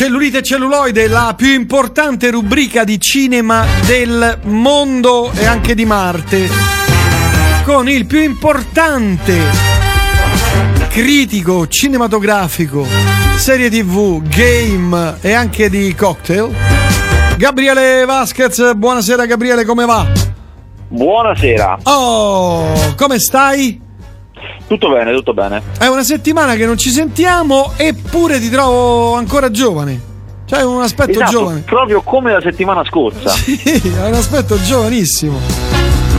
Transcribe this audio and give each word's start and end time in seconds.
Cellulite 0.00 0.38
e 0.38 0.42
celluloide, 0.42 1.08
la 1.08 1.34
più 1.36 1.52
importante 1.52 2.30
rubrica 2.30 2.84
di 2.84 2.98
cinema 2.98 3.66
del 3.84 4.38
mondo 4.44 5.30
e 5.30 5.44
anche 5.44 5.74
di 5.74 5.84
Marte. 5.84 6.48
Con 7.66 7.86
il 7.86 8.06
più 8.06 8.22
importante 8.22 9.36
critico 10.88 11.68
cinematografico, 11.68 12.86
serie 13.36 13.68
tv, 13.68 14.22
game 14.22 15.18
e 15.20 15.34
anche 15.34 15.68
di 15.68 15.94
cocktail. 15.94 16.50
Gabriele 17.36 18.06
Vasquez, 18.06 18.72
buonasera 18.72 19.26
Gabriele, 19.26 19.66
come 19.66 19.84
va? 19.84 20.06
Buonasera. 20.88 21.80
Oh, 21.82 22.94
come 22.96 23.18
stai? 23.18 23.88
Tutto 24.70 24.88
bene, 24.88 25.12
tutto 25.12 25.34
bene. 25.34 25.60
È 25.76 25.88
una 25.88 26.04
settimana 26.04 26.54
che 26.54 26.64
non 26.64 26.78
ci 26.78 26.90
sentiamo, 26.90 27.72
eppure 27.76 28.38
ti 28.38 28.48
trovo 28.48 29.14
ancora 29.14 29.50
giovane. 29.50 30.00
C'hai 30.46 30.62
un 30.62 30.80
aspetto 30.80 31.10
esatto, 31.10 31.30
giovane. 31.32 31.60
Proprio 31.62 32.02
come 32.02 32.30
la 32.30 32.40
settimana 32.40 32.84
scorsa. 32.84 33.30
Sì, 33.34 33.58
hai 34.00 34.10
un 34.10 34.14
aspetto 34.14 34.62
giovanissimo. 34.62 35.40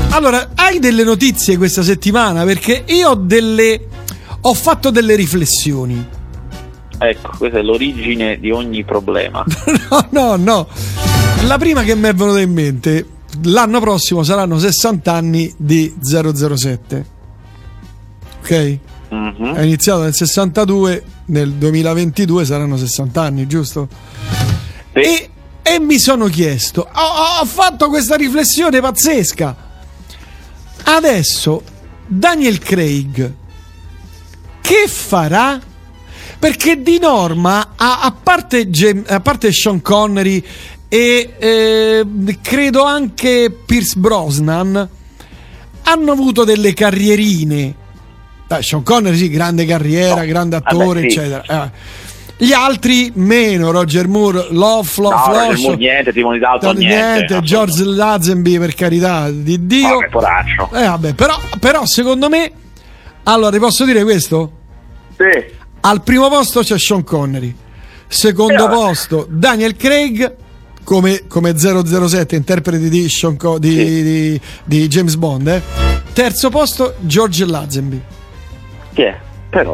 Allora, 0.09 0.49
hai 0.55 0.79
delle 0.79 1.05
notizie 1.05 1.55
questa 1.55 1.81
settimana? 1.81 2.43
Perché 2.43 2.83
io 2.87 3.11
ho 3.11 3.15
delle. 3.15 3.87
ho 4.41 4.53
fatto 4.53 4.89
delle 4.89 5.15
riflessioni. 5.15 6.05
Ecco, 6.97 7.31
questa 7.37 7.59
è 7.59 7.61
l'origine 7.61 8.37
di 8.37 8.51
ogni 8.51 8.83
problema. 8.83 9.45
no, 9.89 10.07
no, 10.09 10.35
no. 10.35 10.67
La 11.45 11.57
prima 11.57 11.83
che 11.83 11.95
mi 11.95 12.09
è 12.09 12.13
venuta 12.13 12.41
in 12.41 12.51
mente, 12.51 13.05
l'anno 13.43 13.79
prossimo 13.79 14.23
saranno 14.23 14.59
60 14.59 15.09
anni 15.09 15.53
di 15.55 15.95
007 16.01 17.19
ok? 18.41 18.77
Mm-hmm. 19.13 19.53
È 19.53 19.61
iniziato 19.61 20.01
nel 20.01 20.13
62, 20.13 21.03
nel 21.25 21.51
2022 21.53 22.45
saranno 22.45 22.77
60 22.77 23.21
anni, 23.21 23.47
giusto? 23.47 23.87
Sì. 24.93 24.99
E, 24.99 25.29
e, 25.61 25.79
mi 25.79 25.99
sono 25.99 26.25
chiesto, 26.27 26.81
ho, 26.91 27.41
ho 27.41 27.45
fatto 27.45 27.89
questa 27.89 28.15
riflessione 28.15 28.79
pazzesca. 28.81 29.69
Adesso 30.83 31.61
Daniel 32.07 32.57
Craig 32.59 33.33
che 34.61 34.87
farà? 34.87 35.59
Perché 36.39 36.81
di 36.81 36.97
norma, 36.97 37.73
a, 37.75 38.01
a, 38.01 38.11
parte, 38.11 38.67
a 39.05 39.19
parte, 39.19 39.51
Sean 39.51 39.81
Connery 39.81 40.43
e 40.87 41.35
eh, 41.37 42.05
credo 42.41 42.83
anche 42.83 43.55
Pierce 43.65 43.99
Brosnan, 43.99 44.89
hanno 45.83 46.11
avuto 46.11 46.43
delle 46.43 46.73
carrierine 46.73 47.75
dai, 48.51 48.63
Sean 48.63 48.83
Connery 48.83 49.15
sì, 49.15 49.29
grande 49.29 49.65
carriera, 49.65 50.21
no. 50.21 50.25
grande 50.25 50.57
attore, 50.57 51.01
Vabbè, 51.01 51.09
sì. 51.09 51.19
eccetera. 51.19 51.65
Eh. 51.65 51.71
Gli 52.37 52.51
altri 52.51 53.11
meno, 53.15 53.71
Roger 53.71 54.07
Moore, 54.07 54.47
Love, 54.49 54.89
Love, 54.97 55.15
no, 55.15 55.23
Flash, 55.23 55.61
Moore, 55.61 55.77
niente, 55.77 56.11
Timoni 56.11 56.39
Dalton, 56.39 56.75
niente, 56.75 56.95
niente 56.95 57.41
George 57.41 57.83
Lazenby 57.83 58.57
per 58.57 58.73
carità 58.73 59.29
di 59.29 59.65
Dio. 59.67 59.95
Oh, 59.95 60.07
poraccio. 60.09 60.69
Eh, 60.73 60.85
vabbè, 60.85 61.13
però, 61.13 61.39
però 61.59 61.85
secondo 61.85 62.27
me, 62.29 62.51
allora 63.23 63.51
ti 63.51 63.59
posso 63.59 63.85
dire 63.85 64.03
questo? 64.03 64.51
Sì. 65.15 65.59
Al 65.81 66.03
primo 66.03 66.27
posto 66.29 66.61
c'è 66.61 66.77
Sean 66.77 67.03
Connery, 67.03 67.55
secondo 68.07 68.63
sì, 68.63 68.69
posto 68.69 69.27
Daniel 69.29 69.75
Craig 69.77 70.35
come, 70.83 71.23
come 71.27 71.57
007, 71.57 72.35
interprete 72.35 72.89
di, 72.89 73.07
Sean 73.07 73.37
Co- 73.37 73.59
di, 73.59 73.69
sì. 73.69 74.03
di, 74.03 74.41
di 74.65 74.87
James 74.87 75.15
Bond, 75.15 75.47
eh. 75.47 75.61
terzo 76.11 76.49
posto 76.49 76.95
George 76.99 77.45
Lazenby. 77.45 78.01
Che 78.93 79.07
è? 79.07 79.17
Però. 79.49 79.73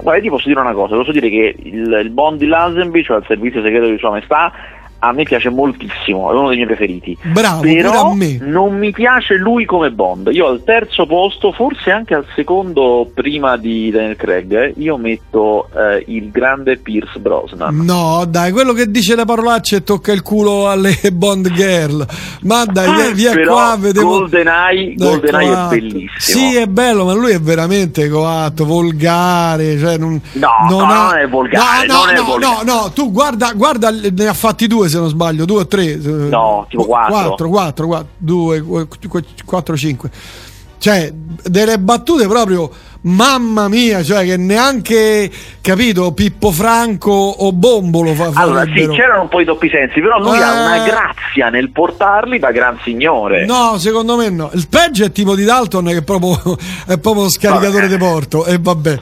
Guarda, 0.00 0.22
ti 0.22 0.28
posso 0.28 0.48
dire 0.48 0.60
una 0.60 0.72
cosa, 0.72 0.94
posso 0.94 1.12
dire 1.12 1.28
che 1.28 1.54
il, 1.58 1.92
il 2.02 2.10
Bond 2.10 2.38
di 2.38 2.46
Lazenby, 2.46 3.02
cioè 3.02 3.18
il 3.18 3.24
servizio 3.26 3.62
segreto 3.62 3.90
di 3.90 3.98
Sua 3.98 4.10
Maestà, 4.10 4.52
a 5.00 5.12
me 5.12 5.22
piace 5.22 5.48
moltissimo, 5.48 6.30
è 6.30 6.34
uno 6.34 6.48
dei 6.48 6.56
miei 6.56 6.66
preferiti. 6.66 7.16
Bravo, 7.22 7.60
però 7.62 8.14
non 8.40 8.76
mi 8.76 8.90
piace 8.90 9.36
lui 9.36 9.64
come 9.64 9.90
Bond. 9.90 10.30
Io 10.32 10.46
al 10.46 10.64
terzo 10.64 11.06
posto, 11.06 11.52
forse 11.52 11.90
anche 11.90 12.14
al 12.14 12.26
secondo 12.34 13.08
prima 13.14 13.56
di 13.56 13.90
Daniel 13.90 14.16
Craig, 14.16 14.52
eh, 14.52 14.74
io 14.78 14.96
metto 14.96 15.68
eh, 15.74 16.04
il 16.08 16.30
grande 16.30 16.78
Pierce 16.78 17.18
Brosnan. 17.20 17.76
No, 17.76 18.24
dai, 18.28 18.50
quello 18.50 18.72
che 18.72 18.90
dice 18.90 19.14
le 19.14 19.24
parolacce 19.24 19.76
e 19.76 19.82
tocca 19.84 20.10
il 20.10 20.22
culo 20.22 20.68
alle 20.68 20.96
Bond 21.12 21.48
girl. 21.52 22.04
Ma 22.42 22.64
dai, 22.64 22.92
via, 22.92 23.12
via 23.12 23.32
però 23.32 23.52
qua, 23.52 23.76
vedevo 23.78 24.08
GoldenEye, 24.08 24.94
GoldenEye 24.94 25.52
è 25.52 25.68
bellissimo. 25.68 26.08
Sì, 26.18 26.56
è 26.56 26.66
bello, 26.66 27.04
ma 27.04 27.12
lui 27.12 27.32
è 27.32 27.40
veramente 27.40 28.08
coatto, 28.08 28.64
volgare, 28.64 29.78
cioè 29.78 29.96
non, 29.96 30.20
no, 30.32 30.48
non, 30.68 30.78
no, 30.78 30.84
ha... 30.84 31.10
non 31.10 31.18
è 31.18 31.28
volgare, 31.28 31.86
no, 31.86 32.04
no, 32.04 32.12
no, 32.12 32.24
volgare. 32.24 32.64
no, 32.64 32.72
no, 32.72 32.90
tu 32.92 33.12
guarda, 33.12 33.52
guarda, 33.52 33.90
ne 33.90 34.26
ha 34.26 34.34
fatti 34.34 34.66
due 34.66 34.87
se 34.88 34.98
non 34.98 35.08
sbaglio, 35.08 35.44
due 35.44 35.60
o 35.60 35.66
tre? 35.66 35.96
No, 35.96 36.66
tipo 36.68 36.84
quattro. 36.84 37.48
4, 37.48 37.48
4, 37.48 37.86
4 37.86 38.08
2, 38.18 38.64
4, 39.44 39.76
5. 39.76 40.10
Cioè, 40.78 41.10
delle 41.12 41.78
battute 41.80 42.28
proprio, 42.28 42.70
mamma 43.02 43.68
mia, 43.68 44.02
cioè 44.02 44.24
che 44.24 44.36
neanche, 44.36 45.30
capito, 45.60 46.12
Pippo 46.12 46.52
Franco 46.52 47.10
o 47.10 47.52
Bombolo 47.52 48.14
fa 48.14 48.30
Allora, 48.34 48.64
sì, 48.64 48.86
c'erano 48.88 49.22
un 49.22 49.28
po' 49.28 49.40
i 49.40 49.44
doppi 49.44 49.68
sensi, 49.68 50.00
però 50.00 50.20
lui 50.20 50.38
eh... 50.38 50.42
ha 50.42 50.52
una 50.52 50.84
grazia 50.84 51.48
nel 51.48 51.70
portarli 51.70 52.38
da 52.38 52.52
gran 52.52 52.78
signore. 52.84 53.44
No, 53.44 53.76
secondo 53.78 54.16
me 54.16 54.30
no. 54.30 54.50
Il 54.54 54.68
peggio 54.68 55.04
è 55.04 55.10
tipo 55.10 55.34
di 55.34 55.44
Dalton 55.44 55.86
che 55.86 55.96
è 55.96 56.02
proprio, 56.02 56.56
è 56.86 56.98
proprio 56.98 57.28
scaricatore 57.28 57.88
vabbè. 57.88 57.92
di 57.92 57.98
porto, 57.98 58.44
e 58.44 58.58
vabbè. 58.60 58.98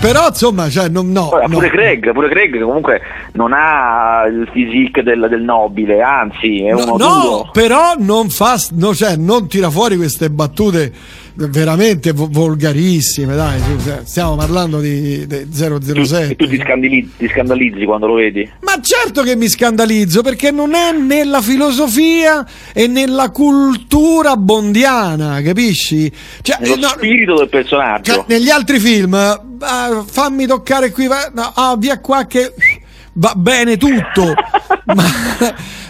Però 0.00 0.28
insomma, 0.28 0.68
cioè, 0.68 0.88
non, 0.88 1.10
no, 1.12 1.28
Ora, 1.34 1.46
pure, 1.46 1.66
no. 1.68 1.72
Craig, 1.72 2.12
pure 2.12 2.28
Craig 2.28 2.60
comunque 2.60 3.00
non 3.32 3.52
ha 3.54 4.24
il 4.26 4.48
physique 4.50 5.02
del, 5.02 5.26
del 5.28 5.42
nobile, 5.42 6.02
anzi 6.02 6.64
è 6.64 6.72
no, 6.72 6.82
uno 6.82 6.96
no, 6.96 7.20
duro. 7.20 7.50
però 7.52 7.94
non 7.98 8.28
fa, 8.30 8.56
no, 8.72 8.94
cioè, 8.94 9.16
non 9.16 9.48
tira 9.48 9.70
fuori 9.70 9.96
queste 9.96 10.30
battute 10.30 10.92
veramente 11.34 12.12
volgarissime, 12.12 13.34
dai, 13.34 13.60
stiamo 14.04 14.36
parlando 14.36 14.80
di, 14.80 15.26
di 15.26 15.46
007. 15.50 16.30
E 16.30 16.36
tu 16.36 16.46
ti 16.46 16.58
scandalizzi, 16.58 17.10
ti 17.18 17.28
scandalizzi, 17.28 17.84
quando 17.84 18.06
lo 18.06 18.14
vedi? 18.14 18.48
Ma 18.60 18.80
certo 18.80 19.22
che 19.22 19.36
mi 19.36 19.48
scandalizzo 19.48 20.22
perché 20.22 20.50
non 20.50 20.74
è 20.74 20.92
nella 20.92 21.40
filosofia 21.40 22.46
e 22.72 22.86
nella 22.86 23.30
cultura 23.30 24.36
bondiana, 24.36 25.40
capisci? 25.42 26.10
Cioè, 26.42 26.58
Nello 26.60 26.76
no, 26.76 26.88
spirito 26.88 27.36
del 27.36 27.48
personaggio. 27.48 28.24
Negli 28.28 28.50
altri 28.50 28.78
film, 28.78 29.12
uh, 29.12 30.04
fammi 30.04 30.46
toccare 30.46 30.90
qui, 30.90 31.06
no, 31.06 31.52
ah, 31.54 31.76
via 31.78 32.00
qua 32.00 32.26
che 32.26 32.52
va 33.14 33.32
bene 33.36 33.76
tutto. 33.76 34.32
ma, 34.86 35.04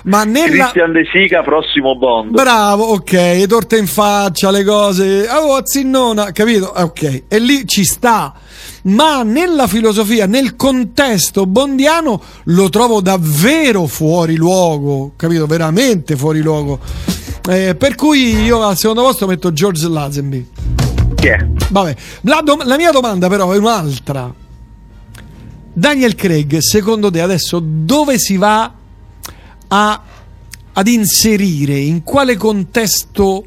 ma 0.05 0.25
nella... 0.25 0.71
Christian 0.71 0.93
De 0.93 1.05
Sica, 1.13 1.43
prossimo 1.43 1.97
Bond. 1.97 2.33
Bravo, 2.33 2.85
ok, 2.85 3.47
torte 3.47 3.77
in 3.77 3.87
faccia, 3.87 4.51
le 4.51 4.65
cose. 4.65 5.27
Oh, 5.31 5.61
zinnona, 5.65 6.33
capito? 6.33 6.75
Eh, 6.75 6.83
ok, 6.83 7.23
e 7.29 7.39
lì 7.39 7.67
ci 7.67 7.85
sta. 7.85 8.35
Ma 8.85 9.23
nella 9.23 9.67
filosofia, 9.67 10.27
nel 10.27 10.57
contesto 10.57 11.47
bondiano, 11.47 12.21
lo 12.45 12.69
trovo 12.69 13.01
davvero 13.01 13.87
fuori 13.87 14.37
luogo, 14.37 15.13
capito? 15.17 15.47
Veramente 15.47 16.17
fuori 16.17 16.41
luogo. 16.41 16.81
Eh, 17.49 17.75
per 17.77 17.95
cui 17.95 18.43
io 18.43 18.63
al 18.63 18.77
secondo 18.77 19.03
posto 19.03 19.27
metto 19.27 19.53
George 19.53 19.89
Lazenby. 19.89 20.49
Chi 21.15 21.29
è? 21.29 21.47
Vabbè, 21.71 21.97
la, 22.23 22.41
dom- 22.43 22.65
la 22.65 22.77
mia 22.77 22.91
domanda 22.91 23.29
però 23.29 23.53
è 23.53 23.57
un'altra. 23.57 24.42
Daniel 25.73 26.15
Craig, 26.15 26.59
secondo 26.59 27.11
te 27.11 27.23
adesso 27.23 27.61
dove 27.63 28.19
si 28.19 28.37
va 28.37 28.73
a, 29.69 30.03
ad 30.73 30.87
inserire? 30.87 31.79
In 31.79 32.03
quale 32.03 32.37
contesto 32.37 33.45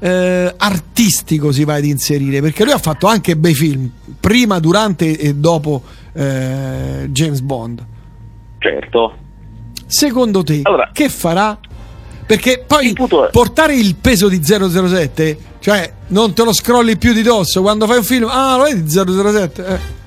eh, 0.00 0.54
artistico 0.56 1.52
si 1.52 1.64
va 1.64 1.74
ad 1.74 1.84
inserire? 1.84 2.40
Perché 2.40 2.64
lui 2.64 2.72
ha 2.72 2.78
fatto 2.78 3.06
anche 3.06 3.36
bei 3.36 3.54
film, 3.54 3.88
prima, 4.18 4.58
durante 4.58 5.16
e 5.16 5.34
dopo 5.34 5.82
eh, 6.12 7.06
James 7.10 7.40
Bond. 7.40 7.86
Certo. 8.58 9.14
Secondo 9.86 10.42
te, 10.42 10.60
allora, 10.64 10.90
che 10.92 11.08
farà? 11.08 11.58
Perché 12.26 12.64
poi 12.66 12.88
il 12.88 13.28
portare 13.32 13.74
il 13.74 13.96
peso 13.96 14.28
di 14.28 14.40
007, 14.42 15.38
cioè 15.60 15.92
non 16.08 16.32
te 16.32 16.44
lo 16.44 16.52
scrolli 16.52 16.96
più 16.96 17.12
di 17.12 17.22
dosso 17.22 17.60
quando 17.60 17.86
fai 17.86 17.98
un 17.98 18.04
film, 18.04 18.28
ah, 18.28 18.56
lo 18.56 18.64
vedi 18.64 18.88
007? 18.88 19.66
Eh. 19.66 19.98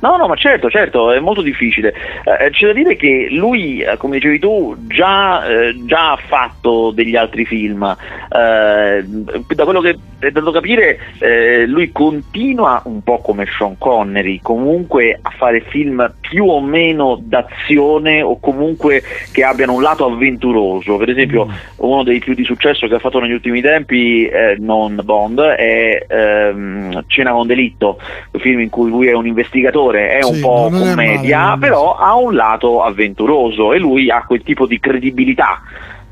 No, 0.00 0.16
no, 0.16 0.26
ma 0.26 0.34
certo, 0.34 0.70
certo, 0.70 1.12
è 1.12 1.20
molto 1.20 1.42
difficile. 1.42 1.94
Eh, 2.24 2.50
c'è 2.50 2.66
da 2.66 2.72
dire 2.72 2.96
che 2.96 3.28
lui, 3.30 3.80
eh, 3.80 3.96
come 3.96 4.16
dicevi 4.16 4.38
tu, 4.38 4.74
già, 4.86 5.46
eh, 5.46 5.74
già 5.84 6.12
ha 6.12 6.16
fatto 6.16 6.90
degli 6.90 7.16
altri 7.16 7.44
film. 7.44 7.82
Eh, 7.82 9.04
da 9.04 9.64
quello 9.64 9.80
che 9.80 9.98
è 10.18 10.30
dato 10.30 10.50
capire, 10.52 10.98
eh, 11.18 11.66
lui 11.66 11.92
continua 11.92 12.80
un 12.84 13.02
po' 13.02 13.18
come 13.18 13.46
Sean 13.46 13.76
Connery, 13.76 14.40
comunque 14.42 15.18
a 15.20 15.30
fare 15.30 15.60
film 15.60 16.14
più 16.20 16.46
o 16.46 16.60
meno 16.60 17.18
d'azione 17.20 18.22
o 18.22 18.38
comunque 18.40 19.02
che 19.32 19.44
abbiano 19.44 19.74
un 19.74 19.82
lato 19.82 20.06
avventuroso. 20.06 20.96
Per 20.96 21.10
esempio, 21.10 21.46
mm. 21.46 21.50
uno 21.76 22.02
dei 22.04 22.20
più 22.20 22.34
di 22.34 22.44
successo 22.44 22.86
che 22.86 22.94
ha 22.94 22.98
fatto 22.98 23.20
negli 23.20 23.32
ultimi 23.32 23.60
tempi, 23.60 24.26
eh, 24.26 24.56
non 24.58 24.98
Bond, 25.02 25.40
è 25.40 26.06
ehm, 26.08 27.04
Cena 27.06 27.32
con 27.32 27.46
delitto, 27.46 27.98
un 28.30 28.40
film 28.40 28.60
in 28.60 28.70
cui 28.70 28.88
lui 28.88 29.06
è 29.08 29.12
un 29.12 29.26
investigatore 29.26 29.89
attore, 29.90 30.08
è 30.18 30.22
Sì, 30.22 30.30
un 30.32 30.40
po' 30.40 30.68
commedia, 30.70 31.38
male, 31.40 31.58
però 31.60 31.96
ha 31.96 32.14
un 32.16 32.34
lato 32.34 32.82
avventuroso 32.82 33.72
e 33.72 33.78
lui 33.78 34.10
ha 34.10 34.24
quel 34.26 34.42
tipo 34.42 34.66
di 34.66 34.78
credibilità 34.80 35.60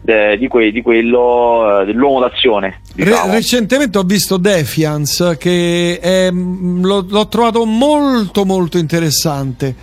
eh, 0.05 0.37
di, 0.39 0.49
que- 0.49 0.71
di 0.73 0.81
quello 0.81 1.81
eh, 1.81 1.85
dell'uomo 1.85 2.21
d'azione. 2.21 2.81
Re- 2.97 3.05
diciamo. 3.05 3.33
recentemente 3.33 3.99
ho 3.99 4.03
visto 4.03 4.37
Defiance 4.39 5.37
che 5.37 5.99
è- 6.01 6.31
mm, 6.31 6.83
l'ho, 6.85 7.05
l'ho 7.09 7.29
trovato 7.29 7.65
molto 7.67 8.45
molto 8.47 8.79
interessante. 8.79 9.75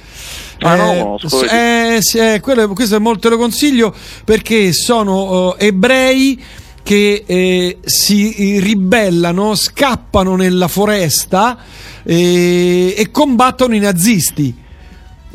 Ah, 0.62 0.76
no, 0.76 1.18
so, 1.20 1.28
s- 1.28 1.52
eh, 1.52 2.00
eh, 2.34 2.40
quello- 2.40 2.70
questo 2.74 2.96
è 2.96 3.00
molto 3.00 3.30
lo 3.30 3.38
consiglio 3.38 3.94
perché 4.24 4.72
sono 4.74 5.56
eh, 5.58 5.68
ebrei 5.68 6.42
che 6.82 7.24
eh, 7.26 7.78
si 7.84 8.60
ribellano, 8.60 9.54
scappano 9.56 10.36
nella 10.36 10.68
foresta 10.68 11.58
eh, 12.06 12.94
e 12.98 13.12
combattono 13.12 13.76
i 13.76 13.80
nazisti. 13.80 14.56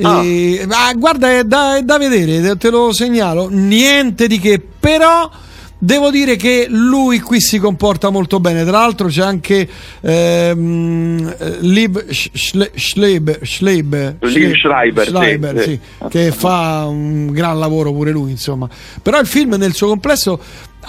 Ah. 0.03 0.25
Eh, 0.25 0.65
ma 0.67 0.93
guarda, 0.95 1.31
è 1.31 1.45
da, 1.45 1.77
è 1.77 1.83
da 1.83 1.99
vedere, 1.99 2.57
te 2.57 2.71
lo 2.71 2.93
segnalo. 2.93 3.49
Niente 3.51 4.27
di 4.27 4.39
che, 4.39 4.63
però. 4.81 5.31
Devo 5.83 6.11
dire 6.11 6.37
che 6.37 6.67
lui 6.69 7.21
qui 7.21 7.41
si 7.41 7.59
comporta 7.59 8.11
molto 8.11 8.39
bene. 8.39 8.65
Tra 8.65 8.73
l'altro 8.81 9.09
c'è 9.09 9.23
anche 9.23 9.67
ehm, 10.03 11.61
Liv 11.61 12.11
Sch- 12.11 12.33
Schle- 12.35 12.73
Schleber, 12.75 13.39
Schleber, 13.41 14.17
Liv 14.21 14.57
Schreiber, 14.57 15.05
sì, 15.07 15.11
Schreiber, 15.11 15.63
sì. 15.63 15.71
sì, 15.71 15.81
che 16.11 16.33
fa 16.33 16.85
un 16.87 17.29
gran 17.33 17.59
lavoro 17.59 17.95
pure 17.95 18.11
lui, 18.11 18.31
insomma. 18.31 18.69
Però 19.01 19.19
il 19.19 19.27
film 19.27 19.55
nel 19.55 19.73
suo 19.73 19.89
complesso 19.89 20.39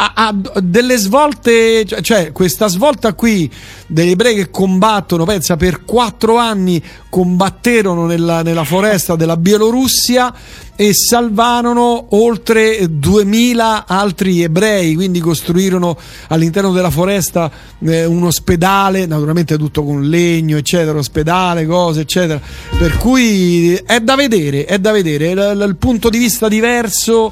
ha, 0.02 0.14
ha 0.16 0.36
delle 0.62 0.98
svolte, 0.98 1.86
cioè, 1.86 2.02
cioè 2.02 2.32
questa 2.32 2.68
svolta 2.68 3.14
qui 3.14 3.50
degli 3.86 4.12
ebrei 4.12 4.34
che 4.34 4.50
combattono, 4.50 5.26
pensa 5.26 5.58
per 5.58 5.86
quattro 5.86 6.38
anni 6.38 6.82
combatterono 7.08 8.08
nella, 8.08 8.42
nella 8.42 8.64
foresta 8.64 9.16
della 9.16 9.38
Bielorussia 9.38 10.34
e 10.76 10.96
salvarono 10.96 12.08
oltre 12.16 12.88
2000 12.90 13.86
altri 13.86 14.42
ebrei, 14.42 14.96
quindi 14.96 15.20
costruirono 15.20 15.96
all'interno 16.30 16.72
della 16.72 16.90
foresta 16.90 17.52
eh, 17.86 18.06
un 18.06 18.24
ospedale, 18.24 19.06
naturalmente 19.06 19.58
tutto 19.58 19.84
con 19.84 20.02
legno, 20.10 20.58
eccetera, 20.58 20.98
ospedale, 20.98 21.68
cose, 21.68 22.02
eccetera. 22.02 22.42
Per 22.76 22.98
cui 22.98 23.76
è 23.76 24.00
da 24.00 24.16
vedere, 24.16 24.66
è 24.66 24.80
da 24.80 24.92
vedere, 24.92 25.30
il, 25.30 25.66
il 25.68 25.76
punto 25.76 26.10
di 26.10 26.18
vista 26.18 26.48
diverso 26.48 27.32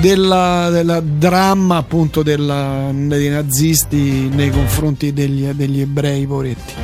del 0.00 0.68
del 0.70 1.02
dramma 1.04 1.76
appunto 1.78 2.22
della- 2.22 2.90
dei 2.92 3.28
nazisti 3.28 4.28
nei 4.32 4.50
confronti 4.50 5.12
degli, 5.12 5.46
degli 5.48 5.80
ebrei 5.80 6.26
poveretti. 6.26 6.74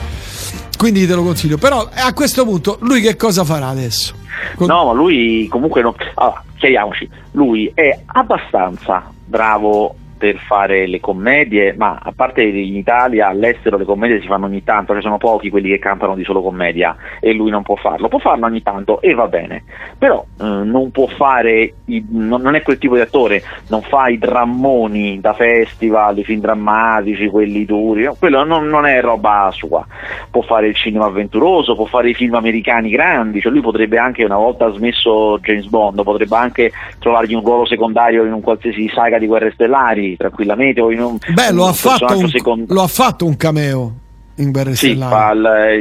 Quindi 0.76 1.06
te 1.06 1.14
lo 1.14 1.22
consiglio. 1.22 1.58
Però 1.58 1.88
a 1.92 2.12
questo 2.12 2.44
punto 2.44 2.78
lui 2.80 3.00
che 3.00 3.14
cosa 3.16 3.44
farà 3.44 3.68
adesso? 3.68 4.14
Con- 4.56 4.66
No, 4.66 4.86
ma 4.86 4.92
lui 4.92 5.46
comunque 5.48 5.82
non. 5.82 5.94
Allora, 6.14 6.42
chiariamoci, 6.56 7.08
lui 7.32 7.70
è 7.74 8.00
abbastanza 8.06 9.08
bravo 9.24 9.94
per 10.22 10.36
fare 10.36 10.86
le 10.86 11.00
commedie, 11.00 11.74
ma 11.76 11.98
a 12.00 12.12
parte 12.14 12.42
in 12.44 12.76
Italia, 12.76 13.26
all'estero 13.26 13.76
le 13.76 13.84
commedie 13.84 14.20
si 14.20 14.28
fanno 14.28 14.46
ogni 14.46 14.62
tanto, 14.62 14.94
ci 14.94 15.00
sono 15.00 15.18
pochi 15.18 15.50
quelli 15.50 15.68
che 15.68 15.80
cantano 15.80 16.14
di 16.14 16.22
solo 16.22 16.40
commedia 16.42 16.94
e 17.18 17.32
lui 17.32 17.50
non 17.50 17.64
può 17.64 17.74
farlo, 17.74 18.06
può 18.06 18.20
farlo 18.20 18.46
ogni 18.46 18.62
tanto 18.62 19.00
e 19.00 19.14
va 19.14 19.26
bene, 19.26 19.64
però 19.98 20.24
eh, 20.38 20.44
non 20.44 20.92
può 20.92 21.08
fare, 21.08 21.74
i- 21.86 22.06
non, 22.10 22.40
non 22.40 22.54
è 22.54 22.62
quel 22.62 22.78
tipo 22.78 22.94
di 22.94 23.00
attore, 23.00 23.42
non 23.66 23.82
fa 23.82 24.06
i 24.10 24.18
drammoni 24.18 25.18
da 25.18 25.32
festival, 25.32 26.16
i 26.18 26.22
film 26.22 26.38
drammatici, 26.38 27.26
quelli 27.26 27.64
duri, 27.64 28.04
no, 28.04 28.14
quello 28.16 28.44
non, 28.44 28.68
non 28.68 28.86
è 28.86 29.00
roba 29.00 29.50
sua, 29.52 29.84
può 30.30 30.42
fare 30.42 30.68
il 30.68 30.76
cinema 30.76 31.06
avventuroso, 31.06 31.74
può 31.74 31.86
fare 31.86 32.10
i 32.10 32.14
film 32.14 32.34
americani 32.34 32.90
grandi, 32.90 33.40
cioè 33.40 33.50
lui 33.50 33.60
potrebbe 33.60 33.98
anche 33.98 34.22
una 34.22 34.36
volta 34.36 34.70
smesso 34.70 35.40
James 35.40 35.66
Bond, 35.66 36.00
potrebbe 36.04 36.36
anche 36.36 36.70
trovargli 37.00 37.34
un 37.34 37.42
ruolo 37.42 37.66
secondario 37.66 38.22
in 38.24 38.32
un 38.32 38.40
qualsiasi 38.40 38.88
saga 38.88 39.18
di 39.18 39.26
guerre 39.26 39.50
stellari, 39.50 40.11
tranquillamente, 40.16 40.80
o 40.80 40.90
in 40.90 41.00
un, 41.00 41.18
Beh, 41.34 41.52
lo 41.52 41.64
un 41.64 41.68
ha, 41.68 42.14
un, 42.14 42.64
lo 42.68 42.82
ha 42.82 42.88
fatto 42.88 43.24
un 43.26 43.36
cameo 43.36 44.00
in 44.42 44.50
Guerre 44.50 44.74
sì, 44.74 44.90
Stellari. 44.94 45.38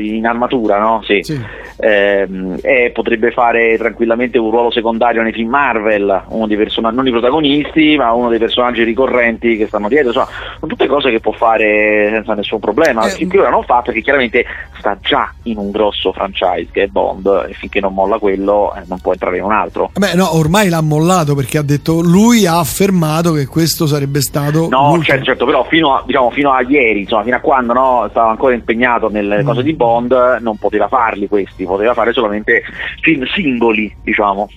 il- 0.08 0.14
in 0.16 0.26
armatura, 0.26 0.80
no? 0.80 1.02
Sì. 1.06 1.20
Sì. 1.24 1.40
Ehm, 1.84 2.58
e 2.62 2.92
potrebbe 2.94 3.32
fare 3.32 3.76
tranquillamente 3.78 4.38
un 4.38 4.52
ruolo 4.52 4.72
secondario 4.72 5.22
nei 5.24 5.32
film 5.34 5.50
Marvel, 5.50 6.24
uno 6.28 6.46
dei 6.48 6.58
personaggi, 6.58 6.96
non 6.96 7.08
i 7.08 7.12
protagonisti, 7.12 7.96
ma 7.98 8.12
uno 8.14 8.30
dei 8.30 8.38
personaggi 8.40 8.84
ricorrenti 8.84 9.58
che 9.58 9.68
stanno 9.68 9.88
dietro. 9.88 10.08
Insomma, 10.10 10.28
sono 10.60 10.72
tutte 10.72 10.88
cose 10.88 11.10
che 11.10 11.20
può 11.20 11.32
fare 11.32 12.10
senza 12.14 12.34
nessun 12.36 12.60
problema. 12.60 13.06
Eh, 13.08 13.10
Finché 13.12 13.40
ora 13.40 13.50
non 13.50 13.64
fa, 13.64 13.82
perché 13.82 14.02
chiaramente 14.02 14.46
sta 14.78 14.98
già 15.02 15.32
in 15.44 15.58
un 15.58 15.72
grosso 15.72 16.12
franchise 16.12 16.68
che 16.72 16.84
è 16.84 16.88
Bond, 16.88 17.48
e 17.50 17.54
finché 17.54 17.80
non 17.80 17.94
molla 17.94 18.20
quello, 18.20 18.74
eh, 18.76 18.82
non 18.88 19.00
può 19.00 19.14
entrare 19.14 19.38
in 19.38 19.44
un 19.44 19.52
altro. 19.52 19.90
Beh, 19.94 20.14
no, 20.14 20.36
ormai 20.38 20.70
l'ha 20.70 20.82
mollato 20.82 21.34
perché 21.36 21.58
ha 21.58 21.64
detto 21.64 22.02
lui 22.02 22.46
ha 22.46 22.60
affermato 22.60 23.32
che 23.34 23.46
questo 23.48 23.86
sarebbe 23.88 24.22
stato 24.22 24.68
No, 24.70 25.00
certo, 25.04 25.26
certo, 25.26 25.46
però 25.46 25.64
fino 25.68 25.96
a, 25.96 26.04
diciamo, 26.06 26.30
fino 26.32 26.52
a 26.52 26.62
ieri, 26.62 27.02
insomma, 27.02 27.24
fino 27.24 27.36
a 27.36 27.40
quando 27.40 27.74
no, 27.74 28.08
stava 28.10 28.30
ancora 28.30 28.51
impegnato 28.54 29.10
nelle 29.10 29.42
Mm. 29.44 29.46
cose 29.46 29.64
di 29.64 29.74
Bond, 29.74 30.38
non 30.42 30.58
poteva 30.58 30.88
farli 30.88 31.28
questi, 31.28 31.66
poteva 31.66 31.94
fare 31.94 32.14
solamente 32.14 32.64
film 33.02 33.26
singoli, 33.28 33.94
diciamo. 34.04 34.50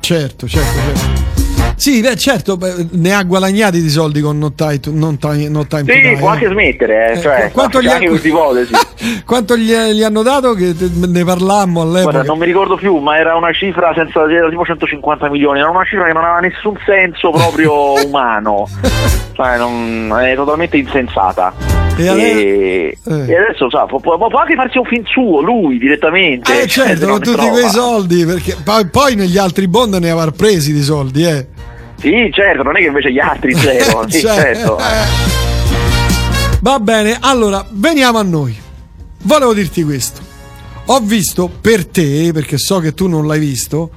Certo, 0.00 0.46
certo, 0.46 0.78
certo. 0.78 1.35
Sì, 1.76 2.00
beh, 2.00 2.16
certo, 2.16 2.56
beh, 2.56 2.86
ne 2.92 3.12
ha 3.12 3.22
guadagnati 3.22 3.82
di 3.82 3.90
soldi 3.90 4.20
con 4.22 4.38
No 4.38 4.52
Time 4.54 4.80
to, 4.80 4.90
no 4.94 5.14
time, 5.18 5.48
no 5.48 5.66
time 5.66 5.84
Sì, 5.92 6.16
può 6.18 6.30
eh. 6.30 6.32
anche 6.32 6.48
smettere, 6.48 7.10
eh, 7.10 7.12
Eh, 7.12 7.20
cioè, 7.20 7.50
quanto, 7.52 7.82
gli 7.82 7.88
ipotesi. 8.24 8.72
quanto 9.26 9.56
gli, 9.58 9.70
gli 9.72 10.02
hanno 10.02 10.22
dato? 10.22 10.54
Che 10.54 10.74
ne 10.94 11.24
parlammo 11.24 11.82
all'epoca. 11.82 12.10
Guarda, 12.12 12.28
non 12.28 12.38
mi 12.38 12.46
ricordo 12.46 12.76
più, 12.76 12.96
ma 12.96 13.18
era 13.18 13.36
una 13.36 13.52
cifra 13.52 13.92
senza 13.94 14.22
era 14.30 14.48
tipo 14.48 14.64
150 14.64 15.28
milioni, 15.28 15.58
era 15.60 15.68
una 15.68 15.84
cifra 15.84 16.06
che 16.06 16.12
non 16.14 16.24
aveva 16.24 16.40
nessun 16.40 16.74
senso 16.86 17.30
proprio 17.30 17.92
umano, 18.06 18.66
cioè 19.34 19.58
non- 19.58 20.10
è 20.18 20.34
totalmente 20.34 20.78
insensata. 20.78 21.52
E 21.98 22.04
E, 22.06 22.98
eh. 23.06 23.26
e 23.32 23.36
adesso 23.36 23.68
sa, 23.70 23.84
può, 23.84 24.00
può- 24.00 24.16
anche 24.38 24.54
farsi 24.54 24.78
un 24.78 24.84
film 24.84 25.04
suo, 25.04 25.40
lui 25.42 25.78
direttamente. 25.78 26.62
Eh 26.62 26.66
cioè, 26.66 26.86
certo, 26.88 27.04
non 27.06 27.14
con 27.16 27.22
tutti 27.22 27.36
trova. 27.36 27.50
quei 27.52 27.68
soldi, 27.68 28.24
perché 28.24 28.56
poi, 28.64 28.86
poi 28.86 29.14
negli 29.14 29.36
altri 29.38 29.68
Bond 29.68 29.94
ne 29.96 30.10
avrà 30.10 30.30
presi 30.30 30.72
di 30.72 30.82
soldi, 30.82 31.24
eh. 31.24 31.46
Sì, 31.98 32.30
certo, 32.32 32.62
non 32.62 32.76
è 32.76 32.80
che 32.80 32.86
invece 32.86 33.12
gli 33.12 33.18
altri 33.18 33.54
zero, 33.56 34.04
sì, 34.08 34.20
Cioè, 34.20 34.34
certo. 34.34 34.78
eh. 34.78 35.44
Va 36.60 36.78
bene, 36.80 37.16
allora 37.20 37.64
veniamo 37.70 38.18
a 38.18 38.22
noi. 38.22 38.56
Volevo 39.22 39.54
dirti 39.54 39.82
questo. 39.84 40.20
Ho 40.86 41.00
visto 41.00 41.48
per 41.48 41.86
te, 41.86 42.30
perché 42.32 42.58
so 42.58 42.78
che 42.78 42.94
tu 42.94 43.08
non 43.08 43.26
l'hai 43.26 43.38
visto, 43.40 43.90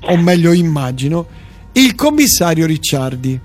o 0.00 0.16
meglio 0.16 0.52
immagino, 0.52 1.26
il 1.72 1.94
commissario 1.94 2.66
Ricciardi. 2.66 3.40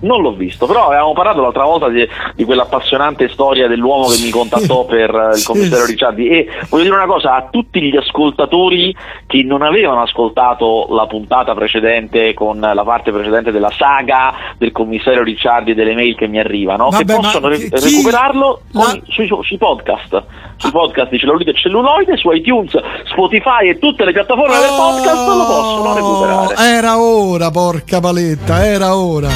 Non 0.00 0.22
l'ho 0.22 0.32
visto, 0.32 0.66
però 0.66 0.86
avevamo 0.86 1.12
parlato 1.12 1.40
l'altra 1.42 1.64
volta 1.64 1.88
di, 1.88 2.06
di 2.34 2.44
quell'appassionante 2.44 3.28
storia 3.28 3.68
dell'uomo 3.68 4.06
che 4.08 4.18
mi 4.22 4.30
contattò 4.30 4.84
per 4.86 5.10
eh, 5.14 5.36
il 5.36 5.44
commissario. 5.44 5.84
Ricciardi 5.86 6.28
e 6.28 6.46
voglio 6.68 6.84
dire 6.84 6.94
una 6.94 7.06
cosa 7.06 7.34
a 7.36 7.48
tutti 7.50 7.80
gli 7.82 7.96
ascoltatori 7.96 8.94
che 9.26 9.42
non 9.42 9.62
avevano 9.62 10.02
ascoltato 10.02 10.86
la 10.90 11.06
puntata 11.06 11.54
precedente 11.54 12.32
con 12.34 12.58
la 12.60 12.82
parte 12.84 13.12
precedente 13.12 13.50
della 13.50 13.70
saga 13.76 14.32
del 14.56 14.72
commissario 14.72 15.22
Ricciardi 15.22 15.72
e 15.72 15.74
delle 15.74 15.94
mail 15.94 16.14
che 16.16 16.26
mi 16.28 16.38
arrivano, 16.38 16.88
Vabbè, 16.88 17.04
che 17.04 17.14
possono 17.14 17.48
re- 17.48 17.68
recuperarlo 17.70 18.60
la- 18.72 18.98
sui, 19.08 19.28
sui 19.42 19.58
podcast, 19.58 20.22
sui 20.56 20.70
podcast 20.70 21.10
di 21.10 21.18
Cellulite 21.18 21.50
e 21.50 21.54
Celluloide, 21.54 22.16
su 22.16 22.30
iTunes, 22.30 22.72
Spotify 23.04 23.68
e 23.68 23.78
tutte 23.78 24.04
le 24.04 24.12
piattaforme 24.12 24.56
del 24.58 24.70
podcast 24.76 25.26
lo 25.26 25.44
possono 25.46 25.94
recuperare. 25.94 26.54
Oh, 26.54 26.60
Era 26.62 26.98
ora, 27.00 27.50
porca 27.50 28.00
paletta, 28.00 28.64
era 28.64 28.96
ora. 28.96 29.28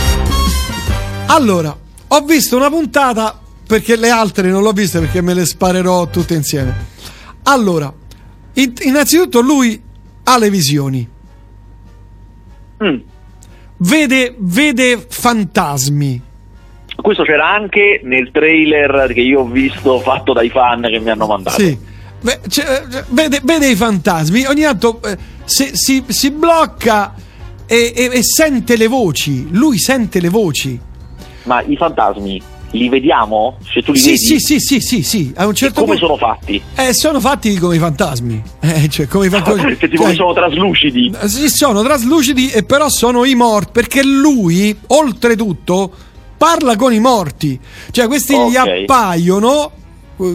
Allora, 1.27 1.77
ho 2.09 2.21
visto 2.21 2.57
una 2.57 2.69
puntata 2.71 3.39
perché 3.67 3.97
le 3.97 4.11
altre 4.11 4.51
non 4.51 4.63
l'ho 4.63 4.73
viste 4.73 5.01
perché 5.01 5.21
me 5.21 5.35
le 5.35 5.45
sparerò 5.47 6.09
tutte 6.09 6.35
insieme. 6.35 6.93
Allora, 7.45 7.93
in- 8.55 8.73
innanzitutto 8.83 9.41
lui 9.41 9.81
ha 10.25 10.39
le 10.39 10.51
visioni, 10.51 11.09
Mm. 12.83 12.97
vede, 13.79 14.35
vede 14.39 15.07
fantasmi. 15.09 16.21
Questo 16.97 17.23
c'era 17.25 17.51
anche 17.53 18.01
nel 18.05 18.31
trailer 18.31 19.13
che 19.13 19.21
io 19.21 19.41
ho 19.41 19.49
visto 19.49 19.99
fatto 20.01 20.33
dai 20.33 20.51
fan 20.51 20.83
che 20.83 20.99
mi 21.01 21.11
hanno 21.11 21.27
mandato. 21.27 21.59
Sì. 21.61 21.77
Beh, 22.21 22.41
vede, 23.11 23.41
vede 23.43 23.69
i 23.71 23.77
fantasmi, 23.77 24.45
ogni 24.47 24.63
tanto 24.63 25.03
eh, 25.03 25.17
si, 25.45 25.71
si- 25.77 26.05
si 26.09 26.31
blocca 26.31 27.15
e, 27.67 27.93
e- 27.95 28.11
e 28.13 28.23
sente 28.23 28.77
le 28.77 28.87
voci. 28.87 29.49
Lui 29.51 29.79
sente 29.79 30.21
le 30.21 30.29
voci. 30.31 30.79
Ma 31.45 31.63
i 31.63 31.77
fantasmi 31.77 32.43
li 32.73 32.89
vediamo? 32.89 33.57
Se 33.73 33.83
tu 33.83 33.93
li 33.93 33.99
Sì, 33.99 34.11
vedi? 34.13 34.19
sì, 34.25 34.41
sì, 34.41 34.61
sì, 34.61 34.81
sì, 34.81 35.03
sì. 35.03 35.33
A 35.37 35.45
un 35.45 35.53
E 35.53 35.55
certo 35.55 35.83
come 35.85 35.97
punto. 35.99 36.17
sono 36.17 36.19
fatti? 36.33 36.61
Eh, 36.75 36.93
sono 36.93 37.21
fatti 37.21 37.57
come 37.59 37.77
i 37.77 37.79
fantasmi. 37.79 38.43
Eh, 38.61 38.89
cioè, 38.89 39.07
come 39.07 39.27
i 39.27 39.31
fantasmi. 39.31 39.77
che 39.77 39.89
tipo 39.89 40.05
cioè, 40.05 40.15
sono 40.15 40.33
traslucidi. 40.33 41.15
sì, 41.27 41.49
sono 41.49 41.83
traslucidi 41.83 42.51
e 42.51 42.63
però 42.65 42.89
sono 42.89 43.25
i 43.25 43.35
morti. 43.35 43.71
Perché 43.73 44.03
lui, 44.03 44.77
oltretutto, 44.89 45.93
parla 46.37 46.77
con 46.77 46.93
i 46.93 46.99
morti. 46.99 47.59
Cioè, 47.91 48.07
questi 48.07 48.35
gli 48.35 48.57
Ok. 48.57 48.67
appaiono 48.83 49.71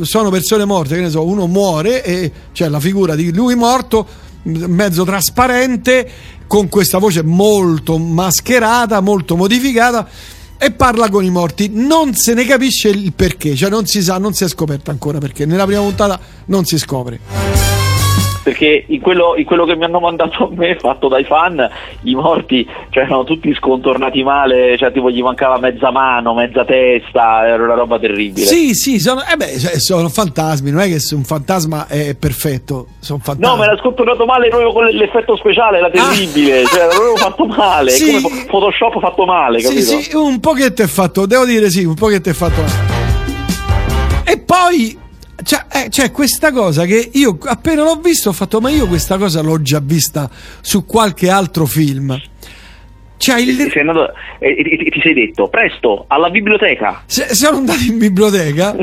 sono 0.02 0.30
persone 0.30 0.66
morte, 0.66 0.96
che 0.96 1.02
ne 1.02 1.10
so, 1.10 1.24
uno 1.26 1.48
muore 1.48 2.04
e 2.04 2.32
c'è 2.54 2.68
la 2.68 2.82
figura 2.82 3.16
di 3.16 3.34
lui 3.34 3.56
morto, 3.56 4.06
mezzo 4.44 5.04
trasparente, 5.06 6.10
con 6.48 6.68
questa 6.68 6.98
voce 6.98 7.24
molto 7.24 7.98
mascherata, 7.98 9.00
molto 9.00 9.36
modificata 9.38 10.06
e 10.60 10.72
parla 10.72 11.10
con 11.10 11.24
i 11.24 11.30
morti. 11.30 11.72
Non 11.74 12.14
se 12.14 12.34
ne 12.34 12.46
capisce 12.46 12.90
il 12.90 13.14
perché, 13.14 13.56
cioè 13.56 13.70
non 13.70 13.86
si 13.86 14.04
sa, 14.04 14.18
non 14.18 14.34
si 14.34 14.44
è 14.44 14.48
scoperto 14.48 14.92
ancora 14.92 15.18
perché. 15.18 15.46
Nella 15.46 15.66
prima 15.66 15.82
puntata 15.82 16.20
non 16.46 16.66
si 16.66 16.78
scopre 16.78 17.69
perché 18.44 18.86
in 18.88 19.02
quello, 19.02 19.36
in 19.36 19.46
quello, 19.46 19.66
che 19.66 19.76
mi 19.76 19.84
hanno 19.84 20.00
mandato 20.00 20.46
a 20.46 20.50
me, 20.52 20.76
fatto 20.76 21.08
dai 21.08 21.24
fan, 21.24 21.70
i 22.04 22.16
morti 22.16 22.68
cioè, 22.90 23.04
erano 23.04 23.24
tutti 23.24 23.54
scontornati 23.54 24.24
male, 24.24 24.78
cioè 24.78 24.92
tipo 24.92 25.10
gli 25.10 25.22
mancava 25.22 25.60
mezza 25.60 25.92
mano, 25.92 26.34
mezza 26.34 26.66
testa, 26.66 27.48
era 27.48 27.64
una 27.64 27.76
roba 27.76 28.00
terribile. 28.00 28.46
Sì, 28.46 28.74
sì, 28.74 29.00
sono, 29.00 29.22
eh 29.22 29.36
beh, 29.36 29.60
cioè, 29.60 29.80
sono 29.80 30.10
fantasmi, 30.10 30.72
non 30.72 30.82
è 30.82 30.88
che 30.88 31.00
un 31.12 31.24
fantasma 31.24 31.88
è 31.88 32.16
perfetto, 32.16 32.88
sono 33.00 33.20
fantasmi. 33.22 33.56
No, 33.56 33.62
me 33.62 33.68
l'ha 33.68 33.78
scontornato 33.78 34.26
male 34.26 34.50
proprio 34.50 34.72
con 34.72 34.86
l'effetto 34.86 35.36
speciale, 35.36 35.78
era 35.78 35.90
terribile, 35.90 36.62
ah. 36.62 36.66
cioè 36.66 36.86
l'avevo 36.86 37.16
fatto 37.16 37.46
male, 37.46 37.92
sì. 37.92 38.22
come 38.22 38.46
Photoshop 38.46 39.00
fatto 39.00 39.26
male, 39.26 39.62
capito? 39.62 39.82
Sì, 39.82 40.02
sì, 40.02 40.16
un 40.16 40.40
pochetto 40.40 40.82
è 40.82 40.88
fatto, 40.88 41.26
devo 41.26 41.46
dire 41.46 41.70
sì, 41.70 41.84
un 41.84 41.96
pochetto 41.96 42.30
è 42.30 42.34
fatto 42.34 42.62
male. 42.62 42.98
E 44.26 44.38
poi 44.40 45.08
c'è, 45.44 45.66
eh, 45.72 45.90
c'è, 45.90 46.12
questa 46.12 46.52
cosa 46.52 46.86
che 46.86 47.10
io 47.14 47.38
appena 47.44 47.84
l'ho 47.84 48.00
visto 48.02 48.30
ho 48.30 48.34
fatto, 48.34 48.60
ma 48.60 48.70
io 48.70 48.88
questa 48.88 49.18
cosa 49.18 49.42
l'ho 49.42 49.62
già 49.62 49.80
vista 49.80 50.30
su 50.62 50.86
qualche 50.86 51.30
altro 51.30 51.66
film. 51.66 52.20
Cioè 53.18 53.40
il... 53.40 53.70
sei 53.72 53.82
andato, 53.82 54.14
e, 54.40 54.50
e, 54.58 54.90
ti 54.92 55.00
sei 55.02 55.14
detto, 55.14 55.50
presto, 55.50 56.06
alla 56.08 56.30
biblioteca. 56.30 57.04
Se, 57.06 57.34
sono 57.36 57.58
andato 57.58 57.84
in 57.84 57.98
biblioteca, 57.98 58.76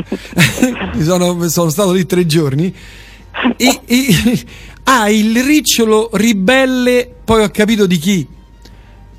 sono, 1.01 1.47
sono, 1.47 1.69
stato 1.69 1.91
lì 1.91 2.05
tre 2.05 2.25
giorni. 2.25 2.73
E, 3.55 3.79
e, 3.85 4.07
ah, 4.83 5.09
il 5.09 5.43
ricciolo 5.43 6.09
ribelle, 6.13 7.11
poi 7.23 7.43
ho 7.43 7.49
capito 7.49 7.85
di 7.87 7.97
chi? 7.97 8.27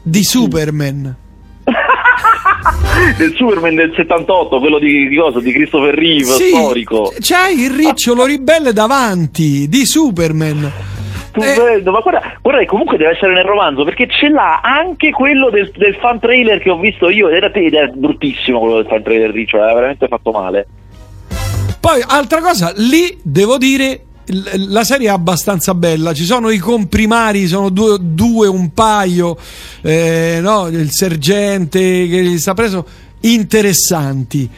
Di 0.02 0.24
Superman 0.24 1.26
del 3.16 3.34
Superman 3.34 3.74
del 3.74 3.92
78, 3.94 4.58
quello 4.58 4.78
di, 4.78 5.08
di 5.08 5.16
cosa? 5.16 5.40
Di 5.40 5.52
Christopher 5.52 5.94
Reeve, 5.94 6.24
sì, 6.24 6.48
storico. 6.48 7.12
C'hai 7.20 7.60
il 7.60 7.70
ricciolo 7.70 8.24
ribelle 8.24 8.72
davanti 8.72 9.68
di 9.68 9.84
Superman. 9.86 10.72
Eh. 11.34 11.82
Ma 11.84 12.00
guarda, 12.00 12.36
guarda, 12.42 12.64
comunque 12.66 12.96
deve 12.96 13.12
essere 13.12 13.32
nel 13.32 13.44
romanzo 13.44 13.84
perché 13.84 14.08
ce 14.08 14.28
l'ha 14.28 14.60
anche 14.60 15.10
quello 15.10 15.50
del, 15.50 15.70
del 15.76 15.94
fan 16.00 16.18
trailer 16.18 16.60
che 16.60 16.70
ho 16.70 16.78
visto 16.78 17.08
io. 17.08 17.28
Era, 17.28 17.52
era 17.54 17.86
bruttissimo 17.86 18.58
quello 18.58 18.76
del 18.76 18.86
fan 18.86 19.02
trailer 19.02 19.30
ricciolo, 19.30 19.62
era 19.62 19.74
veramente 19.74 20.08
fatto 20.08 20.32
male. 20.32 20.66
Poi, 21.80 22.02
altra 22.06 22.40
cosa, 22.40 22.72
lì 22.76 23.18
devo 23.22 23.56
dire 23.56 24.07
la 24.30 24.84
serie 24.84 25.08
è 25.08 25.10
abbastanza 25.10 25.74
bella, 25.74 26.12
ci 26.12 26.24
sono 26.24 26.50
i 26.50 26.58
comprimari, 26.58 27.46
sono 27.46 27.70
due, 27.70 27.96
due 28.00 28.46
un 28.46 28.72
paio, 28.72 29.36
eh, 29.82 30.38
no? 30.42 30.66
il 30.66 30.90
sergente 30.90 31.80
che 31.80 32.20
li 32.20 32.38
sta 32.38 32.54
preso, 32.54 32.86
interessanti, 33.20 34.48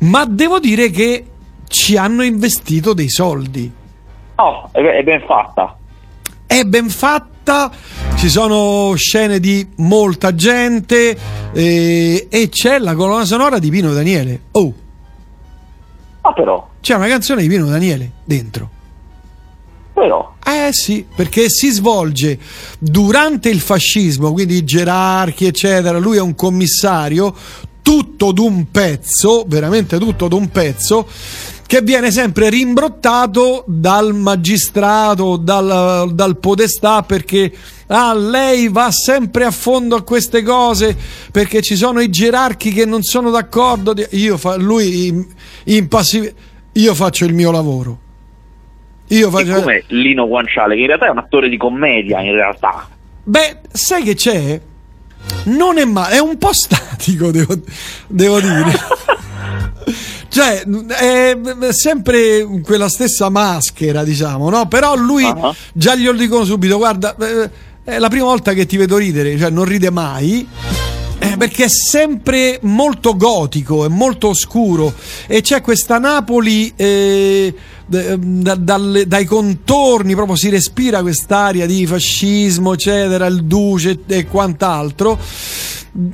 ma 0.00 0.24
devo 0.24 0.58
dire 0.58 0.90
che 0.90 1.24
ci 1.66 1.96
hanno 1.96 2.22
investito 2.22 2.94
dei 2.94 3.10
soldi. 3.10 3.70
Oh, 4.36 4.70
è 4.72 5.02
ben 5.02 5.22
fatta. 5.26 5.76
È 6.46 6.62
ben 6.64 6.88
fatta, 6.88 7.70
ci 8.16 8.30
sono 8.30 8.94
scene 8.94 9.38
di 9.40 9.68
molta 9.76 10.34
gente 10.34 11.16
eh, 11.52 12.26
e 12.30 12.48
c'è 12.48 12.78
la 12.78 12.94
colonna 12.94 13.26
sonora 13.26 13.58
di 13.58 13.68
Pino 13.70 13.92
Daniele. 13.92 14.40
Oh! 14.52 14.72
Ah 16.22 16.32
però! 16.32 16.66
C'è 16.80 16.94
una 16.94 17.08
canzone 17.08 17.42
di 17.42 17.48
Pino 17.48 17.66
Daniele 17.66 18.12
dentro. 18.24 18.76
Però. 19.98 20.34
Eh 20.44 20.72
sì, 20.72 21.04
perché 21.12 21.50
si 21.50 21.70
svolge 21.70 22.38
durante 22.78 23.48
il 23.48 23.58
fascismo, 23.58 24.32
quindi 24.32 24.54
i 24.54 24.64
gerarchi, 24.64 25.44
eccetera. 25.44 25.98
Lui 25.98 26.18
è 26.18 26.20
un 26.20 26.36
commissario, 26.36 27.34
tutto 27.82 28.30
d'un 28.30 28.70
pezzo, 28.70 29.44
veramente 29.48 29.98
tutto 29.98 30.28
d'un 30.28 30.50
pezzo, 30.50 31.04
che 31.66 31.82
viene 31.82 32.12
sempre 32.12 32.48
rimbrottato 32.48 33.64
dal 33.66 34.14
magistrato, 34.14 35.36
dal, 35.36 36.12
dal 36.14 36.38
podestà, 36.38 37.02
perché 37.02 37.52
ah, 37.88 38.14
lei 38.14 38.68
va 38.68 38.92
sempre 38.92 39.46
a 39.46 39.50
fondo 39.50 39.96
a 39.96 40.02
queste 40.02 40.44
cose, 40.44 40.96
perché 41.32 41.60
ci 41.60 41.74
sono 41.74 41.98
i 42.00 42.08
gerarchi 42.08 42.72
che 42.72 42.84
non 42.84 43.02
sono 43.02 43.30
d'accordo. 43.30 43.94
Io 44.10 44.36
fa, 44.36 44.54
lui 44.54 45.26
impassibile. 45.64 46.34
Io 46.74 46.94
faccio 46.94 47.24
il 47.24 47.34
mio 47.34 47.50
lavoro 47.50 48.06
io 49.08 49.30
faccio... 49.30 49.56
E 49.56 49.60
come 49.60 49.84
Lino 49.88 50.26
Guanciale, 50.26 50.74
che 50.74 50.80
in 50.80 50.86
realtà 50.86 51.06
è 51.06 51.10
un 51.10 51.18
attore 51.18 51.48
di 51.48 51.56
commedia, 51.56 52.20
in 52.20 52.32
realtà. 52.32 52.88
Beh, 53.22 53.58
sai 53.70 54.02
che 54.02 54.14
c'è? 54.14 54.60
Non 55.44 55.78
è 55.78 55.84
male, 55.84 56.16
è 56.16 56.20
un 56.20 56.38
po' 56.38 56.52
statico, 56.52 57.30
devo, 57.30 57.54
devo 58.06 58.40
dire. 58.40 58.72
cioè, 60.28 60.62
è 60.62 61.36
sempre 61.72 62.46
quella 62.62 62.88
stessa 62.88 63.28
maschera, 63.28 64.04
diciamo, 64.04 64.48
no? 64.50 64.66
Però 64.68 64.94
lui, 64.96 65.24
uh-huh. 65.24 65.54
già 65.72 65.94
glielo 65.94 66.16
dicono 66.16 66.44
subito, 66.44 66.76
guarda, 66.76 67.14
è 67.84 67.98
la 67.98 68.08
prima 68.08 68.24
volta 68.24 68.52
che 68.52 68.66
ti 68.66 68.76
vedo 68.76 68.96
ridere, 68.96 69.36
cioè 69.38 69.50
non 69.50 69.64
ride 69.64 69.90
mai. 69.90 70.46
Eh, 71.20 71.36
perché 71.36 71.64
è 71.64 71.68
sempre 71.68 72.60
molto 72.62 73.16
gotico, 73.16 73.84
è 73.84 73.88
molto 73.88 74.28
oscuro 74.28 74.94
e 75.26 75.40
c'è 75.40 75.60
questa 75.60 75.98
Napoli 75.98 76.72
eh, 76.76 77.52
da, 77.84 78.54
dalle, 78.54 79.06
dai 79.06 79.24
contorni 79.24 80.14
proprio 80.14 80.36
si 80.36 80.48
respira 80.48 81.00
quest'aria 81.00 81.66
di 81.66 81.86
fascismo, 81.86 82.74
eccetera, 82.74 83.26
il 83.26 83.44
duce 83.44 83.98
e 84.06 84.26
quant'altro. 84.26 85.18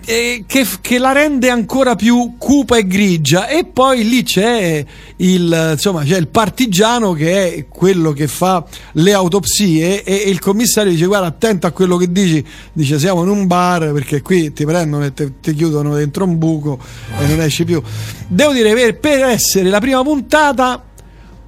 Che, 0.04 0.44
che, 0.80 0.98
la 0.98 1.12
rende 1.12 1.50
ancora 1.50 1.96
più 1.96 2.36
cupa 2.38 2.76
e 2.76 2.86
grigia 2.86 3.48
e 3.48 3.64
poi 3.64 4.08
lì 4.08 4.22
c'è 4.22 4.84
il, 5.16 5.70
insomma, 5.72 6.04
c'è 6.04 6.16
il 6.16 6.28
partigiano 6.28 7.12
che 7.12 7.54
è 7.54 7.68
quello 7.68 8.12
che 8.12 8.28
fa 8.28 8.64
le 8.92 9.12
autopsie 9.12 10.04
e, 10.04 10.22
e 10.26 10.30
il 10.30 10.38
commissario 10.38 10.92
dice 10.92 11.06
guarda 11.06 11.26
attento 11.26 11.66
a 11.66 11.72
quello 11.72 11.96
che 11.96 12.10
dici 12.10 12.42
dice 12.72 12.98
siamo 12.98 13.24
in 13.24 13.28
un 13.28 13.46
bar 13.46 13.92
perché 13.92 14.22
qui 14.22 14.52
ti 14.52 14.64
prendono 14.64 15.04
e 15.04 15.12
ti 15.12 15.54
chiudono 15.54 15.94
dentro 15.96 16.24
un 16.24 16.38
buco 16.38 16.78
e 17.18 17.26
non 17.26 17.40
esci 17.40 17.64
più 17.64 17.82
devo 18.28 18.52
dire 18.52 18.72
per, 18.74 18.98
per 18.98 19.24
essere 19.24 19.68
la 19.68 19.80
prima 19.80 20.02
puntata 20.02 20.82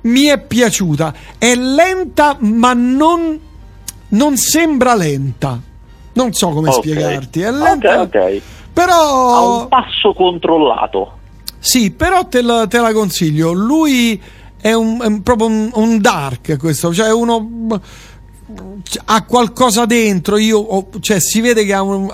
mi 0.06 0.24
è 0.24 0.38
piaciuta. 0.40 1.14
È 1.38 1.54
lenta, 1.54 2.36
ma 2.40 2.72
non, 2.72 3.38
non 4.08 4.36
sembra 4.36 4.94
lenta. 4.94 5.60
Non 6.16 6.32
so 6.32 6.48
come 6.48 6.68
okay. 6.68 6.80
spiegarti. 6.80 7.40
È 7.42 7.50
lenta. 7.50 8.00
Ok, 8.00 8.14
ok. 8.14 8.42
Però. 8.72 9.34
Ha 9.34 9.60
un 9.60 9.68
passo 9.68 10.12
controllato. 10.14 11.12
Sì, 11.58 11.90
però 11.90 12.26
te 12.26 12.42
la, 12.42 12.66
te 12.66 12.78
la 12.78 12.92
consiglio. 12.92 13.52
Lui 13.52 14.20
è, 14.60 14.72
un, 14.72 15.00
è 15.00 15.20
proprio 15.20 15.48
un, 15.48 15.70
un, 15.74 16.00
dark 16.00 16.56
questo, 16.58 16.92
cioè 16.92 17.12
uno 17.12 17.80
ha 19.06 19.24
qualcosa 19.24 19.86
dentro, 19.86 20.36
io, 20.36 20.88
cioè, 21.00 21.18
si 21.18 21.40
vede 21.40 21.64
che 21.64 21.74
un, 21.74 22.08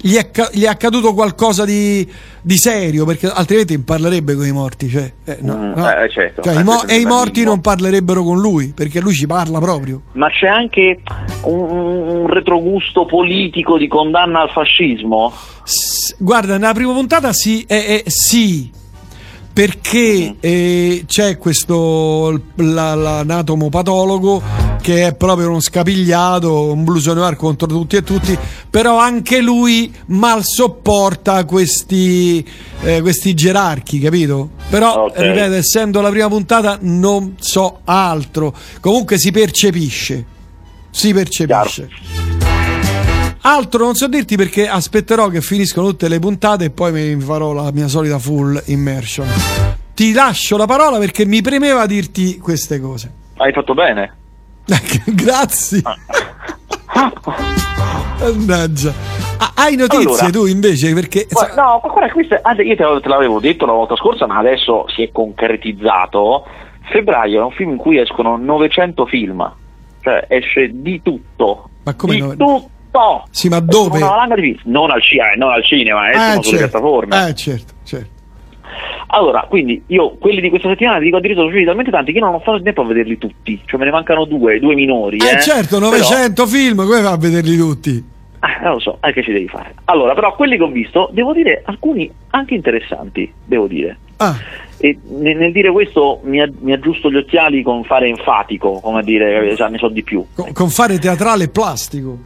gli, 0.00 0.14
è, 0.14 0.30
gli, 0.52 0.62
è, 0.62 0.68
accaduto 0.68 1.12
qualcosa 1.12 1.64
di, 1.64 2.08
di, 2.40 2.56
serio, 2.56 3.04
perché 3.04 3.26
altrimenti 3.26 3.78
parlerebbe 3.80 4.34
con 4.36 4.46
i 4.46 4.52
morti. 4.52 4.88
Cioè, 4.88 5.12
eh, 5.24 5.38
no, 5.40 5.56
mm, 5.56 5.72
no. 5.74 5.90
Eh, 5.90 6.08
certo. 6.10 6.42
cioè, 6.42 6.60
i 6.60 6.62
mo- 6.62 6.86
e 6.86 7.00
i 7.00 7.04
morti 7.04 7.42
non 7.42 7.60
parlerebbero 7.60 8.22
con 8.22 8.40
lui, 8.40 8.72
perché 8.74 9.00
lui 9.00 9.14
ci 9.14 9.26
parla 9.26 9.58
proprio. 9.58 10.02
Ma 10.12 10.28
c'è 10.30 10.46
anche 10.46 11.00
un, 11.42 11.70
un 11.70 12.26
retrogusto 12.28 13.04
politico 13.04 13.76
di 13.76 13.88
condanna 13.88 14.42
al 14.42 14.50
fascismo? 14.50 15.32
S- 15.64 16.14
guarda, 16.18 16.58
nella 16.58 16.74
prima 16.74 16.92
puntata 16.92 17.32
sì, 17.32 17.64
eh, 17.66 18.04
sì 18.06 18.70
perché 19.52 20.30
mm. 20.30 20.36
eh, 20.40 21.04
c'è 21.06 21.36
questo 21.36 22.40
la, 22.56 22.94
l'anatomopatologo 22.94 24.61
che 24.82 25.06
è 25.06 25.14
proprio 25.14 25.48
uno 25.48 25.60
scapigliato, 25.60 26.72
un 26.72 26.84
blues 26.84 27.06
noir 27.06 27.36
contro 27.36 27.66
tutti 27.66 27.96
e 27.96 28.02
tutti, 28.02 28.36
però 28.68 28.98
anche 28.98 29.40
lui 29.40 29.90
mal 30.06 30.44
sopporta 30.44 31.44
questi, 31.44 32.46
eh, 32.82 33.00
questi 33.00 33.32
gerarchi, 33.32 34.00
capito? 34.00 34.50
Però, 34.68 35.04
okay. 35.04 35.28
ripeto, 35.28 35.54
essendo 35.54 36.02
la 36.02 36.10
prima 36.10 36.28
puntata 36.28 36.76
non 36.82 37.36
so 37.38 37.80
altro, 37.84 38.54
comunque 38.80 39.16
si 39.16 39.30
percepisce, 39.30 40.24
si 40.90 41.14
percepisce. 41.14 41.88
Chiaro. 41.88 42.60
Altro 43.44 43.84
non 43.84 43.94
so 43.94 44.06
dirti 44.08 44.36
perché 44.36 44.68
aspetterò 44.68 45.28
che 45.28 45.40
finiscono 45.40 45.88
tutte 45.88 46.08
le 46.08 46.18
puntate 46.18 46.66
e 46.66 46.70
poi 46.70 46.92
mi 46.92 47.20
farò 47.22 47.52
la 47.52 47.72
mia 47.72 47.88
solita 47.88 48.18
full 48.18 48.60
immersion. 48.66 49.26
Ti 49.94 50.12
lascio 50.12 50.56
la 50.56 50.66
parola 50.66 50.98
perché 50.98 51.24
mi 51.24 51.40
premeva 51.40 51.86
dirti 51.86 52.38
queste 52.38 52.80
cose. 52.80 53.10
Hai 53.36 53.52
fatto 53.52 53.74
bene. 53.74 54.20
Grazie. 55.06 55.82
Mannaggia. 58.20 58.92
Ah, 59.38 59.52
hai 59.56 59.76
notizie 59.76 60.06
Allora. 60.06 60.30
tu 60.30 60.46
invece? 60.46 60.92
Perché 60.94 61.26
no, 61.56 61.80
guarda, 61.82 62.10
questa, 62.12 62.38
anzi, 62.42 62.62
io 62.62 62.76
te, 62.76 63.08
l'avevo 63.08 63.40
detto 63.40 63.66
la 63.66 63.72
volta 63.72 63.96
scorsa, 63.96 64.26
ma 64.26 64.38
adesso 64.38 64.84
si 64.88 65.02
è 65.02 65.10
concretizzato. 65.10 66.44
Febbraio 66.90 67.40
è 67.40 67.44
un 67.44 67.50
film 67.52 67.70
in 67.70 67.76
cui 67.76 67.98
escono 67.98 68.36
900 68.36 69.06
film, 69.06 69.52
cioè 70.02 70.24
esce 70.28 70.70
di 70.72 71.00
tutto. 71.02 71.68
Ma 71.84 71.94
come 71.94 72.14
di 72.14 72.20
no- 72.20 72.34
tutto! 72.36 73.24
Sì, 73.30 73.48
ma 73.48 73.60
dove? 73.60 73.98
Di 73.98 74.04
film. 74.04 74.60
Non 74.64 74.90
al, 74.90 75.02
ci- 75.02 75.16
eh, 75.16 75.36
non 75.36 75.50
al 75.50 75.64
cinema, 75.64 76.10
escono 76.10 76.28
Eh, 76.40 76.42
sulle 76.42 76.58
certo. 76.58 76.78
piattaforme. 76.78 77.28
Eh, 77.28 77.34
certo, 77.34 77.72
certo. 77.84 78.10
Allora, 79.08 79.46
quindi 79.48 79.82
io 79.88 80.10
quelli 80.18 80.40
di 80.40 80.48
questa 80.48 80.68
settimana 80.68 80.98
ti 80.98 81.04
dico 81.04 81.16
addirittura 81.18 81.44
sono 81.44 81.52
usciti 81.54 81.66
talmente 81.68 81.90
tanti 81.90 82.12
che 82.12 82.18
io 82.18 82.24
non 82.24 82.34
ho 82.34 82.38
fatto 82.38 82.56
il 82.56 82.62
tempo 82.62 82.82
a 82.82 82.84
vederli 82.86 83.18
tutti, 83.18 83.60
cioè 83.66 83.78
me 83.78 83.84
ne 83.86 83.90
mancano 83.90 84.24
due, 84.24 84.58
due 84.58 84.74
minori. 84.74 85.18
Eh, 85.18 85.36
eh. 85.36 85.40
certo, 85.40 85.78
Però- 85.78 85.90
900 85.90 86.46
film, 86.46 86.76
come 86.86 87.00
fa 87.02 87.10
a 87.12 87.16
vederli 87.18 87.56
tutti? 87.56 88.04
Ah, 88.40 88.58
non 88.62 88.72
lo 88.72 88.80
so, 88.80 88.98
eh, 89.02 89.12
che 89.12 89.22
ci 89.22 89.32
devi 89.32 89.46
fare? 89.48 89.74
Allora, 89.84 90.14
però 90.14 90.34
quelli 90.34 90.56
che 90.56 90.62
ho 90.64 90.68
visto, 90.68 91.10
devo 91.12 91.32
dire 91.32 91.62
alcuni 91.64 92.10
anche 92.30 92.54
interessanti, 92.54 93.30
devo 93.44 93.66
dire. 93.66 93.98
Ah, 94.16 94.36
E 94.84 94.98
ne- 95.10 95.34
nel 95.34 95.52
dire 95.52 95.70
questo 95.70 96.18
mi, 96.24 96.40
a- 96.40 96.50
mi 96.60 96.72
aggiusto 96.72 97.08
gli 97.08 97.14
occhiali 97.16 97.62
con 97.62 97.84
fare 97.84 98.08
enfatico, 98.08 98.80
come 98.80 98.98
a 98.98 99.02
dire, 99.02 99.50
eh, 99.50 99.54
già 99.54 99.68
ne 99.68 99.78
so 99.78 99.86
di 99.88 100.02
più. 100.02 100.24
con, 100.34 100.52
con 100.52 100.70
fare 100.70 100.98
teatrale 100.98 101.48
plastico. 101.48 102.18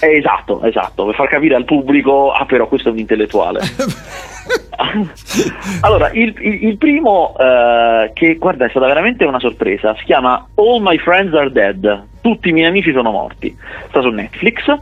Eh, 0.00 0.16
esatto, 0.16 0.62
esatto, 0.62 1.04
per 1.06 1.14
far 1.14 1.28
capire 1.28 1.54
al 1.56 1.64
pubblico, 1.64 2.30
ah 2.32 2.44
però 2.46 2.66
questo 2.68 2.88
è 2.88 2.92
un 2.92 2.98
intellettuale. 2.98 3.60
allora, 5.82 6.10
il, 6.12 6.34
il- 6.40 6.64
il 6.68 6.76
primo, 6.78 7.34
eh, 7.38 8.10
che 8.14 8.36
guarda 8.36 8.66
è 8.66 8.70
stata 8.70 8.86
veramente 8.86 9.24
una 9.24 9.40
sorpresa, 9.40 9.94
si 9.98 10.04
chiama 10.04 10.46
All 10.54 10.80
My 10.80 10.96
Friends 10.98 11.34
Are 11.34 11.50
Dead, 11.50 12.04
tutti 12.20 12.48
i 12.48 12.52
miei 12.52 12.68
amici 12.68 12.92
sono 12.92 13.10
morti, 13.10 13.54
sta 13.88 14.00
su 14.00 14.08
Netflix 14.10 14.72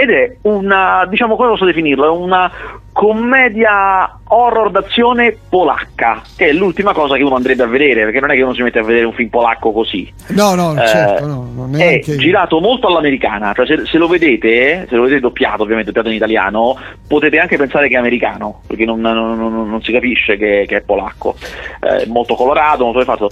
ed 0.00 0.10
è 0.10 0.36
una, 0.42 1.04
diciamo 1.08 1.36
come 1.36 1.50
posso 1.50 1.64
definirlo, 1.66 2.06
è 2.06 2.08
una 2.08 2.50
commedia 2.92 4.18
horror 4.28 4.70
d'azione 4.70 5.36
polacca, 5.48 6.22
che 6.36 6.48
è 6.48 6.52
l'ultima 6.52 6.92
cosa 6.92 7.16
che 7.16 7.22
uno 7.22 7.34
andrebbe 7.34 7.62
a 7.62 7.66
vedere, 7.66 8.04
perché 8.04 8.20
non 8.20 8.30
è 8.30 8.34
che 8.34 8.42
uno 8.42 8.54
si 8.54 8.62
mette 8.62 8.78
a 8.78 8.82
vedere 8.82 9.04
un 9.06 9.12
film 9.12 9.28
polacco 9.28 9.72
così. 9.72 10.10
No, 10.28 10.54
no, 10.54 10.74
Eh, 10.80 10.86
certo, 10.86 11.26
no, 11.26 11.68
è 11.76 12.00
girato 12.00 12.60
molto 12.60 12.86
all'americana, 12.88 13.52
cioè 13.54 13.66
se, 13.66 13.82
se 13.86 13.98
lo 13.98 14.06
vedete, 14.08 14.86
se 14.88 14.96
lo 14.96 15.02
vedete 15.02 15.20
doppiato, 15.20 15.62
ovviamente 15.62 15.86
doppiato 15.90 16.08
in 16.08 16.16
italiano, 16.16 16.76
potete 17.06 17.38
anche 17.38 17.56
pensare 17.56 17.88
che 17.88 17.94
è 17.94 17.98
americano, 17.98 18.60
perché 18.66 18.84
non, 18.84 19.00
non- 19.00 19.36
non- 19.38 19.68
non 19.68 19.82
si 19.82 19.92
capisce 19.92 20.36
che, 20.36 20.64
che 20.66 20.76
è 20.78 20.80
polacco. 20.82 21.34
Eh, 21.80 22.06
molto 22.06 22.34
colorato, 22.34 22.84
molto 22.84 23.00
fatto. 23.02 23.30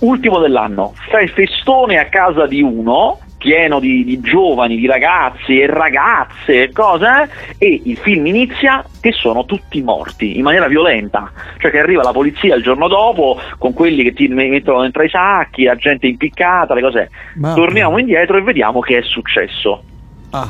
Ultimo 0.00 0.38
dell'anno, 0.38 0.92
fe- 1.10 1.26
festone 1.28 1.98
a 1.98 2.06
casa 2.06 2.46
di 2.46 2.62
uno, 2.62 3.18
pieno 3.42 3.80
di, 3.80 4.04
di 4.04 4.20
giovani, 4.20 4.76
di 4.76 4.86
ragazzi 4.86 5.58
e 5.58 5.66
ragazze 5.66 6.62
e 6.62 6.72
cose, 6.72 7.28
e 7.58 7.82
il 7.84 7.96
film 7.96 8.26
inizia 8.26 8.84
che 9.00 9.10
sono 9.10 9.44
tutti 9.44 9.82
morti 9.82 10.36
in 10.36 10.44
maniera 10.44 10.68
violenta, 10.68 11.32
cioè 11.58 11.72
che 11.72 11.80
arriva 11.80 12.04
la 12.04 12.12
polizia 12.12 12.54
il 12.54 12.62
giorno 12.62 12.86
dopo 12.86 13.40
con 13.58 13.72
quelli 13.72 14.04
che 14.04 14.12
ti 14.12 14.28
mettono 14.28 14.82
dentro 14.82 15.02
i 15.02 15.08
sacchi, 15.08 15.64
la 15.64 15.74
gente 15.74 16.06
impiccata, 16.06 16.72
le 16.74 16.80
cose. 16.80 17.10
Ma- 17.34 17.54
Torniamo 17.54 17.98
indietro 17.98 18.36
e 18.36 18.42
vediamo 18.42 18.78
che 18.78 18.98
è 18.98 19.02
successo. 19.02 19.82
Ah, 20.30 20.48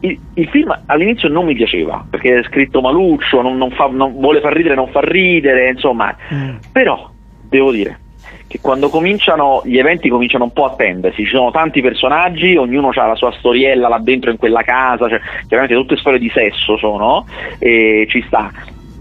Il, 0.00 0.18
il 0.34 0.48
film 0.48 0.76
all'inizio 0.86 1.28
non 1.28 1.46
mi 1.46 1.54
piaceva 1.54 2.04
perché 2.10 2.40
è 2.40 2.42
scritto 2.42 2.80
maluccio, 2.80 3.40
non, 3.40 3.56
non 3.56 3.70
fa- 3.70 3.88
non 3.90 4.12
vuole 4.14 4.40
far 4.40 4.52
ridere, 4.52 4.74
non 4.74 4.88
fa 4.88 5.00
ridere, 5.00 5.70
insomma. 5.70 6.14
mm. 6.34 6.56
Però 6.72 7.08
devo 7.48 7.70
dire 7.70 8.00
che 8.52 8.58
quando 8.60 8.90
cominciano 8.90 9.62
gli 9.64 9.78
eventi 9.78 10.10
cominciano 10.10 10.44
un 10.44 10.52
po' 10.52 10.66
a 10.66 10.74
tendersi, 10.76 11.24
ci 11.24 11.34
sono 11.34 11.50
tanti 11.50 11.80
personaggi, 11.80 12.54
ognuno 12.54 12.90
ha 12.94 13.06
la 13.06 13.14
sua 13.14 13.32
storiella 13.32 13.88
là 13.88 13.98
dentro 13.98 14.30
in 14.30 14.36
quella 14.36 14.60
casa, 14.60 15.08
cioè, 15.08 15.20
chiaramente 15.48 15.74
tutte 15.80 15.96
storie 15.96 16.18
di 16.18 16.28
sesso 16.28 16.76
sono, 16.76 17.26
e 17.58 18.04
ci 18.10 18.22
sta. 18.26 18.52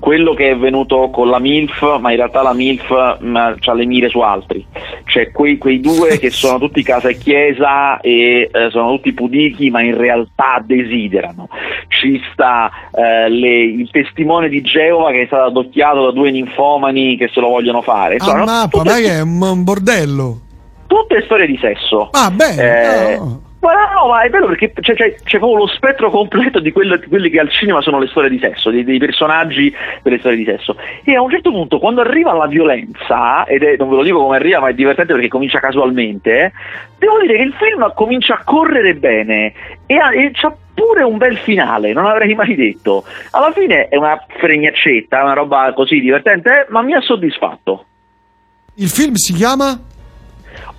Quello 0.01 0.34
che 0.34 0.50
è 0.50 0.58
venuto 0.58 1.12
con 1.12 1.29
la 1.29 1.38
MILF, 1.38 2.00
ma 2.00 2.10
in 2.10 2.17
realtà 2.17 2.41
la 2.41 2.53
MILF 2.53 2.89
ha 2.89 3.74
le 3.74 3.86
mire 3.86 4.10
su 4.10 4.20
altri. 4.20 4.65
C'è 5.05 5.31
quei, 5.31 5.60
quei 5.60 5.79
due 5.79 6.18
che 6.18 6.31
sono 6.31 6.57
tutti 6.57 6.81
casa 6.81 7.09
e 7.09 7.18
chiesa 7.18 8.00
e 8.00 8.50
eh, 8.51 8.70
sono 8.72 8.96
tutti 8.96 9.14
pudichi, 9.14 9.70
ma 9.70 9.81
in 9.83 9.96
realtà 9.96 10.61
desiderano. 10.66 11.48
Ci 11.87 12.20
sta 12.33 12.72
eh, 12.92 13.29
le- 13.29 13.64
il 13.64 13.90
testimone 13.92 14.50
di 14.50 14.61
Geova 14.61 15.11
che 15.11 15.22
è 15.22 15.25
stato 15.27 15.46
adocchiato 15.46 16.05
da 16.05 16.11
due 16.11 16.31
ninfomani 16.31 17.16
che 17.16 17.29
se 17.31 17.40
lo 17.40 17.50
vogliono 17.50 17.83
fare. 17.83 18.16
Insomma, 18.16 18.42
ah, 18.42 18.46
mappa, 18.46 18.77
tutte, 18.79 18.90
ma 18.90 18.96
che 18.96 19.11
è 19.11 19.22
un, 19.22 19.64
bordello? 19.64 20.40
tutte 20.87 21.22
storie 21.24 21.46
di 21.46 21.57
sesso. 21.61 22.09
Ah, 22.11 22.29
bene. 22.31 23.14
Eh, 23.14 23.18
no. 23.18 23.50
Ma 23.62 23.74
no, 23.94 24.08
ma 24.08 24.22
è 24.24 24.30
bello 24.30 24.48
perché 24.48 24.74
c'è, 24.74 24.96
c'è- 24.96 25.16
c'è 25.24 25.38
proprio 25.38 25.60
lo 25.60 25.68
spettro 25.68 26.10
completo 26.10 26.60
di, 26.60 26.72
quello- 26.72 26.98
di 26.98 27.06
quelli 27.06 27.30
che 27.30 27.40
al 27.40 27.52
cinema 27.52 27.80
sono 27.82 28.00
le 28.00 28.08
storie 28.08 28.28
di 28.30 28.40
sesso, 28.40 28.72
dei, 28.72 28.84
dei 28.84 28.98
personaggi 28.98 29.72
delle 30.02 30.18
storie 30.18 30.38
di 30.38 30.46
sesso. 30.46 30.76
E 31.04 31.16
a 31.16 31.22
un 31.22 31.30
certo 31.30 31.52
punto, 31.52 31.78
quando 31.78 32.02
arriva 32.02 32.34
la 32.34 32.48
violenza, 32.48 33.46
ed 33.46 33.62
è, 33.62 33.76
non 33.78 33.90
ve 33.90 33.98
lo 33.98 34.04
dico 34.04 34.20
come 34.24 34.38
arriva, 34.38 34.60
ma 34.60 34.70
è 34.70 34.74
divertente 34.74 35.14
perché 35.14 35.28
comincia 35.28 35.60
casualmente, 35.60 36.44
eh, 36.46 36.52
devo 36.98 37.20
dire 37.20 37.36
che 37.38 37.44
il 37.44 37.54
film 37.54 37.92
comincia 37.94 38.34
a 38.34 38.44
correre 38.44 38.96
bene 38.96 39.54
e, 39.86 39.96
ha, 39.96 40.12
e 40.12 40.32
c'ha 40.34 40.56
pure 40.74 41.04
un 41.04 41.18
bel 41.18 41.38
finale, 41.38 41.94
non 41.94 42.08
avrei 42.08 42.34
mai 42.34 42.56
detto. 42.56 43.04
Alla 43.30 43.52
fine 43.52 43.90
è 43.90 43.96
una 43.96 44.26
fregnaccetta, 44.40 45.22
una 45.22 45.34
roba 45.34 45.72
così 45.74 46.00
divertente, 46.00 46.62
eh, 46.62 46.66
ma 46.70 46.82
mi 46.82 46.94
ha 46.96 47.02
soddisfatto. 47.02 47.86
Il 48.76 48.88
film 48.90 49.14
si 49.14 49.34
chiama? 49.34 49.80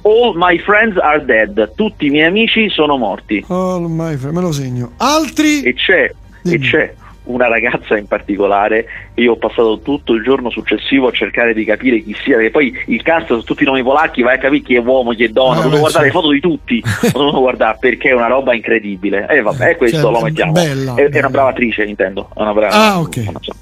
All 0.02 0.32
my 0.36 0.58
friends 0.58 0.96
are 0.98 1.24
dead, 1.24 1.72
tutti 1.74 2.06
i 2.06 2.10
miei 2.10 2.26
amici 2.26 2.68
sono 2.70 2.96
morti. 2.96 3.44
Oh, 3.48 3.78
my 3.80 4.16
friend, 4.16 4.34
me 4.36 4.42
lo 4.42 4.52
segno. 4.52 4.92
Altri? 4.98 5.62
e 5.62 5.74
c'è, 5.74 6.10
e 6.44 6.58
c'è 6.58 6.94
una 7.24 7.46
ragazza 7.46 7.96
in 7.96 8.08
particolare 8.08 8.84
io 9.14 9.34
ho 9.34 9.36
passato 9.36 9.78
tutto 9.78 10.12
il 10.14 10.24
giorno 10.24 10.50
successivo 10.50 11.06
a 11.06 11.12
cercare 11.12 11.54
di 11.54 11.64
capire 11.64 12.00
chi 12.02 12.16
sia 12.24 12.34
perché 12.34 12.50
poi 12.50 12.76
il 12.86 13.00
cast 13.02 13.26
sono 13.28 13.44
tutti 13.44 13.62
nomi 13.64 13.80
polacchi 13.84 14.22
vai 14.22 14.34
a 14.34 14.38
capire 14.38 14.62
chi 14.64 14.74
è 14.74 14.80
uomo 14.80 15.12
chi 15.12 15.22
è 15.22 15.28
donna 15.28 15.60
Eh, 15.60 15.62
dovuto 15.62 15.74
beh, 15.74 15.78
guardare 15.82 16.04
certo. 16.10 16.18
le 16.18 16.22
foto 16.24 16.30
di 16.32 16.40
tutti 16.40 16.82
ho 17.14 17.18
dovuto 17.18 17.38
guardare 17.38 17.76
perché 17.78 18.08
è 18.08 18.12
una 18.12 18.26
roba 18.26 18.54
incredibile 18.56 19.28
e 19.28 19.40
vabbè 19.40 19.76
questo 19.76 19.98
Certo, 19.98 20.10
lo 20.10 20.20
mettiamo 20.20 20.50
bella, 20.50 20.94
è, 20.96 21.02
è 21.04 21.08
bella. 21.10 21.18
una 21.20 21.28
brava 21.30 21.48
attrice 21.50 21.84
intendo 21.84 22.28
è 22.34 22.40
una 22.40 22.52
brava 22.54 22.74
Ah, 22.74 22.98
ok. 22.98 23.16
non 23.18 23.38
so. 23.40 23.52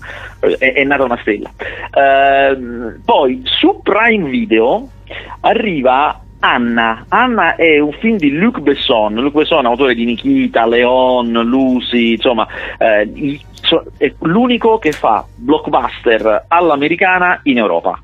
è, 0.57 0.73
è 0.73 0.85
nata 0.85 1.05
una 1.05 1.19
stella 1.21 1.51
Ehm, 1.93 3.01
poi 3.05 3.43
su 3.45 3.81
Prime 3.83 4.29
Video 4.31 4.89
arriva 5.41 6.21
Anna. 6.41 7.05
Anna 7.09 7.55
è 7.55 7.79
un 7.79 7.93
film 7.93 8.17
di 8.17 8.33
Luc 8.33 8.61
Besson. 8.61 9.15
Luc 9.15 9.35
Besson, 9.35 9.67
autore 9.67 9.95
di 9.95 10.05
Nikita, 10.05 10.67
Leon, 10.67 11.33
Lucy, 11.33 12.13
insomma, 12.13 12.47
eh, 12.79 13.41
è 13.99 14.15
l'unico 14.21 14.79
che 14.79 14.93
fa 14.93 15.25
blockbuster 15.35 16.47
all'americana 16.49 17.41
in 17.45 17.59
Europa, 17.59 18.01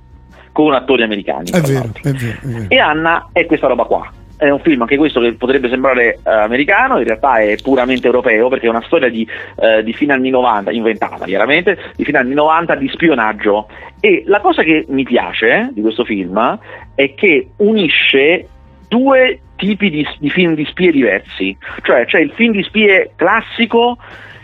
con 0.53 0.75
attori 0.75 1.03
americani. 1.03 1.51
È 1.51 1.61
vero, 1.61 1.91
è 2.03 2.11
vero, 2.11 2.39
è 2.41 2.47
vero. 2.47 2.65
E 2.69 2.79
Anna 2.79 3.29
è 3.33 3.47
questa 3.47 3.67
roba 3.67 3.85
qua. 3.85 4.11
È 4.37 4.49
un 4.51 4.61
film 4.61 4.83
anche 4.83 4.97
questo 4.97 5.21
che 5.21 5.33
potrebbe 5.35 5.69
sembrare 5.69 6.15
eh, 6.15 6.31
americano, 6.31 6.99
in 6.99 7.05
realtà 7.05 7.39
è 7.39 7.57
puramente 7.63 8.07
europeo 8.07 8.49
perché 8.49 8.67
è 8.67 8.71
una 8.71 8.83
storia 8.87 9.09
di, 9.09 9.27
eh, 9.57 9.83
di 9.83 9.93
fine 9.93 10.13
anni 10.13 10.31
90, 10.31 10.71
inventata 10.73 11.25
chiaramente, 11.25 11.79
di 11.97 12.05
fine 12.05 12.19
anni 12.19 12.35
90 12.35 12.75
di 12.75 12.89
spionaggio. 12.89 13.69
E 14.01 14.25
la 14.27 14.41
cosa 14.41 14.63
che 14.63 14.85
mi 14.89 15.05
piace 15.05 15.49
eh, 15.49 15.69
di 15.73 15.81
questo 15.81 16.05
film 16.05 16.59
è 16.95 17.15
che 17.15 17.49
unisce 17.57 18.49
due 18.89 19.41
tipi 19.57 19.91
di, 19.91 20.07
di 20.19 20.31
film 20.31 20.55
di 20.55 20.65
spie 20.67 20.93
diversi. 20.93 21.57
Cioè 21.83 22.05
c'è 22.05 22.21
il 22.21 22.33
film 22.33 22.53
di 22.53 22.63
spie 22.63 23.13
classico 23.17 23.97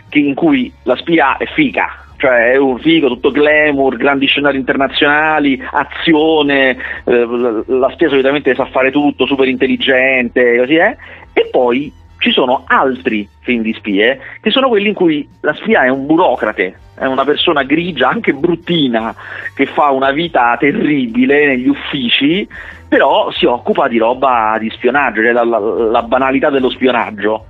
che- 0.09 0.19
in 0.19 0.33
cui 0.33 0.71
la 0.83 0.95
spia 0.95 1.37
è 1.37 1.45
figa, 1.45 2.02
cioè 2.17 2.51
è 2.51 2.57
un 2.57 2.79
figo, 2.79 3.07
tutto 3.07 3.31
glamour, 3.31 3.97
grandi 3.97 4.25
scenari 4.27 4.57
internazionali, 4.57 5.61
azione, 5.71 6.77
eh, 7.05 7.27
la- 7.67 7.89
spia 7.91 8.09
solitamente 8.09 8.55
sa 8.55 8.65
fare 8.65 8.91
tutto, 8.91 9.25
super 9.25 9.47
intelligente, 9.47 10.57
così 10.57 10.75
è, 10.75 10.95
e 11.33 11.47
poi 11.51 11.91
ci 12.19 12.31
sono 12.31 12.63
altri 12.67 13.27
film 13.41 13.63
di 13.63 13.73
spie 13.73 14.17
che 14.41 14.49
sono 14.49 14.69
quelli 14.69 14.87
in 14.87 14.93
cui 14.93 15.27
la 15.41 15.53
spia 15.55 15.83
è 15.83 15.89
un 15.89 16.05
burocrate, 16.05 16.77
è 16.97 17.05
una 17.05 17.25
persona 17.25 17.63
grigia, 17.63 18.07
anche 18.07 18.33
bruttina, 18.33 19.13
che 19.53 19.65
fa 19.65 19.89
una 19.89 20.11
vita 20.11 20.55
terribile 20.57 21.47
negli 21.47 21.67
uffici, 21.67 22.47
però 22.87 23.29
si 23.31 23.45
occupa 23.45 23.87
di 23.89 23.97
roba 23.97 24.55
di 24.59 24.69
spionaggio, 24.69 25.21
cioè 25.21 25.31
la, 25.33 25.43
la- 25.43 25.59
la 25.59 26.03
banalità 26.03 26.49
dello 26.49 26.69
spionaggio. 26.69 27.47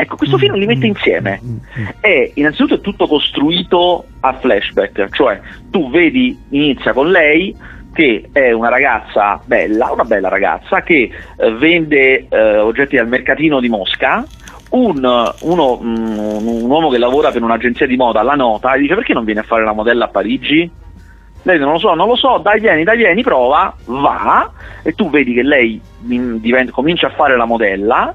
Ecco, 0.00 0.16
questo 0.16 0.38
film 0.38 0.54
li 0.54 0.64
mette 0.64 0.86
insieme. 0.86 1.40
È 2.00 2.30
innanzitutto 2.34 2.76
è 2.76 2.80
tutto 2.80 3.06
costruito 3.06 4.06
a 4.20 4.32
flashback, 4.32 5.10
cioè 5.10 5.38
tu 5.70 5.90
vedi, 5.90 6.38
inizia 6.50 6.94
con 6.94 7.10
lei 7.10 7.54
che 7.92 8.30
è 8.32 8.50
una 8.52 8.70
ragazza 8.70 9.38
bella, 9.44 9.90
una 9.92 10.04
bella 10.04 10.28
ragazza 10.28 10.80
che 10.82 11.10
eh, 11.36 11.52
vende 11.52 12.26
eh, 12.30 12.56
oggetti 12.58 12.96
al 12.96 13.08
mercatino 13.08 13.60
di 13.60 13.68
Mosca. 13.68 14.24
Un, 14.70 15.34
uno, 15.40 15.80
mm, 15.82 16.18
un 16.18 16.70
uomo 16.70 16.88
che 16.88 16.98
lavora 16.98 17.30
per 17.30 17.42
un'agenzia 17.42 17.86
di 17.86 17.96
moda 17.96 18.22
la 18.22 18.36
nota 18.36 18.72
e 18.72 18.78
dice 18.78 18.94
perché 18.94 19.12
non 19.12 19.24
vieni 19.24 19.40
a 19.40 19.42
fare 19.42 19.64
la 19.64 19.72
modella 19.72 20.06
a 20.06 20.08
Parigi? 20.08 20.70
Lei 21.42 21.58
non 21.58 21.72
lo 21.72 21.78
so, 21.78 21.92
non 21.94 22.06
lo 22.06 22.16
so, 22.16 22.38
dai 22.38 22.60
vieni, 22.60 22.84
dai 22.84 22.96
vieni, 22.96 23.22
prova, 23.22 23.74
va 23.84 24.50
e 24.82 24.94
tu 24.94 25.10
vedi 25.10 25.34
che 25.34 25.42
lei 25.42 25.78
mm, 26.04 26.36
diventa- 26.36 26.72
comincia 26.72 27.08
a 27.08 27.10
fare 27.10 27.36
la 27.36 27.46
modella 27.46 28.14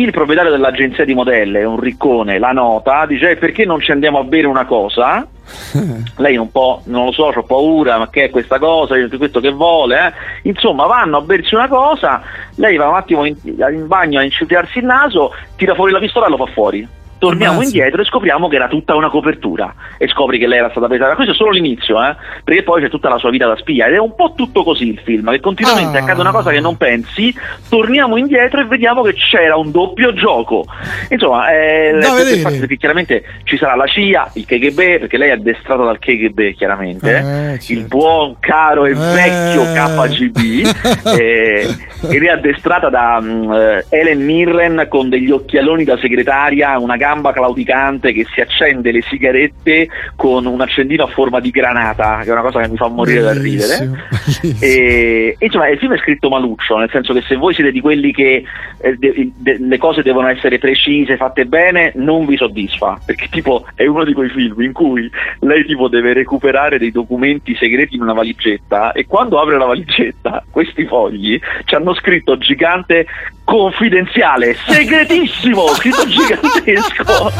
il 0.00 0.10
proprietario 0.10 0.50
dell'agenzia 0.50 1.04
di 1.04 1.14
modelle, 1.14 1.64
un 1.64 1.78
riccone, 1.80 2.38
la 2.38 2.52
nota, 2.52 3.06
dice 3.06 3.30
"Eh, 3.30 3.36
perché 3.36 3.64
non 3.64 3.80
ci 3.80 3.92
andiamo 3.92 4.18
a 4.18 4.24
bere 4.24 4.46
una 4.46 4.66
cosa? 4.66 5.26
Lei 6.16 6.36
un 6.36 6.50
po', 6.50 6.82
non 6.84 7.06
lo 7.06 7.12
so, 7.12 7.32
ho 7.34 7.42
paura, 7.44 7.98
ma 7.98 8.10
che 8.10 8.24
è 8.24 8.30
questa 8.30 8.58
cosa, 8.58 8.94
questo 9.16 9.40
che 9.40 9.50
vuole, 9.50 10.06
eh? 10.06 10.48
Insomma, 10.48 10.86
vanno 10.86 11.18
a 11.18 11.20
bersi 11.20 11.54
una 11.54 11.68
cosa, 11.68 12.20
lei 12.56 12.76
va 12.76 12.88
un 12.88 12.96
attimo 12.96 13.24
in, 13.24 13.36
in 13.44 13.86
bagno 13.86 14.18
a 14.18 14.22
inciutarsi 14.22 14.78
il 14.78 14.84
naso, 14.84 15.32
tira 15.56 15.74
fuori 15.74 15.92
la 15.92 16.00
pistola 16.00 16.26
e 16.26 16.30
lo 16.30 16.36
fa 16.36 16.46
fuori. 16.46 16.88
Torniamo 17.18 17.54
Ammazza. 17.54 17.68
indietro 17.76 18.02
e 18.02 18.04
scopriamo 18.04 18.48
che 18.48 18.56
era 18.56 18.68
tutta 18.68 18.94
una 18.94 19.08
copertura 19.08 19.74
e 19.98 20.06
scopri 20.08 20.38
che 20.38 20.46
lei 20.46 20.58
era 20.58 20.70
stata 20.70 20.86
presa. 20.86 21.14
Questo 21.14 21.32
è 21.32 21.36
solo 21.36 21.50
l'inizio, 21.50 22.02
eh? 22.04 22.14
perché 22.44 22.62
poi 22.62 22.82
c'è 22.82 22.88
tutta 22.90 23.08
la 23.08 23.18
sua 23.18 23.30
vita 23.30 23.46
da 23.46 23.56
spia 23.56 23.86
ed 23.86 23.94
è 23.94 23.98
un 23.98 24.14
po' 24.14 24.34
tutto 24.36 24.62
così 24.62 24.88
il 24.88 25.00
film, 25.02 25.30
che 25.30 25.40
continuamente 25.40 25.96
Ah. 25.98 26.02
accade 26.02 26.20
una 26.20 26.30
cosa 26.32 26.50
che 26.50 26.60
non 26.60 26.76
pensi, 26.76 27.34
torniamo 27.68 28.16
indietro 28.16 28.60
e 28.60 28.64
vediamo 28.64 29.02
che 29.02 29.14
c'era 29.14 29.56
un 29.56 29.70
doppio 29.70 30.12
gioco. 30.12 30.64
Insomma, 31.08 31.50
eh, 31.52 31.90
è 31.98 32.30
il 32.58 32.66
che 32.66 32.76
chiaramente 32.76 33.22
ci 33.44 33.56
sarà 33.56 33.74
la 33.76 33.86
CIA, 33.86 34.30
il 34.34 34.44
KGB, 34.44 34.98
perché 34.98 35.16
lei 35.16 35.30
è 35.30 35.32
addestrata 35.32 35.84
dal 35.84 35.98
KGB 35.98 36.54
chiaramente, 36.54 37.16
Eh, 37.16 37.52
il 37.54 37.60
certo. 37.60 37.86
buon, 37.96 38.36
caro 38.40 38.84
e 38.86 38.90
Eh. 38.90 38.94
vecchio 38.94 39.62
KGB, 39.72 40.36
eh, 41.18 41.66
ed 42.10 42.22
è 42.22 42.28
addestrata 42.28 42.88
da 42.88 43.18
eh, 43.18 43.84
Helen 43.88 44.24
Mirren 44.24 44.86
con 44.88 45.08
degli 45.08 45.30
occhialoni 45.30 45.84
da 45.84 45.96
segretaria, 45.98 46.78
una 46.78 46.96
gamba 47.06 47.32
claudicante 47.32 48.12
che 48.12 48.26
si 48.32 48.40
accende 48.40 48.90
le 48.90 49.00
sigarette 49.02 49.88
con 50.16 50.44
un 50.44 50.60
accendino 50.60 51.04
a 51.04 51.06
forma 51.06 51.38
di 51.38 51.50
granata, 51.50 52.20
che 52.22 52.30
è 52.30 52.32
una 52.32 52.42
cosa 52.42 52.60
che 52.60 52.68
mi 52.68 52.76
fa 52.76 52.88
morire 52.88 53.20
da 53.20 53.32
ridere. 53.32 53.76
Bellissimo, 53.76 53.96
bellissimo. 54.10 54.56
E, 54.60 55.36
e, 55.38 55.44
insomma, 55.44 55.68
il 55.68 55.78
film 55.78 55.94
è 55.94 55.98
scritto 55.98 56.28
maluccio, 56.28 56.76
nel 56.76 56.90
senso 56.90 57.12
che 57.12 57.22
se 57.22 57.36
voi 57.36 57.54
siete 57.54 57.70
di 57.70 57.80
quelli 57.80 58.12
che 58.12 58.42
eh, 58.80 58.96
de- 58.96 59.30
de- 59.36 59.58
le 59.60 59.78
cose 59.78 60.02
devono 60.02 60.28
essere 60.28 60.58
precise, 60.58 61.16
fatte 61.16 61.46
bene, 61.46 61.92
non 61.94 62.26
vi 62.26 62.36
soddisfa, 62.36 62.98
perché 63.04 63.28
tipo 63.30 63.64
è 63.74 63.86
uno 63.86 64.04
di 64.04 64.12
quei 64.12 64.30
film 64.30 64.60
in 64.62 64.72
cui 64.72 65.08
lei 65.40 65.64
tipo 65.64 65.88
deve 65.88 66.12
recuperare 66.12 66.78
dei 66.78 66.90
documenti 66.90 67.54
segreti 67.54 67.94
in 67.94 68.02
una 68.02 68.14
valigetta 68.14 68.92
e 68.92 69.06
quando 69.06 69.40
apre 69.40 69.58
la 69.58 69.66
valigetta, 69.66 70.44
questi 70.50 70.84
fogli 70.86 71.38
ci 71.64 71.74
hanno 71.74 71.94
scritto 71.94 72.36
gigante 72.38 73.06
confidenziale, 73.46 74.56
segretissimo, 74.66 75.68
scritto 75.78 76.04
gigantesco. 76.04 77.30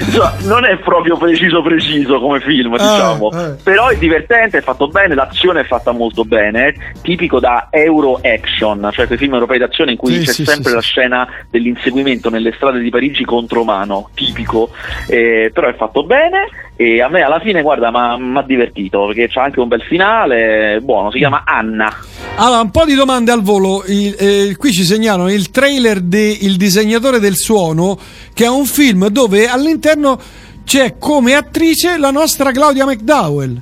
Insomma, 0.00 0.34
non 0.42 0.64
è 0.64 0.76
proprio 0.78 1.16
preciso 1.16 1.62
preciso 1.62 2.18
come 2.20 2.40
film, 2.40 2.72
diciamo. 2.76 3.30
eh. 3.30 3.54
Però 3.62 3.86
è 3.88 3.96
divertente, 3.96 4.58
è 4.58 4.60
fatto 4.60 4.88
bene, 4.88 5.14
l'azione 5.14 5.60
è 5.60 5.64
fatta 5.64 5.92
molto 5.92 6.24
bene, 6.24 6.74
tipico 7.00 7.38
da 7.38 7.68
Euro 7.70 8.18
Action, 8.22 8.90
cioè 8.92 9.06
quei 9.06 9.18
film 9.18 9.34
europei 9.34 9.58
d'azione 9.58 9.92
in 9.92 9.96
cui 9.96 10.14
Sì, 10.14 10.24
c'è 10.26 10.32
sì, 10.32 10.44
sempre 10.44 10.70
sì, 10.70 10.74
la 10.74 10.82
scena 10.82 11.28
dell'inseguimento 11.48 12.28
nelle 12.28 12.52
strade 12.52 12.80
di 12.80 12.90
Parigi 12.90 13.24
contro 13.24 13.62
mano, 13.62 14.10
tipico, 14.14 14.70
Eh, 15.06 15.52
però 15.54 15.68
è 15.68 15.74
fatto 15.74 16.02
bene 16.02 16.48
e 16.74 17.00
a 17.00 17.08
me 17.08 17.22
alla 17.22 17.38
fine, 17.38 17.62
guarda, 17.62 17.90
mi 18.18 18.36
ha 18.38 18.42
divertito 18.42 19.06
perché 19.06 19.28
c'ha 19.28 19.44
anche 19.44 19.60
un 19.60 19.68
bel 19.68 19.82
finale, 19.82 20.80
buono, 20.82 21.12
si 21.12 21.18
chiama 21.18 21.44
Anna. 21.46 21.94
Allora, 22.36 22.60
un 22.62 22.70
po' 22.70 22.84
di 22.84 22.94
domande 22.94 23.30
al 23.30 23.42
volo. 23.42 23.84
Il- 23.86 24.16
eh, 24.18 24.56
qui 24.58 24.72
ci 24.72 24.84
segnalano 24.84 25.30
il 25.30 25.50
trailer 25.50 26.00
di 26.00 26.44
Il 26.44 26.56
disegnatore 26.56 27.20
del 27.20 27.36
suono, 27.36 27.98
che 28.32 28.44
è 28.44 28.48
un 28.48 28.64
film 28.64 29.06
dove 29.08 29.48
all'interno 29.48 30.18
c'è 30.64 30.96
come 30.98 31.34
attrice 31.34 31.98
la 31.98 32.10
nostra 32.10 32.50
Claudia 32.50 32.84
McDowell. 32.86 33.60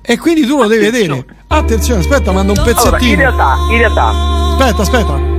E 0.00 0.18
quindi 0.18 0.46
tu 0.46 0.56
lo 0.58 0.66
devi 0.68 0.84
vedere. 0.90 1.24
Attenzione, 1.48 2.00
aspetta, 2.00 2.32
mando 2.32 2.52
un 2.52 2.58
Allora, 2.58 2.72
in 2.72 2.76
pezzettino. 2.76 3.16
realtà, 3.16 3.56
in 3.70 3.78
realtà 3.78 4.12
Aspetta, 4.58 4.82
aspetta. 4.82 5.33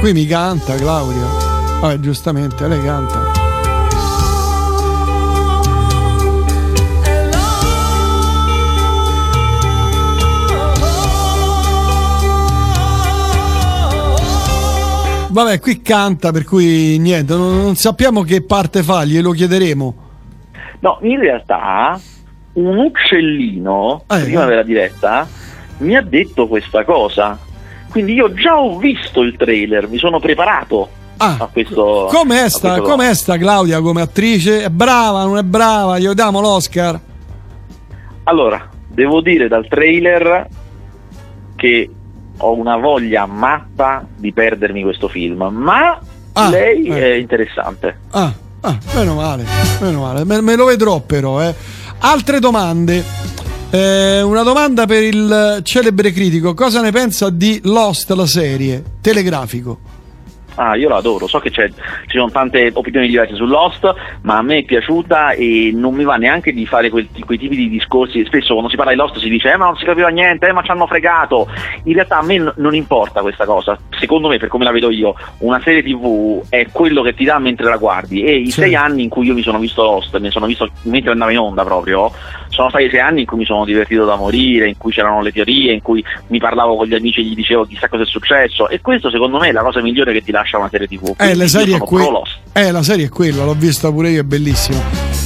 Qui 0.00 0.14
mi 0.14 0.24
canta 0.24 0.76
Claudia. 0.76 1.26
Vabbè, 1.78 1.98
giustamente, 1.98 2.66
lei 2.66 2.82
canta. 2.82 3.20
Vabbè, 15.28 15.60
qui 15.60 15.82
canta, 15.82 16.32
per 16.32 16.44
cui 16.44 16.98
niente, 16.98 17.34
non, 17.34 17.60
non 17.60 17.74
sappiamo 17.76 18.22
che 18.22 18.42
parte 18.42 18.82
fa, 18.82 19.04
glielo 19.04 19.32
chiederemo. 19.32 19.94
No, 20.80 20.98
in 21.02 21.20
realtà 21.20 22.00
un 22.54 22.78
uccellino, 22.78 24.04
Eh, 24.08 24.22
prima 24.22 24.44
eh. 24.44 24.46
della 24.46 24.62
diretta, 24.62 25.28
mi 25.78 25.94
ha 25.94 26.00
detto 26.00 26.48
questa 26.48 26.84
cosa. 26.84 27.38
Quindi 27.90 28.14
io 28.14 28.32
già 28.32 28.56
ho 28.58 28.78
visto 28.78 29.20
il 29.22 29.36
trailer, 29.36 29.88
mi 29.88 29.98
sono 29.98 30.20
preparato 30.20 30.88
Ah, 31.16 31.36
a 31.40 31.48
questo. 31.52 32.06
com'è 32.10 32.48
sta, 32.48 32.74
questo- 32.78 32.88
com'è 32.90 33.14
sta 33.14 33.36
Claudia 33.36 33.80
come 33.80 34.00
attrice? 34.00 34.62
È 34.62 34.70
brava, 34.70 35.24
non 35.24 35.36
è 35.38 35.42
brava? 35.42 35.98
Gli 35.98 36.08
diamo 36.08 36.40
l'Oscar? 36.40 36.98
Allora, 38.24 38.68
devo 38.88 39.20
dire 39.20 39.48
dal 39.48 39.66
trailer 39.68 40.46
che 41.56 41.90
ho 42.38 42.54
una 42.54 42.76
voglia 42.76 43.26
matta 43.26 44.06
di 44.16 44.32
perdermi 44.32 44.82
questo 44.82 45.08
film, 45.08 45.48
ma 45.50 45.98
Ah, 46.32 46.48
lei 46.48 46.86
eh. 46.86 47.12
è 47.12 47.14
interessante. 47.16 47.98
Ah, 48.12 48.32
ah, 48.60 48.78
meno 48.94 49.14
male, 49.14 49.44
meno 49.80 50.00
male. 50.02 50.24
Me, 50.24 50.40
me 50.40 50.54
lo 50.54 50.64
vedrò 50.66 51.00
però, 51.00 51.42
eh. 51.42 51.52
Altre 51.98 52.38
domande. 52.38 53.04
Eh, 53.72 54.20
una 54.22 54.42
domanda 54.42 54.84
per 54.84 55.04
il 55.04 55.60
celebre 55.62 56.10
critico. 56.10 56.54
Cosa 56.54 56.80
ne 56.80 56.90
pensa 56.90 57.30
di 57.30 57.60
Lost, 57.64 58.10
la 58.10 58.26
serie? 58.26 58.82
Telegrafico. 59.00 59.89
Ah, 60.56 60.74
io 60.76 60.88
la 60.88 60.96
adoro, 60.96 61.26
so 61.26 61.38
che 61.38 61.50
c'è, 61.50 61.68
ci 61.68 62.18
sono 62.18 62.30
tante 62.30 62.70
opinioni 62.74 63.06
diverse 63.08 63.34
su 63.34 63.46
Lost, 63.46 63.92
ma 64.22 64.38
a 64.38 64.42
me 64.42 64.58
è 64.58 64.64
piaciuta 64.64 65.32
e 65.32 65.70
non 65.74 65.94
mi 65.94 66.04
va 66.04 66.16
neanche 66.16 66.52
di 66.52 66.66
fare 66.66 66.90
quel- 66.90 67.08
quei 67.24 67.38
tipi 67.38 67.56
di 67.56 67.68
discorsi. 67.70 68.24
Spesso 68.26 68.52
quando 68.52 68.68
si 68.68 68.76
parla 68.76 68.92
di 68.92 68.98
Lost 68.98 69.18
si 69.18 69.28
dice, 69.28 69.52
eh, 69.52 69.56
ma 69.56 69.66
non 69.66 69.76
si 69.76 69.84
capiva 69.84 70.08
niente, 70.08 70.48
eh, 70.48 70.52
ma 70.52 70.62
ci 70.62 70.70
hanno 70.70 70.86
fregato. 70.86 71.48
In 71.84 71.94
realtà 71.94 72.18
a 72.18 72.22
me 72.24 72.38
n- 72.38 72.52
non 72.56 72.74
importa 72.74 73.20
questa 73.22 73.44
cosa. 73.46 73.78
Secondo 73.98 74.28
me, 74.28 74.38
per 74.38 74.48
come 74.48 74.64
la 74.64 74.70
vedo 74.72 74.90
io, 74.90 75.14
una 75.38 75.60
serie 75.62 75.82
TV 75.82 76.42
è 76.48 76.66
quello 76.70 77.02
che 77.02 77.14
ti 77.14 77.24
dà 77.24 77.38
mentre 77.38 77.66
la 77.68 77.76
guardi. 77.76 78.22
E 78.22 78.34
i 78.34 78.50
Sì. 78.50 78.60
sei 78.60 78.74
anni 78.74 79.02
in 79.04 79.08
cui 79.08 79.26
io 79.26 79.34
mi 79.34 79.42
sono 79.42 79.58
visto 79.58 79.82
Lost, 79.82 80.18
mi 80.18 80.30
sono 80.30 80.46
visto 80.46 80.68
mentre 80.82 81.12
andava 81.12 81.30
in 81.30 81.38
onda 81.38 81.64
proprio, 81.64 82.10
sono 82.48 82.68
stati 82.68 82.90
sei 82.90 83.00
anni 83.00 83.20
in 83.20 83.26
cui 83.26 83.38
mi 83.38 83.44
sono 83.44 83.64
divertito 83.64 84.04
da 84.04 84.16
morire, 84.16 84.66
in 84.68 84.76
cui 84.76 84.92
c'erano 84.92 85.22
le 85.22 85.32
teorie, 85.32 85.72
in 85.72 85.80
cui 85.80 86.04
mi 86.28 86.38
parlavo 86.38 86.76
con 86.76 86.86
gli 86.86 86.94
amici 86.94 87.20
e 87.20 87.22
gli 87.24 87.34
dicevo 87.34 87.64
chissà 87.64 87.88
cosa 87.88 88.02
è 88.02 88.06
successo. 88.06 88.68
E 88.68 88.80
questo 88.80 89.08
secondo 89.10 89.38
me 89.38 89.48
è 89.48 89.52
la 89.52 89.62
cosa 89.62 89.80
migliore 89.80 90.12
che 90.12 90.22
ti 90.22 90.32
lascia 90.40 90.58
una 90.58 90.68
serie 90.70 90.86
TV. 90.86 91.14
Eh, 91.18 91.34
la 91.34 91.46
serie, 91.48 91.76
è 91.76 91.78
que- 91.78 92.06
eh, 92.52 92.70
la 92.70 92.82
serie 92.82 93.06
è 93.06 93.08
quella, 93.08 93.44
l'ho 93.44 93.54
vista 93.54 93.90
pure 93.90 94.10
io, 94.10 94.20
è 94.20 94.24
bellissima. 94.24 94.80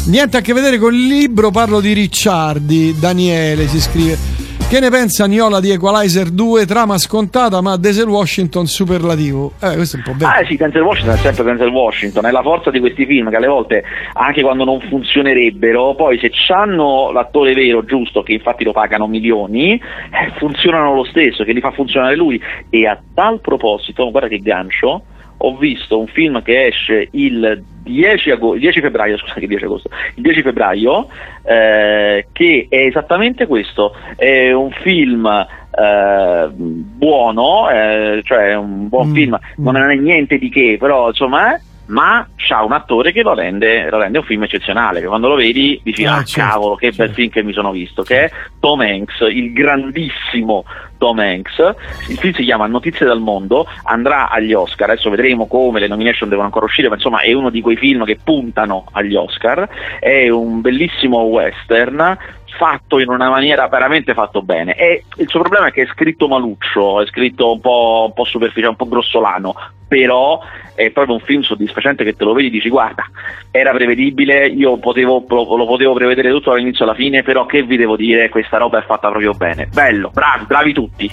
Niente 0.06 0.36
a 0.36 0.40
che 0.40 0.52
vedere 0.52 0.78
con 0.78 0.94
il 0.94 1.06
libro, 1.06 1.50
parlo 1.50 1.80
di 1.80 1.92
Ricciardi, 1.92 2.98
Daniele 2.98 3.66
si 3.68 3.80
scrive. 3.80 4.18
Che 4.66 4.80
ne 4.80 4.90
pensa 4.90 5.26
Niola 5.26 5.60
di 5.60 5.70
Equalizer 5.70 6.30
2? 6.30 6.66
Trama 6.66 6.98
scontata, 6.98 7.60
ma 7.60 7.76
Desel 7.76 8.08
Washington 8.08 8.66
superlativo. 8.66 9.52
Eh, 9.60 9.74
questo 9.76 9.96
è 9.96 9.98
un 10.00 10.04
po' 10.04 10.12
vecchio. 10.12 10.26
Ah 10.26 10.44
sì, 10.44 10.56
Denzel 10.56 10.82
Washington 10.82 11.14
è 11.14 11.18
sempre 11.18 11.44
Denzel 11.44 11.68
Washington, 11.68 12.26
è 12.26 12.30
la 12.32 12.42
forza 12.42 12.70
di 12.70 12.80
questi 12.80 13.06
film 13.06 13.30
che 13.30 13.36
alle 13.36 13.46
volte, 13.46 13.84
anche 14.14 14.42
quando 14.42 14.64
non 14.64 14.80
funzionerebbero, 14.80 15.94
poi 15.94 16.18
se 16.18 16.32
hanno 16.52 17.12
l'attore 17.12 17.54
vero, 17.54 17.84
giusto, 17.84 18.22
che 18.24 18.32
infatti 18.32 18.64
lo 18.64 18.72
pagano 18.72 19.06
milioni, 19.06 19.74
eh, 19.74 20.32
funzionano 20.38 20.92
lo 20.94 21.04
stesso, 21.04 21.44
che 21.44 21.52
li 21.52 21.60
fa 21.60 21.70
funzionare 21.70 22.16
lui. 22.16 22.40
E 22.68 22.86
a 22.86 22.98
tal 23.14 23.40
proposito, 23.40 24.10
guarda 24.10 24.28
che 24.28 24.38
gancio, 24.38 25.04
ho 25.38 25.56
visto 25.56 25.98
un 25.98 26.06
film 26.06 26.42
che 26.42 26.66
esce 26.66 27.08
il 27.12 27.62
10, 27.82 28.30
ago- 28.30 28.56
10 28.56 28.80
febbraio, 28.80 29.16
scusa 29.18 29.34
che 29.34 29.46
10 29.46 29.64
agosto, 29.64 29.90
il 30.14 30.22
10 30.22 30.42
febbraio, 30.42 31.08
eh, 31.42 32.26
che 32.32 32.66
è 32.68 32.76
esattamente 32.78 33.46
questo, 33.46 33.94
è 34.16 34.52
un 34.52 34.70
film 34.70 35.26
eh, 35.26 36.48
buono, 36.52 37.68
eh, 37.70 38.20
cioè 38.24 38.54
un 38.54 38.88
buon 38.88 39.08
Mm, 39.08 39.14
film, 39.14 39.38
mm. 39.60 39.64
non 39.64 39.90
è 39.90 39.94
niente 39.94 40.38
di 40.38 40.48
che, 40.48 40.76
però 40.78 41.08
insomma, 41.08 41.54
è, 41.54 41.60
ma 41.86 42.26
c'ha 42.36 42.62
un 42.62 42.72
attore 42.72 43.12
che 43.12 43.22
lo 43.22 43.34
rende, 43.34 43.88
lo 43.90 43.98
rende 43.98 44.18
un 44.18 44.24
film 44.24 44.42
eccezionale, 44.44 45.00
che 45.00 45.06
quando 45.06 45.28
lo 45.28 45.34
vedi 45.34 45.80
dici, 45.82 46.04
Ah, 46.04 46.16
ah 46.16 46.24
certo, 46.24 46.50
cavolo, 46.50 46.74
che 46.76 46.88
bel 46.88 46.96
certo. 46.96 47.14
film 47.14 47.30
che 47.30 47.42
mi 47.42 47.52
sono 47.52 47.70
visto, 47.70 48.02
che 48.02 48.24
è 48.24 48.30
Tom 48.60 48.80
Hanks, 48.80 49.20
il 49.30 49.52
grandissimo 49.52 50.64
Tom 50.98 51.18
Hanks. 51.18 51.74
Il 52.08 52.16
film 52.18 52.32
si 52.32 52.44
chiama 52.44 52.66
Notizie 52.66 53.04
dal 53.06 53.20
mondo, 53.20 53.66
andrà 53.84 54.30
agli 54.30 54.52
Oscar. 54.54 54.90
Adesso 54.90 55.10
vedremo 55.10 55.46
come 55.46 55.80
le 55.80 55.88
nomination 55.88 56.28
devono 56.28 56.46
ancora 56.46 56.64
uscire, 56.64 56.88
ma 56.88 56.94
insomma 56.94 57.20
è 57.20 57.32
uno 57.32 57.50
di 57.50 57.60
quei 57.60 57.76
film 57.76 58.04
che 58.04 58.18
puntano 58.22 58.86
agli 58.92 59.14
Oscar. 59.14 59.68
È 60.00 60.28
un 60.28 60.60
bellissimo 60.60 61.22
western 61.22 62.16
fatto 62.56 62.98
in 62.98 63.08
una 63.08 63.28
maniera 63.28 63.68
veramente 63.68 64.14
fatto 64.14 64.42
bene. 64.42 64.74
E 64.74 65.04
il 65.16 65.28
suo 65.28 65.40
problema 65.40 65.66
è 65.66 65.72
che 65.72 65.82
è 65.82 65.86
scritto 65.86 66.28
maluccio, 66.28 67.02
è 67.02 67.06
scritto 67.06 67.52
un 67.52 67.60
po', 67.60 68.04
un 68.06 68.12
po 68.12 68.24
superficiale, 68.24 68.70
un 68.70 68.76
po' 68.76 68.88
grossolano, 68.88 69.54
però 69.86 70.40
è 70.74 70.90
proprio 70.90 71.14
un 71.14 71.20
film 71.20 71.42
soddisfacente 71.42 72.02
che 72.02 72.16
te 72.16 72.24
lo 72.24 72.32
vedi 72.32 72.48
e 72.48 72.50
dici 72.50 72.68
guarda, 72.68 73.04
era 73.50 73.70
prevedibile, 73.72 74.46
io 74.48 74.76
potevo, 74.78 75.24
lo, 75.28 75.66
potevo 75.66 75.94
prevedere 75.94 76.30
tutto 76.30 76.50
dall'inizio 76.50 76.84
alla 76.84 76.94
fine, 76.94 77.22
però 77.22 77.46
che 77.46 77.62
vi 77.62 77.76
devo 77.76 77.96
dire, 77.96 78.28
questa 78.28 78.56
roba 78.58 78.80
è 78.80 78.84
fatta 78.84 79.08
proprio 79.08 79.32
bene. 79.34 79.68
Bello, 79.72 80.10
bravi, 80.12 80.44
bravi 80.46 80.72
tutti. 80.72 81.10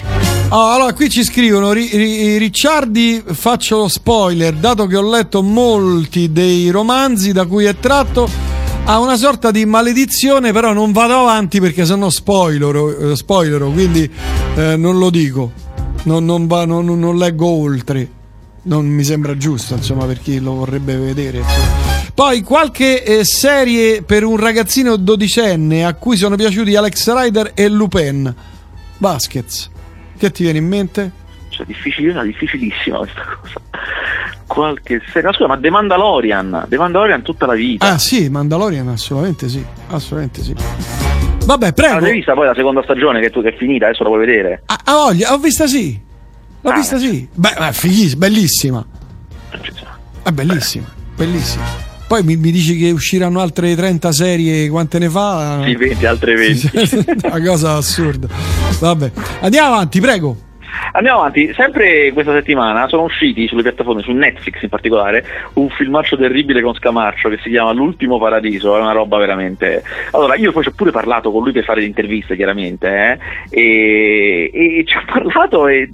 Oh, 0.50 0.72
allora, 0.72 0.92
qui 0.92 1.08
ci 1.08 1.22
scrivono, 1.22 1.72
ri, 1.72 1.88
ri, 1.92 2.38
Ricciardi, 2.38 3.22
faccio 3.24 3.76
lo 3.76 3.88
spoiler, 3.88 4.52
dato 4.54 4.86
che 4.86 4.96
ho 4.96 5.08
letto 5.08 5.42
molti 5.42 6.32
dei 6.32 6.70
romanzi 6.70 7.32
da 7.32 7.46
cui 7.46 7.64
è 7.66 7.76
tratto, 7.76 8.28
ha 8.84 8.98
una 8.98 9.16
sorta 9.16 9.50
di 9.50 9.64
maledizione, 9.64 10.52
però 10.52 10.72
non 10.72 10.92
vado 10.92 11.14
avanti 11.14 11.60
perché 11.60 11.84
sennò 11.84 12.10
spoilero, 12.10 13.14
spoilero 13.14 13.70
quindi 13.70 14.10
eh, 14.56 14.76
non 14.76 14.98
lo 14.98 15.10
dico, 15.10 15.52
non, 16.04 16.24
non, 16.24 16.46
va, 16.46 16.64
non, 16.64 16.86
non 16.98 17.16
leggo 17.16 17.46
oltre 17.46 18.20
non 18.64 18.86
mi 18.86 19.02
sembra 19.02 19.36
giusto, 19.36 19.74
insomma, 19.74 20.06
per 20.06 20.20
chi 20.20 20.38
lo 20.38 20.52
vorrebbe 20.52 20.96
vedere. 20.96 21.38
Insomma. 21.38 22.10
Poi 22.14 22.42
qualche 22.42 23.02
eh, 23.02 23.24
serie 23.24 24.02
per 24.02 24.24
un 24.24 24.36
ragazzino 24.36 24.96
dodicenne 24.96 25.84
a 25.84 25.94
cui 25.94 26.16
sono 26.16 26.36
piaciuti 26.36 26.76
Alex 26.76 27.12
Rider 27.12 27.52
e 27.54 27.68
Lupin. 27.68 28.32
Baskets. 28.98 29.70
Che 30.16 30.30
ti 30.30 30.44
viene 30.44 30.58
in 30.58 30.68
mente? 30.68 31.10
Cioè, 31.52 31.66
difficilissima, 31.66 32.22
difficilissima 32.24 32.98
questa 32.98 33.22
cosa. 33.22 33.60
Qualche 34.46 35.02
serie. 35.06 35.28
Ma 35.28 35.32
scusa, 35.34 35.48
ma 35.48 35.58
The 35.58 35.70
Mandalorian. 35.70 36.64
The 36.68 36.78
Mandalorian 36.78 37.22
tutta 37.22 37.46
la 37.46 37.54
vita. 37.54 37.86
Ah, 37.86 37.98
sì, 37.98 38.28
Mandalorian, 38.28 38.88
assolutamente 38.88 39.48
sì. 39.48 39.64
Assolutamente 39.88 40.42
sì. 40.42 40.54
Vabbè, 41.44 41.72
prego. 41.72 42.00
L'hai 42.00 42.12
vista 42.12 42.32
poi 42.32 42.46
la 42.46 42.54
seconda 42.54 42.82
stagione 42.82 43.20
che, 43.20 43.30
tu, 43.30 43.42
che 43.42 43.50
è 43.50 43.56
finita? 43.56 43.86
Adesso 43.86 44.02
la 44.02 44.08
vuoi 44.08 44.26
vedere? 44.26 44.62
Ah, 44.66 44.78
ah 44.84 44.92
voglia, 44.94 45.32
ho 45.32 45.38
vista 45.38 45.66
sì. 45.66 46.00
L'ho 46.60 46.70
ah, 46.70 46.74
vista 46.74 46.96
sì. 46.98 47.28
Beh, 47.32 47.72
fighissima, 47.72 48.18
bellissima. 48.26 48.86
È 50.22 50.30
bellissima, 50.30 50.86
bellissima. 51.16 51.90
Poi 52.06 52.22
mi, 52.22 52.36
mi, 52.36 52.52
dici 52.52 52.76
che 52.76 52.90
usciranno 52.90 53.40
altre 53.40 53.74
30 53.74 54.12
serie, 54.12 54.68
quante 54.68 54.98
ne 54.98 55.08
fa? 55.08 55.62
Sì, 55.64 55.74
20, 55.74 56.06
altre 56.06 56.34
20. 56.34 56.70
Una 57.24 57.40
cosa 57.40 57.76
assurda. 57.76 58.28
Vabbè, 58.78 59.10
andiamo 59.40 59.74
avanti, 59.74 60.00
prego. 60.00 60.36
Andiamo 60.92 61.20
avanti, 61.20 61.52
sempre 61.54 62.12
questa 62.12 62.32
settimana 62.32 62.88
sono 62.88 63.02
usciti 63.02 63.46
sulle 63.46 63.62
piattaforme, 63.62 64.02
su 64.02 64.12
Netflix 64.12 64.62
in 64.62 64.68
particolare, 64.68 65.24
un 65.54 65.68
filmaccio 65.70 66.16
terribile 66.16 66.62
con 66.62 66.74
Scamarcio 66.74 67.28
che 67.28 67.38
si 67.42 67.50
chiama 67.50 67.72
L'ultimo 67.72 68.18
paradiso, 68.18 68.76
è 68.76 68.80
una 68.80 68.92
roba 68.92 69.18
veramente... 69.18 69.82
Allora, 70.12 70.34
io 70.36 70.52
poi 70.52 70.62
ci 70.62 70.68
ho 70.68 70.72
pure 70.74 70.90
parlato 70.90 71.30
con 71.30 71.42
lui 71.42 71.52
per 71.52 71.64
fare 71.64 71.80
le 71.80 71.86
interviste, 71.86 72.36
chiaramente, 72.36 73.18
eh? 73.50 73.58
e, 73.58 74.50
e 74.52 74.84
ci 74.84 74.96
ha 74.96 75.04
parlato 75.06 75.66
e 75.68 75.88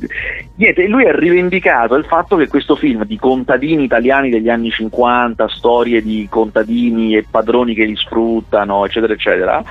niente, 0.56 0.86
lui 0.86 1.06
ha 1.06 1.16
rivendicato 1.16 1.94
il 1.94 2.04
fatto 2.04 2.36
che 2.36 2.48
questo 2.48 2.76
film 2.76 3.04
di 3.04 3.16
contadini 3.16 3.84
italiani 3.84 4.30
degli 4.30 4.48
anni 4.48 4.70
50, 4.70 5.48
storie 5.48 6.02
di 6.02 6.26
contadini 6.28 7.16
e 7.16 7.24
padroni 7.28 7.74
che 7.74 7.84
li 7.84 7.96
sfruttano, 7.96 8.84
eccetera, 8.84 9.12
eccetera, 9.12 9.62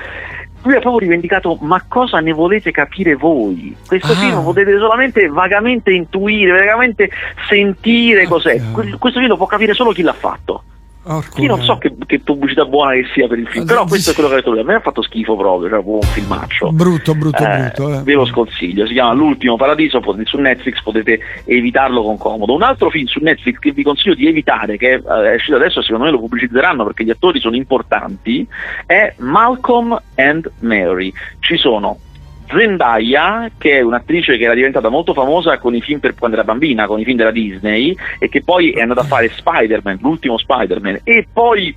lui 0.68 0.76
ha 0.76 0.82
proprio 0.82 1.00
rivendicato 1.00 1.58
ma 1.62 1.82
cosa 1.88 2.20
ne 2.20 2.34
volete 2.34 2.72
capire 2.72 3.16
voi? 3.16 3.76
Questo 3.88 4.12
ah. 4.12 4.16
film 4.16 4.44
potete 4.44 4.78
solamente 4.78 5.28
vagamente 5.28 5.92
intuire, 5.92 6.52
vagamente 6.52 7.10
sentire 7.48 8.26
okay. 8.26 8.28
cos'è. 8.28 8.62
Questo 9.00 9.20
film 9.20 9.28
lo 9.28 9.38
può 9.38 9.46
capire 9.46 9.74
solo 9.74 9.94
chi 9.94 10.02
l'ha 10.02 10.14
fatto. 10.14 10.64
Orco 11.08 11.42
Io 11.42 11.48
non 11.48 11.64
so 11.64 11.78
che, 11.78 11.94
che, 12.06 12.20
pubblicità 12.20 12.66
buona 12.66 12.94
che 12.94 13.06
sia 13.14 13.28
per 13.28 13.40
il 13.40 13.48
film, 13.48 13.66
però 13.66 13.86
questo 13.86 14.12
è 14.12 14.14
quello 14.14 14.30
che 14.30 14.36
ha 14.36 14.38
detto 14.40 14.52
lui. 14.52 14.60
A 14.60 14.64
me 14.64 14.76
ha 14.76 14.80
fatto 14.80 15.02
schifo 15.02 15.36
proprio, 15.36 15.70
cioè 15.70 15.82
un 15.84 16.02
filmaccio. 16.02 16.72
Brutto, 16.72 17.16
brutto, 17.16 17.44
eh, 17.44 17.58
brutto. 17.58 17.94
Eh. 17.94 18.04
Ve 18.04 18.14
lo 18.14 18.26
sconsiglio, 18.26 18.86
si 18.86 18.94
chiama 18.94 19.14
L'ultimo 19.14 19.56
paradiso, 19.56 20.02
su 20.24 20.38
Netflix 20.38 20.82
potete 20.82 21.20
evitarlo 21.46 22.04
con 22.04 22.18
comodo. 22.18 22.54
Un 22.54 22.62
altro 22.62 22.90
film 22.90 23.06
su 23.06 23.20
Netflix 23.22 23.60
che 23.60 23.72
vi 23.72 23.84
consiglio 23.84 24.16
di 24.16 24.28
evitare, 24.28 24.78
che 24.78 24.94
eh, 24.94 25.32
è 25.32 25.36
uscito 25.36 25.56
adesso, 25.56 25.82
secondo 25.82 26.06
me 26.06 26.12
lo 26.12 26.20
pubblicizzeranno 26.20 26.84
perché 26.84 27.04
gli 27.04 27.10
attori 27.10 27.40
sono 27.40 27.56
importanti, 27.56 28.46
è 28.86 29.14
Malcolm 29.18 29.98
and 30.16 30.52
Mary. 30.60 31.14
Ci 31.40 31.58
sono 31.58 32.00
Zendaya, 32.48 33.50
che 33.58 33.78
è 33.78 33.82
un'attrice 33.82 34.38
che 34.38 34.46
era 34.46 34.54
diventata 34.54 34.90
molto 34.90 35.14
famosa 35.14 35.58
con 35.60 35.76
i 35.76 35.82
film 35.82 36.00
per 36.00 36.16
quando 36.16 36.38
era 36.38 36.46
bambina, 36.46 36.88
con 36.88 37.00
i 37.00 37.04
film 37.04 37.18
della 37.18 37.32
Disney, 37.32 37.96
e 38.20 38.30
che 38.30 38.44
poi 38.44 38.72
è 38.72 38.82
andata 38.82 39.02
a 39.02 39.06
fare 39.06 39.30
Spider-Man, 39.30 40.00
l'ultimo 40.02 40.38
Spider-Man, 40.38 41.02
e 41.04 41.28
poi 41.32 41.76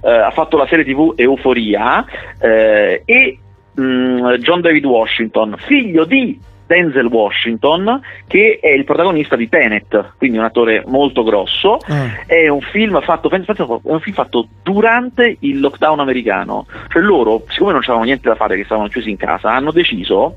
eh, 0.00 0.10
ha 0.10 0.30
fatto 0.30 0.56
la 0.56 0.66
serie 0.66 0.84
tv 0.84 1.14
Euforia, 1.16 2.04
eh, 2.38 3.02
e 3.04 3.38
mh, 3.74 3.82
mm, 3.82 4.34
John 4.34 4.60
David 4.60 4.84
Washington, 4.84 5.56
figlio 5.58 6.04
di 6.04 6.38
Denzel 6.66 7.06
Washington, 7.06 8.00
che 8.26 8.58
è 8.60 8.70
il 8.70 8.84
protagonista 8.84 9.36
di 9.36 9.48
Tenet, 9.48 10.14
quindi 10.16 10.38
un 10.38 10.44
attore 10.44 10.82
molto 10.86 11.22
grosso. 11.22 11.78
Mm. 11.90 12.06
È, 12.26 12.48
un 12.48 12.60
film 12.60 13.00
fatto, 13.02 13.30
è 13.30 13.42
un 13.82 14.00
film 14.00 14.14
fatto 14.14 14.48
durante 14.62 15.36
il 15.40 15.60
lockdown 15.60 16.00
americano. 16.00 16.66
Cioè 16.88 17.02
loro, 17.02 17.44
siccome 17.48 17.72
non 17.72 17.80
c'avevano 17.80 18.04
niente 18.04 18.28
da 18.28 18.34
fare, 18.34 18.56
che 18.56 18.64
stavano 18.64 18.88
chiusi 18.88 19.10
in 19.10 19.16
casa, 19.16 19.52
hanno 19.52 19.72
deciso 19.72 20.36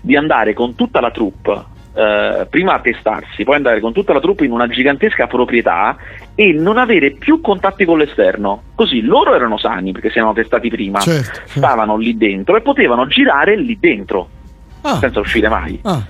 di 0.00 0.16
andare 0.16 0.54
con 0.54 0.74
tutta 0.74 1.00
la 1.00 1.10
troupe 1.10 1.74
Uh, 1.96 2.46
prima 2.50 2.74
a 2.74 2.80
testarsi, 2.80 3.42
poi 3.42 3.56
andare 3.56 3.80
con 3.80 3.94
tutta 3.94 4.12
la 4.12 4.20
troupe 4.20 4.44
in 4.44 4.50
una 4.50 4.68
gigantesca 4.68 5.26
proprietà 5.26 5.96
e 6.34 6.52
non 6.52 6.76
avere 6.76 7.12
più 7.12 7.40
contatti 7.40 7.86
con 7.86 7.96
l'esterno. 7.96 8.64
Così 8.74 9.00
loro 9.00 9.34
erano 9.34 9.56
sani 9.56 9.92
perché 9.92 10.10
si 10.10 10.18
erano 10.18 10.34
testati 10.34 10.68
prima, 10.68 10.98
certo, 10.98 11.24
certo. 11.24 11.48
stavano 11.52 11.96
lì 11.96 12.14
dentro 12.18 12.54
e 12.54 12.60
potevano 12.60 13.06
girare 13.06 13.56
lì 13.56 13.78
dentro 13.80 14.28
ah. 14.86 14.98
senza 14.98 15.20
uscire 15.20 15.48
mai. 15.48 15.80
Ah. 15.82 16.02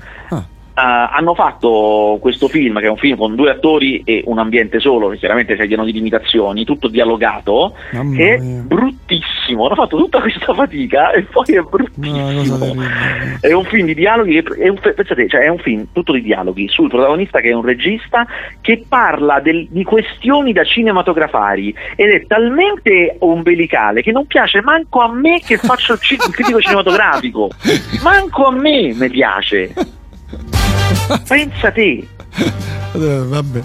Uh, 0.76 1.08
hanno 1.10 1.34
fatto 1.34 2.18
questo 2.20 2.48
film, 2.48 2.78
che 2.80 2.84
è 2.84 2.90
un 2.90 2.98
film 2.98 3.16
con 3.16 3.34
due 3.34 3.50
attori 3.50 4.02
e 4.04 4.22
un 4.26 4.38
ambiente 4.38 4.78
solo, 4.78 5.08
che 5.08 5.16
chiaramente 5.16 5.56
si 5.56 5.66
di 5.66 5.92
limitazioni, 5.92 6.66
tutto 6.66 6.88
dialogato, 6.88 7.72
Mamma 7.92 8.18
è 8.18 8.38
mia. 8.38 8.60
bruttissimo. 8.60 9.64
Hanno 9.64 9.74
fatto 9.74 9.96
tutta 9.96 10.20
questa 10.20 10.52
fatica 10.52 11.12
e 11.12 11.22
poi 11.22 11.54
è 11.54 11.62
bruttissimo. 11.62 12.74
No, 12.74 12.82
è 13.40 13.52
un 13.52 13.64
film 13.64 13.86
di 13.86 13.94
dialoghi, 13.94 14.36
è 14.36 14.68
un, 14.68 14.78
pensate, 14.78 15.26
cioè 15.28 15.44
è 15.44 15.48
un 15.48 15.58
film 15.60 15.86
tutto 15.92 16.12
di 16.12 16.20
dialoghi 16.20 16.68
sul 16.68 16.90
protagonista 16.90 17.40
che 17.40 17.48
è 17.48 17.54
un 17.54 17.64
regista 17.64 18.26
che 18.60 18.84
parla 18.86 19.40
del, 19.40 19.68
di 19.70 19.82
questioni 19.82 20.52
da 20.52 20.62
cinematografari 20.62 21.74
ed 21.94 22.10
è 22.10 22.26
talmente 22.26 23.16
ombelicale 23.20 24.02
che 24.02 24.12
non 24.12 24.26
piace 24.26 24.60
manco 24.60 25.00
a 25.00 25.10
me 25.10 25.40
che 25.40 25.56
faccio 25.56 25.94
il 25.94 25.98
critico 25.98 26.60
cinematografico. 26.60 27.48
Manco 28.04 28.46
a 28.46 28.52
me 28.52 28.92
mi 28.92 29.08
piace. 29.08 29.72
Pensa 31.26 31.70
te. 31.72 32.06
Eh, 32.92 33.22
vabbè. 33.24 33.62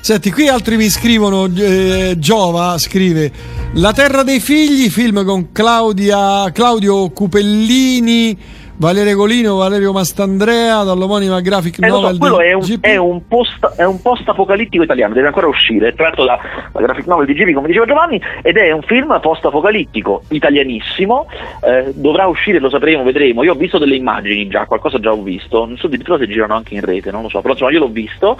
Senti, 0.00 0.32
qui 0.32 0.48
altri 0.48 0.76
mi 0.76 0.88
scrivono, 0.88 1.48
eh, 1.54 2.16
Giova 2.18 2.76
scrive 2.78 3.30
La 3.74 3.92
terra 3.92 4.22
dei 4.22 4.40
figli, 4.40 4.90
film 4.90 5.24
con 5.24 5.52
Claudia, 5.52 6.50
Claudio 6.52 7.10
Cupellini 7.10 8.36
Valerio 8.82 9.14
Golino, 9.14 9.54
Valerio 9.58 9.92
Mastandrea, 9.92 10.82
dall'omonima 10.82 11.40
graphic 11.40 11.78
eh, 11.80 11.86
novel. 11.86 12.14
So, 12.14 12.18
quello 12.18 12.40
è 12.40 12.52
un, 12.52 12.78
è, 12.80 12.96
un 12.96 13.28
post, 13.28 13.64
è 13.76 13.84
un, 13.84 14.02
post, 14.02 14.28
apocalittico 14.28 14.82
italiano, 14.82 15.14
deve 15.14 15.28
ancora 15.28 15.46
uscire, 15.46 15.90
è 15.90 15.94
tratto 15.94 16.24
dalla 16.24 16.40
graphic 16.72 17.06
novel 17.06 17.26
di 17.26 17.34
GP, 17.34 17.52
come 17.52 17.68
diceva 17.68 17.86
Giovanni, 17.86 18.20
ed 18.42 18.56
è 18.56 18.72
un 18.72 18.82
film 18.82 19.16
post 19.22 19.44
apocalittico, 19.44 20.24
italianissimo, 20.30 21.28
eh, 21.62 21.92
dovrà 21.94 22.26
uscire, 22.26 22.58
lo 22.58 22.70
sapremo, 22.70 23.04
vedremo. 23.04 23.44
Io 23.44 23.52
ho 23.52 23.56
visto 23.56 23.78
delle 23.78 23.94
immagini 23.94 24.48
già, 24.48 24.66
qualcosa 24.66 24.98
già 24.98 25.12
ho 25.12 25.22
visto, 25.22 25.64
non 25.64 25.76
so 25.76 25.86
addirittura 25.86 26.18
se 26.18 26.26
girano 26.26 26.56
anche 26.56 26.74
in 26.74 26.80
rete, 26.80 27.12
non 27.12 27.22
lo 27.22 27.28
so, 27.28 27.40
però 27.40 27.52
insomma 27.52 27.70
io 27.70 27.78
l'ho 27.78 27.88
visto 27.88 28.36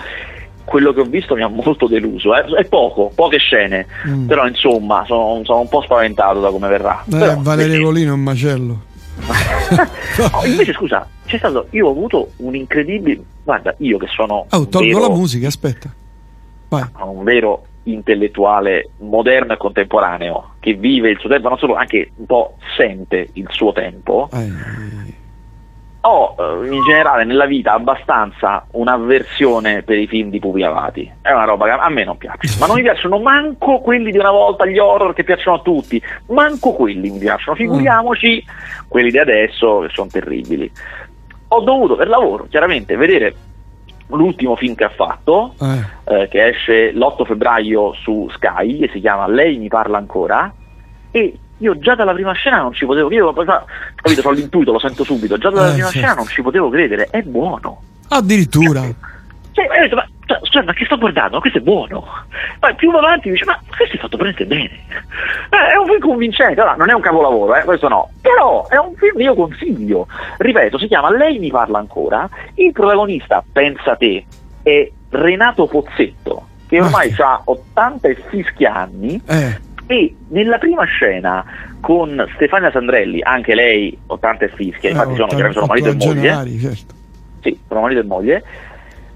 quello 0.64 0.92
che 0.92 1.00
ho 1.02 1.04
visto 1.04 1.36
mi 1.36 1.42
ha 1.42 1.46
molto 1.54 1.86
deluso. 1.86 2.34
Eh. 2.34 2.42
È 2.62 2.64
poco, 2.64 3.12
poche 3.14 3.38
scene, 3.38 3.86
mm. 4.08 4.26
però 4.26 4.44
insomma 4.48 5.04
sono, 5.06 5.42
sono, 5.44 5.60
un 5.60 5.68
po' 5.68 5.82
spaventato 5.82 6.40
da 6.40 6.50
come 6.50 6.66
verrà. 6.66 7.00
Eh, 7.06 7.16
però, 7.16 7.36
Valerio 7.38 7.84
Golino 7.84 8.10
è 8.10 8.14
un 8.14 8.22
macello. 8.22 8.90
oh, 10.32 10.46
invece 10.46 10.72
scusa, 10.72 11.06
c'è 11.26 11.38
stato, 11.38 11.66
io 11.70 11.86
ho 11.86 11.90
avuto 11.90 12.32
un 12.36 12.54
incredibile, 12.54 13.22
guarda, 13.44 13.74
io 13.78 13.98
che 13.98 14.08
sono... 14.08 14.46
Oh, 14.50 14.68
tolgo 14.68 14.98
vero, 14.98 15.08
la 15.08 15.14
musica, 15.14 15.46
aspetta. 15.46 15.92
Vai. 16.68 16.84
Un 16.98 17.24
vero 17.24 17.66
intellettuale 17.84 18.90
moderno 18.98 19.52
e 19.52 19.56
contemporaneo 19.56 20.54
che 20.60 20.74
vive 20.74 21.10
il 21.10 21.18
suo 21.18 21.28
tempo, 21.28 21.48
non 21.48 21.58
solo, 21.58 21.74
anche 21.74 22.12
un 22.16 22.26
po' 22.26 22.56
sente 22.76 23.30
il 23.34 23.46
suo 23.50 23.72
tempo. 23.72 24.28
Eh 24.32 25.20
ho 26.04 26.34
eh, 26.38 26.66
in 26.74 26.82
generale 26.82 27.24
nella 27.24 27.46
vita 27.46 27.72
abbastanza 27.72 28.66
un'avversione 28.72 29.82
per 29.82 29.98
i 29.98 30.06
film 30.06 30.30
di 30.30 30.38
pupi 30.40 30.62
avati. 30.62 31.10
È 31.20 31.30
una 31.30 31.44
roba 31.44 31.66
che 31.66 31.70
a 31.72 31.88
me 31.88 32.04
non 32.04 32.16
piace. 32.16 32.58
Ma 32.58 32.66
non 32.66 32.76
mi 32.76 32.82
piacciono 32.82 33.18
manco 33.20 33.80
quelli 33.80 34.10
di 34.10 34.18
una 34.18 34.30
volta, 34.30 34.66
gli 34.66 34.78
horror 34.78 35.14
che 35.14 35.24
piacciono 35.24 35.58
a 35.58 35.60
tutti. 35.60 36.02
Manco 36.28 36.72
quelli 36.72 37.10
mi 37.10 37.18
piacciono. 37.18 37.56
Figuriamoci 37.56 38.44
quelli 38.88 39.10
di 39.10 39.18
adesso 39.18 39.80
che 39.80 39.88
sono 39.92 40.08
terribili. 40.10 40.70
ho 41.48 41.60
dovuto 41.60 41.96
per 41.96 42.08
lavoro 42.08 42.46
chiaramente 42.48 42.96
vedere 42.96 43.34
l'ultimo 44.08 44.56
film 44.56 44.74
che 44.74 44.84
ha 44.84 44.88
fatto, 44.90 45.54
Eh. 45.60 46.22
eh, 46.22 46.28
che 46.28 46.46
esce 46.48 46.92
l'8 46.92 47.24
febbraio 47.24 47.92
su 47.94 48.28
Sky, 48.32 48.80
e 48.80 48.88
si 48.92 49.00
chiama 49.00 49.26
Lei 49.28 49.58
mi 49.58 49.68
parla 49.68 49.98
ancora, 49.98 50.52
e 51.10 51.34
io 51.62 51.78
già 51.78 51.94
dalla 51.94 52.12
prima 52.12 52.32
scena 52.32 52.58
non 52.60 52.72
ci 52.72 52.84
potevo 52.84 53.08
credere, 53.08 53.44
fa- 53.44 53.64
capito, 53.96 54.28
ho 54.28 54.32
l'intuito, 54.32 54.72
lo 54.72 54.78
sento 54.78 55.04
subito, 55.04 55.38
già 55.38 55.50
dalla 55.50 55.68
Eh, 55.68 55.72
prima 55.72 55.86
certo. 55.88 55.98
scena 55.98 56.14
non 56.14 56.26
ci 56.26 56.42
potevo 56.42 56.68
credere, 56.68 57.08
è 57.10 57.22
buono. 57.22 57.82
Addirittura. 58.08 58.80
Cioè, 59.52 59.64
io 59.66 59.70
ho 59.70 59.82
detto, 59.82 59.96
ma, 59.96 60.06
cioè, 60.44 60.62
ma 60.64 60.72
che 60.72 60.84
sto 60.86 60.96
guardando? 60.96 61.38
Questo 61.40 61.58
è 61.58 61.60
buono. 61.60 62.06
Poi 62.58 62.74
più 62.74 62.90
avanti 62.90 63.30
dice, 63.30 63.44
ma 63.44 63.58
questo 63.76 63.96
è 63.96 63.98
fatto 64.00 64.16
veramente 64.16 64.46
bene. 64.46 64.70
Eh, 65.50 65.72
è 65.72 65.76
un 65.76 65.86
film 65.86 65.98
convincente, 66.00 66.60
allora 66.60 66.76
non 66.76 66.88
è 66.90 66.94
un 66.94 67.00
capolavoro, 67.02 67.54
eh, 67.56 67.64
questo 67.64 67.88
no. 67.88 68.10
Però 68.22 68.66
è 68.68 68.76
un 68.78 68.94
film 68.96 69.16
che 69.16 69.22
io 69.24 69.34
consiglio. 69.34 70.06
Ripeto, 70.38 70.78
si 70.78 70.86
chiama 70.88 71.10
Lei 71.14 71.38
mi 71.38 71.50
parla 71.50 71.78
ancora. 71.78 72.28
Il 72.54 72.72
protagonista, 72.72 73.44
pensa 73.52 73.94
te, 73.96 74.24
è 74.62 74.90
Renato 75.10 75.66
Pozzetto, 75.66 76.46
che 76.66 76.78
Ma 76.80 76.86
ormai 76.86 77.12
che- 77.12 77.22
ha 77.22 77.40
80 77.44 78.08
e 78.08 78.16
fischi 78.30 78.64
anni 78.64 79.20
Eh. 79.26 79.58
E 79.92 80.14
nella 80.28 80.58
prima 80.58 80.84
scena 80.84 81.44
con 81.80 82.24
Stefania 82.34 82.70
Sandrelli, 82.70 83.20
anche 83.22 83.54
lei 83.54 83.96
80 84.06 84.44
e 84.44 84.48
fischia, 84.48 84.90
infatti 84.90 85.12
Eh, 85.12 85.16
sono, 85.16 85.52
sono 85.52 85.66
marito 85.66 85.88
e 85.90 85.94
moglie, 85.94 86.58
certo. 86.58 86.94
sì, 87.42 87.58
sono 87.68 87.80
marito 87.80 88.00
e 88.00 88.04
moglie, 88.04 88.44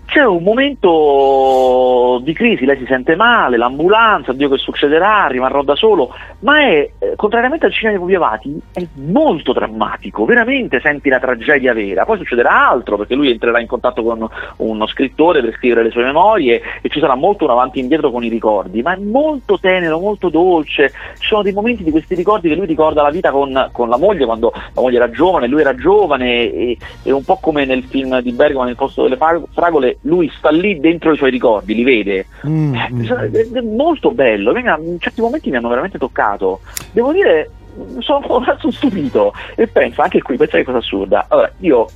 c'è 0.07 0.25
un 0.25 0.43
momento 0.43 2.21
di 2.23 2.33
crisi, 2.33 2.65
lei 2.65 2.79
si 2.79 2.87
sente 2.87 3.17
male, 3.17 3.57
l'ambulanza, 3.57 4.31
oddio 4.31 4.49
che 4.49 4.57
succederà, 4.57 5.27
rimarrò 5.27 5.63
da 5.63 5.75
solo, 5.75 6.15
ma 6.41 6.61
è, 6.61 6.91
eh, 6.99 7.13
contrariamente 7.17 7.67
al 7.67 7.73
cinema 7.73 7.97
di 7.97 8.03
Pupi 8.03 8.15
Avati, 8.15 8.61
è 8.73 8.87
molto 8.95 9.53
drammatico, 9.53 10.25
veramente 10.25 10.81
senti 10.81 11.09
la 11.09 11.19
tragedia 11.19 11.75
vera, 11.75 12.05
poi 12.05 12.19
succederà 12.19 12.69
altro 12.69 12.97
perché 12.97 13.15
lui 13.15 13.31
entrerà 13.31 13.61
in 13.61 13.67
contatto 13.67 14.03
con 14.05 14.29
uno 14.59 14.87
scrittore 14.87 15.41
per 15.43 15.55
scrivere 15.55 15.83
le 15.83 15.91
sue 15.91 16.05
memorie 16.05 16.63
e 16.81 16.89
ci 16.89 17.01
sarà 17.01 17.17
molto 17.17 17.45
un 17.45 17.51
avanti 17.51 17.79
e 17.79 17.83
indietro 17.83 18.11
con 18.13 18.23
i 18.23 18.29
ricordi, 18.29 18.83
ma 18.83 18.95
è 18.95 18.99
molto 18.99 19.59
tenero, 19.59 19.99
molto 19.99 20.29
dolce, 20.29 20.93
ci 21.19 21.27
sono 21.27 21.43
dei 21.43 21.53
momenti 21.53 21.83
di 21.83 21.91
questi 21.91 22.15
ricordi 22.15 22.49
che 22.49 22.55
lui 22.55 22.67
ricorda 22.67 23.03
la 23.03 23.11
vita 23.11 23.33
con, 23.33 23.71
con 23.73 23.89
la 23.89 23.99
moglie 23.99 24.25
quando 24.25 24.53
la 24.55 24.81
moglie 24.81 24.97
era 24.97 25.11
giovane, 25.11 25.49
lui 25.49 25.61
era 25.61 25.75
giovane 25.75 26.53
e, 26.53 26.79
e 27.03 27.11
un 27.11 27.25
po' 27.25 27.39
come 27.41 27.65
nel 27.65 27.83
film 27.83 28.21
di 28.21 28.33
Bergman 28.33 28.67
nel 28.67 28.77
posto 28.77 29.03
delle 29.03 29.17
fra- 29.17 29.43
lui 30.03 30.31
sta 30.37 30.51
lì 30.51 30.79
dentro 30.81 31.13
i 31.13 31.17
suoi 31.17 31.31
ricordi, 31.31 31.75
li 31.75 31.85
vede. 31.85 32.27
Mm, 32.47 32.75
Eh, 32.75 33.49
è- 33.53 33.61
molto 33.63 34.11
bello, 34.13 34.57
in 34.57 34.97
certi 34.99 35.21
momenti 35.21 35.51
mi 35.51 35.57
hanno 35.57 35.69
veramente 35.69 35.99
toccato. 35.99 36.61
Devo 36.93 37.13
dire, 37.13 37.51
sono 37.99 38.23
sono 38.59 38.73
stupito 38.73 39.33
e 39.55 39.67
penso 39.67 40.03
anche 40.03 40.23
qui, 40.23 40.37
pensate 40.37 40.65
cosa 40.65 40.79
assurda. 40.79 41.27
Allora, 41.29 41.51
io 41.59 41.87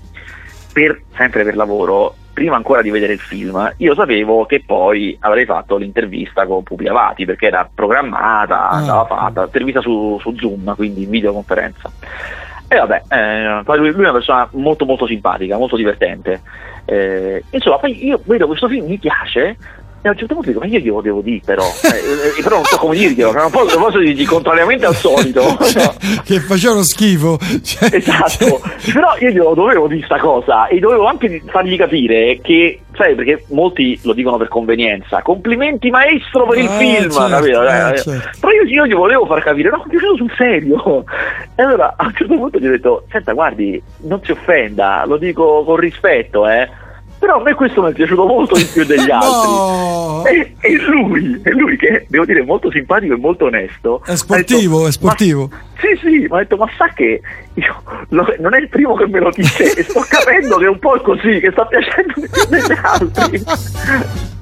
per, 0.73 1.03
sempre 1.17 1.45
per 1.45 1.57
lavoro, 1.57 2.15
prima 2.33 2.57
ancora 2.57 2.81
di 2.81 2.91
vedere 2.91 3.13
il 3.15 3.19
film, 3.19 3.75
io 3.79 3.95
sapevo 3.95 4.47
che 4.47 4.63
poi 4.65 5.17
avrei 5.21 5.45
fatto 5.45 5.77
l'intervista 5.77 6.47
con 6.47 6.63
Pupi 6.63 6.87
Avati 6.87 7.25
perché 7.25 7.47
era 7.49 7.69
programmata, 7.73 8.69
Ah. 8.71 8.77
andava 8.77 9.05
fatta, 9.05 9.43
intervista 9.45 9.81
su, 9.81 10.17
su 10.21 10.35
Zoom, 10.37 10.75
quindi 10.77 11.03
in 11.05 11.11
videoconferenza. 11.11 11.91
E 12.73 12.77
vabbè, 12.77 13.03
eh, 13.09 13.63
lui, 13.79 13.91
lui 13.91 14.05
è 14.05 14.09
una 14.09 14.13
persona 14.13 14.49
molto 14.53 14.85
molto 14.85 15.05
simpatica, 15.05 15.57
molto 15.57 15.75
divertente. 15.75 16.41
Eh, 16.85 17.43
insomma, 17.51 17.79
poi 17.79 18.07
io 18.07 18.21
vedo 18.25 18.47
questo 18.47 18.69
film, 18.69 18.87
mi 18.87 18.97
piace, 18.97 19.57
e 20.03 20.09
a 20.09 20.13
un 20.13 20.17
certo 20.17 20.35
punto 20.35 20.49
dico, 20.49 20.61
ma 20.61 20.67
io 20.67 20.79
glielo 20.79 21.01
devo 21.03 21.21
dire 21.21 21.41
però, 21.45 21.63
Eh, 21.63 22.39
eh, 22.39 22.43
però 22.43 22.57
non 22.57 22.65
so 22.65 22.79
come 22.79 22.97
dirglielo, 22.97 23.33
che 23.33 23.39
è 23.39 23.45
un 23.45 23.51
po' 23.51 23.63
una 23.65 23.75
cosa 23.75 23.99
di, 23.99 24.15
di 24.15 24.25
contrariamente 24.25 24.87
al 24.87 24.95
solito. 24.95 25.43
Cioè, 25.61 25.91
che 26.25 26.41
facevano 26.41 26.83
schifo. 26.83 27.39
Cioè, 27.63 27.91
Esatto, 27.95 28.61
però 28.93 29.15
io 29.19 29.29
glielo 29.31 29.55
dovevo 29.55 29.87
dire 29.89 30.05
sta 30.07 30.19
cosa 30.19 30.67
e 30.69 30.79
dovevo 30.79 31.05
anche 31.07 31.43
fargli 31.47 31.77
capire 31.77 32.39
che, 32.43 32.81
sai, 32.97 33.15
perché 33.15 33.45
molti 33.51 33.99
lo 34.05 34.13
dicono 34.15 34.37
per 34.39 34.49
convenienza, 34.49 35.21
complimenti 35.23 35.91
maestro 35.91 36.47
per 36.47 36.59
il 36.59 36.67
Ah, 36.67 36.79
film, 36.79 37.11
certo, 37.11 37.29
capito? 37.29 37.63
eh, 37.63 37.67
Eh, 37.93 37.99
certo. 37.99 38.31
Però 38.41 38.53
io, 38.53 38.63
io 38.65 38.87
gli 38.87 38.95
volevo 38.95 39.27
far 39.27 39.43
capire, 39.43 39.69
no, 39.71 39.83
mi 39.85 39.91
piacevo 39.91 40.17
sul 40.17 40.33
serio. 40.37 41.05
E 41.57 41.63
allora 41.63 41.95
a 41.97 42.07
un 42.07 42.15
certo 42.15 42.35
punto 42.35 42.59
gli 42.59 42.67
ho 42.67 42.71
detto, 42.71 43.05
senta 43.11 43.33
guardi, 43.33 43.81
non 44.05 44.21
si 44.25 44.31
offenda, 44.31 45.05
lo 45.07 45.19
dico 45.19 45.63
con 45.65 45.77
rispetto, 45.77 46.49
eh. 46.49 46.69
Però 47.21 47.39
a 47.39 47.43
me 47.43 47.55
questo 47.55 47.83
mi 47.83 47.91
è 47.91 47.93
piaciuto 47.93 48.25
molto 48.25 48.57
di 48.57 48.65
più 48.65 48.83
degli 48.85 49.11
altri. 49.13 49.51
No! 49.51 50.25
E, 50.27 50.55
e 50.59 50.77
lui, 50.79 51.39
e 51.45 51.51
lui 51.53 51.77
che 51.77 52.07
devo 52.09 52.25
dire 52.25 52.41
è 52.41 52.45
molto 52.45 52.71
simpatico 52.71 53.13
e 53.15 53.19
molto 53.19 53.45
onesto. 53.45 54.03
È 54.05 54.17
sportivo, 54.17 54.79
detto, 54.79 54.89
è 54.89 54.93
sportivo. 54.93 55.49
"Ma- 55.51 55.59
sì, 55.81 55.99
sì, 56.01 56.27
ma 56.29 56.37
ha 56.37 56.41
detto, 56.41 56.57
ma 56.57 56.67
sa 56.79 56.89
che 56.95 57.21
io 57.55 57.83
lo- 58.09 58.35
non 58.39 58.55
è 58.55 58.59
il 58.59 58.69
primo 58.69 58.95
che 58.95 59.07
me 59.07 59.21
lo 59.21 59.31
dice 59.35 59.75
e 59.75 59.83
sto 59.83 60.05
capendo 60.09 60.57
che 60.57 60.65
è 60.65 60.69
un 60.69 60.79
po' 60.79 60.99
così, 61.03 61.39
che 61.41 61.51
sta 61.53 61.67
piacendo 61.67 62.15
di 62.17 62.29
più 62.29 62.45
degli 62.49 62.79
altri. 62.83 63.43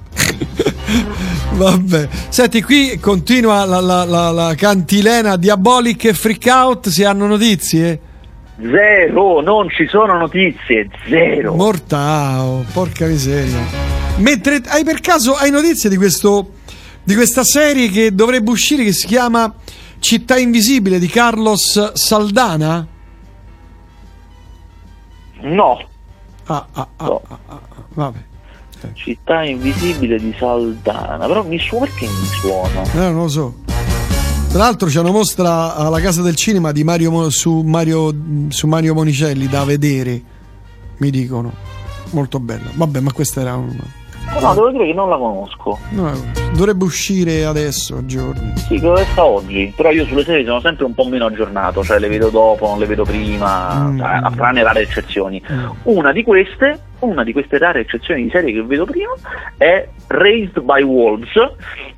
Vabbè, 1.54 2.08
senti, 2.28 2.62
qui 2.62 2.98
continua 3.00 3.64
la, 3.64 3.80
la- 3.80 4.04
la- 4.04 4.30
la 4.30 4.54
cantilena 4.56 5.36
Diabolic 5.36 6.04
e 6.04 6.12
Freak 6.14 6.46
Out. 6.46 6.88
Si 6.88 7.02
hanno 7.04 7.26
notizie? 7.26 8.00
Zero, 8.60 9.40
non 9.40 9.68
ci 9.70 9.86
sono 9.86 10.18
notizie, 10.18 10.88
zero. 11.08 11.54
Mortao, 11.54 12.64
porca 12.72 13.06
miseria. 13.06 13.60
Mentre 14.16 14.60
hai 14.66 14.82
per 14.82 15.00
caso 15.00 15.34
hai 15.34 15.50
notizie 15.50 15.88
di 15.88 15.96
questo 15.96 16.54
di 17.04 17.14
questa 17.14 17.44
serie 17.44 17.88
che 17.88 18.12
dovrebbe 18.14 18.50
uscire 18.50 18.82
che 18.84 18.92
si 18.92 19.06
chiama 19.06 19.54
Città 20.00 20.36
Invisibile 20.38 20.98
di 20.98 21.06
Carlos 21.06 21.92
Saldana? 21.92 22.86
no, 25.40 25.88
Ah, 26.46 26.66
ah, 26.72 26.88
ah, 26.96 27.04
No. 27.04 27.22
ah, 27.28 27.38
ah, 27.46 27.60
ah, 27.68 27.82
vabbè. 27.94 28.18
città 28.94 29.44
invisibile 29.44 30.18
di 30.18 30.34
Saldana, 30.38 31.26
però 31.26 31.44
mi 31.44 31.58
suona 31.58 31.86
perché 31.86 32.06
mi 32.06 32.26
suona. 32.40 32.82
Eh, 32.82 33.10
non 33.12 33.16
lo 33.22 33.28
so. 33.28 33.54
Tra 34.50 34.58
l'altro 34.58 34.88
c'è 34.88 35.00
una 35.00 35.10
mostra 35.10 35.74
alla 35.76 36.00
Casa 36.00 36.22
del 36.22 36.34
Cinema 36.34 36.72
di 36.72 36.82
Mario 36.82 37.28
su, 37.30 37.60
Mario, 37.60 38.12
su 38.48 38.66
Mario 38.66 38.94
Monicelli 38.94 39.46
da 39.46 39.64
vedere, 39.64 40.20
mi 40.98 41.10
dicono. 41.10 41.52
Molto 42.12 42.40
bella. 42.40 42.70
Vabbè, 42.72 43.00
ma 43.00 43.12
questa 43.12 43.42
era 43.42 43.54
un... 43.56 43.76
No, 44.40 44.54
devo 44.54 44.70
dire 44.70 44.86
che 44.86 44.92
non 44.94 45.08
la 45.08 45.16
conosco. 45.16 45.78
no, 45.90 46.12
dovrebbe 46.54 46.84
uscire 46.84 47.44
adesso, 47.44 47.96
a 47.96 48.04
giorni. 48.06 48.52
Sì, 48.56 48.78
lo 48.80 48.94
resta 48.94 49.24
oggi, 49.24 49.72
però 49.74 49.90
io 49.90 50.04
sulle 50.06 50.24
serie 50.24 50.44
sono 50.44 50.60
sempre 50.60 50.84
un 50.84 50.94
po' 50.94 51.04
meno 51.04 51.26
aggiornato, 51.26 51.82
cioè 51.82 51.98
le 51.98 52.08
vedo 52.08 52.28
dopo, 52.28 52.66
non 52.68 52.78
le 52.78 52.86
vedo 52.86 53.04
prima, 53.04 53.88
Mm. 53.88 53.98
cioè, 53.98 54.06
a 54.22 54.30
tranne 54.34 54.62
rare 54.62 54.82
eccezioni. 54.82 55.42
Mm. 55.50 55.66
Una 55.84 56.12
di 56.12 56.22
queste, 56.24 56.78
una 57.00 57.22
di 57.24 57.32
queste 57.32 57.58
rare 57.58 57.80
eccezioni 57.80 58.24
di 58.24 58.30
serie 58.30 58.52
che 58.52 58.62
vedo 58.62 58.84
prima 58.84 59.12
è 59.56 59.86
Raised 60.08 60.60
by 60.60 60.82
Wolves, 60.82 61.32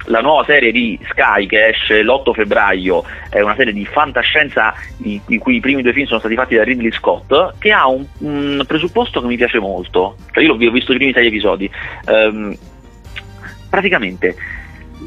la 0.07 0.21
nuova 0.21 0.45
serie 0.45 0.73
di 0.73 0.99
Sky 1.11 1.47
che 1.47 1.69
esce 1.69 2.03
l'8 2.03 2.33
febbraio, 2.33 3.05
è 3.31 3.41
una 3.41 3.55
serie 3.55 3.73
di 3.73 3.87
fantascienza 3.87 4.75
di, 4.97 5.21
di 5.27 5.39
cui 5.39 5.57
i 5.57 5.61
primi 5.61 5.83
due 5.83 5.93
film 5.93 6.07
sono 6.07 6.19
stati 6.19 6.35
fatti 6.35 6.57
da 6.57 6.65
Ridley 6.65 6.93
Scott, 6.93 7.55
che 7.59 7.73
ha 7.73 7.89
un, 7.89 8.05
un 8.19 8.65
presupposto 8.67 9.21
che 9.21 9.27
mi 9.27 9.37
piace 9.37 9.59
molto, 9.59 10.17
cioè 10.33 10.43
io 10.45 10.55
l'ho 10.55 10.67
ho 10.67 10.71
visto 10.71 10.93
i 10.93 10.97
primi 10.97 11.13
sei 11.13 11.29
episodi. 11.29 11.71
Ehm, 12.07 12.57
praticamente 13.69 14.35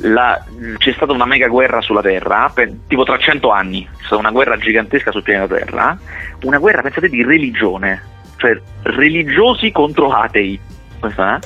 la- 0.01 0.43
c'è 0.77 0.91
stata 0.93 1.11
una 1.11 1.25
mega 1.25 1.47
guerra 1.47 1.81
sulla 1.81 2.01
Terra, 2.01 2.49
per- 2.53 2.71
tipo 2.87 3.03
tra 3.03 3.17
cento 3.17 3.51
anni, 3.51 3.87
c'è 3.97 4.05
stata 4.05 4.17
una 4.17 4.31
guerra 4.31 4.57
gigantesca 4.57 5.11
sul 5.11 5.23
pianeta 5.23 5.55
Terra, 5.55 5.97
una 6.43 6.57
guerra, 6.57 6.81
pensate, 6.81 7.09
di 7.09 7.23
religione, 7.23 8.11
cioè 8.43 8.61
religiosi 8.81 9.71
contro 9.71 10.09
atei. 10.09 10.59
Eh? 11.01 11.39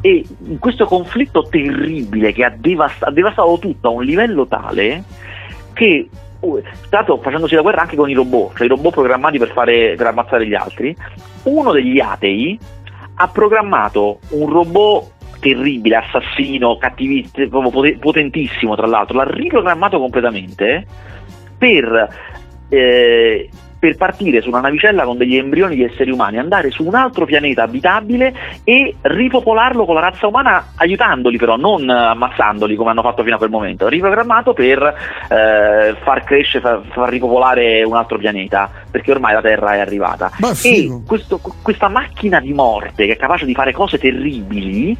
E 0.00 0.24
in 0.46 0.58
questo 0.58 0.84
conflitto 0.84 1.46
terribile 1.48 2.32
che 2.32 2.44
ha, 2.44 2.52
devast- 2.56 3.02
ha 3.02 3.10
devastato 3.10 3.58
tutto 3.58 3.88
a 3.88 3.90
un 3.90 4.04
livello 4.04 4.46
tale 4.46 5.02
che 5.72 6.08
uh, 6.40 6.60
tra 6.88 6.98
l'altro 6.98 7.18
facendosi 7.18 7.56
la 7.56 7.62
guerra 7.62 7.82
anche 7.82 7.96
con 7.96 8.08
i 8.08 8.14
robot, 8.14 8.56
cioè 8.56 8.66
i 8.66 8.68
robot 8.68 8.92
programmati 8.92 9.38
per, 9.38 9.50
fare, 9.52 9.94
per 9.96 10.06
ammazzare 10.06 10.46
gli 10.46 10.54
altri, 10.54 10.96
uno 11.44 11.72
degli 11.72 11.98
atei 11.98 12.58
ha 13.16 13.28
programmato 13.28 14.20
un 14.30 14.48
robot 14.48 15.12
terribile, 15.40 15.96
assassino, 15.96 16.78
pote- 17.70 17.98
potentissimo 17.98 18.76
tra 18.76 18.86
l'altro, 18.86 19.16
l'ha 19.16 19.28
riprogrammato 19.28 19.98
completamente 19.98 20.86
per, 21.58 22.08
eh, 22.68 23.50
per 23.84 23.96
partire 23.96 24.40
su 24.40 24.48
una 24.48 24.60
navicella 24.60 25.04
con 25.04 25.18
degli 25.18 25.36
embrioni 25.36 25.74
di 25.74 25.84
esseri 25.84 26.10
umani, 26.10 26.38
andare 26.38 26.70
su 26.70 26.86
un 26.86 26.94
altro 26.94 27.26
pianeta 27.26 27.64
abitabile 27.64 28.34
e 28.64 28.96
ripopolarlo 29.02 29.84
con 29.84 29.94
la 29.94 30.00
razza 30.00 30.26
umana, 30.26 30.68
aiutandoli 30.76 31.36
però, 31.36 31.56
non 31.56 31.86
ammazzandoli 31.90 32.76
come 32.76 32.90
hanno 32.90 33.02
fatto 33.02 33.22
fino 33.22 33.34
a 33.34 33.38
quel 33.38 33.50
momento, 33.50 33.86
riprogrammato 33.86 34.54
per 34.54 34.82
eh, 34.82 35.96
far 36.02 36.24
crescere, 36.24 36.62
far, 36.62 36.80
far 36.92 37.10
ripopolare 37.10 37.82
un 37.82 37.94
altro 37.94 38.16
pianeta, 38.16 38.70
perché 38.90 39.10
ormai 39.10 39.34
la 39.34 39.42
Terra 39.42 39.74
è 39.74 39.80
arrivata. 39.80 40.30
E 41.00 41.02
questo- 41.06 41.40
questa 41.62 41.88
macchina 41.88 42.40
di 42.40 42.54
morte 42.54 43.04
che 43.04 43.12
è 43.12 43.16
capace 43.16 43.44
di 43.44 43.52
fare 43.52 43.72
cose 43.72 43.98
terribili 43.98 44.96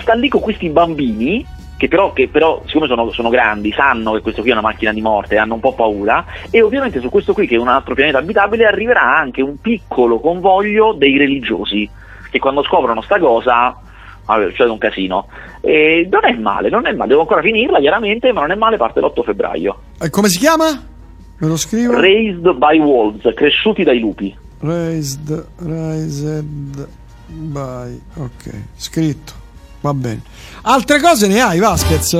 sta 0.00 0.12
lì 0.12 0.28
con 0.28 0.42
questi 0.42 0.68
bambini 0.68 1.56
che 1.78 1.88
però, 1.88 2.12
che 2.12 2.28
però 2.28 2.60
siccome 2.66 2.88
sono, 2.88 3.10
sono, 3.12 3.30
grandi, 3.30 3.72
sanno 3.72 4.12
che 4.12 4.20
questo 4.20 4.42
qui 4.42 4.50
è 4.50 4.52
una 4.52 4.60
macchina 4.60 4.92
di 4.92 5.00
morte, 5.00 5.38
hanno 5.38 5.54
un 5.54 5.60
po' 5.60 5.74
paura 5.74 6.26
e 6.50 6.60
ovviamente 6.60 7.00
su 7.00 7.08
questo 7.08 7.32
qui 7.32 7.46
che 7.46 7.54
è 7.54 7.58
un 7.58 7.68
altro 7.68 7.94
pianeta 7.94 8.18
abitabile 8.18 8.66
arriverà 8.66 9.16
anche 9.16 9.40
un 9.40 9.60
piccolo 9.60 10.18
convoglio 10.18 10.92
dei 10.92 11.16
religiosi 11.16 11.88
che 12.30 12.38
quando 12.40 12.64
scoprono 12.64 13.00
sta 13.00 13.18
cosa 13.18 13.80
cioè 14.54 14.68
un 14.68 14.78
casino. 14.78 15.28
E 15.60 16.06
non 16.10 16.26
è 16.26 16.34
male, 16.34 16.68
non 16.68 16.86
è 16.86 16.92
male, 16.92 17.08
devo 17.08 17.22
ancora 17.22 17.40
finirla 17.40 17.78
chiaramente, 17.78 18.32
ma 18.32 18.42
non 18.42 18.50
è 18.50 18.54
male, 18.56 18.76
parte 18.76 19.00
l'8 19.00 19.22
febbraio. 19.24 19.80
E 20.00 20.10
come 20.10 20.28
si 20.28 20.38
chiama? 20.38 20.66
Me 21.38 21.46
lo 21.46 21.56
scrivo? 21.56 21.98
Raised 21.98 22.52
by 22.52 22.78
Wolves, 22.78 23.32
cresciuti 23.34 23.84
dai 23.84 24.00
lupi. 24.00 24.36
Raised, 24.60 25.46
raised 25.60 26.88
by, 27.26 28.00
ok, 28.16 28.62
scritto. 28.76 29.46
Va 29.80 29.94
bene. 29.94 30.22
Altre 30.62 31.00
cose 31.00 31.28
ne 31.28 31.40
hai, 31.40 31.58
Vasquez? 31.58 32.14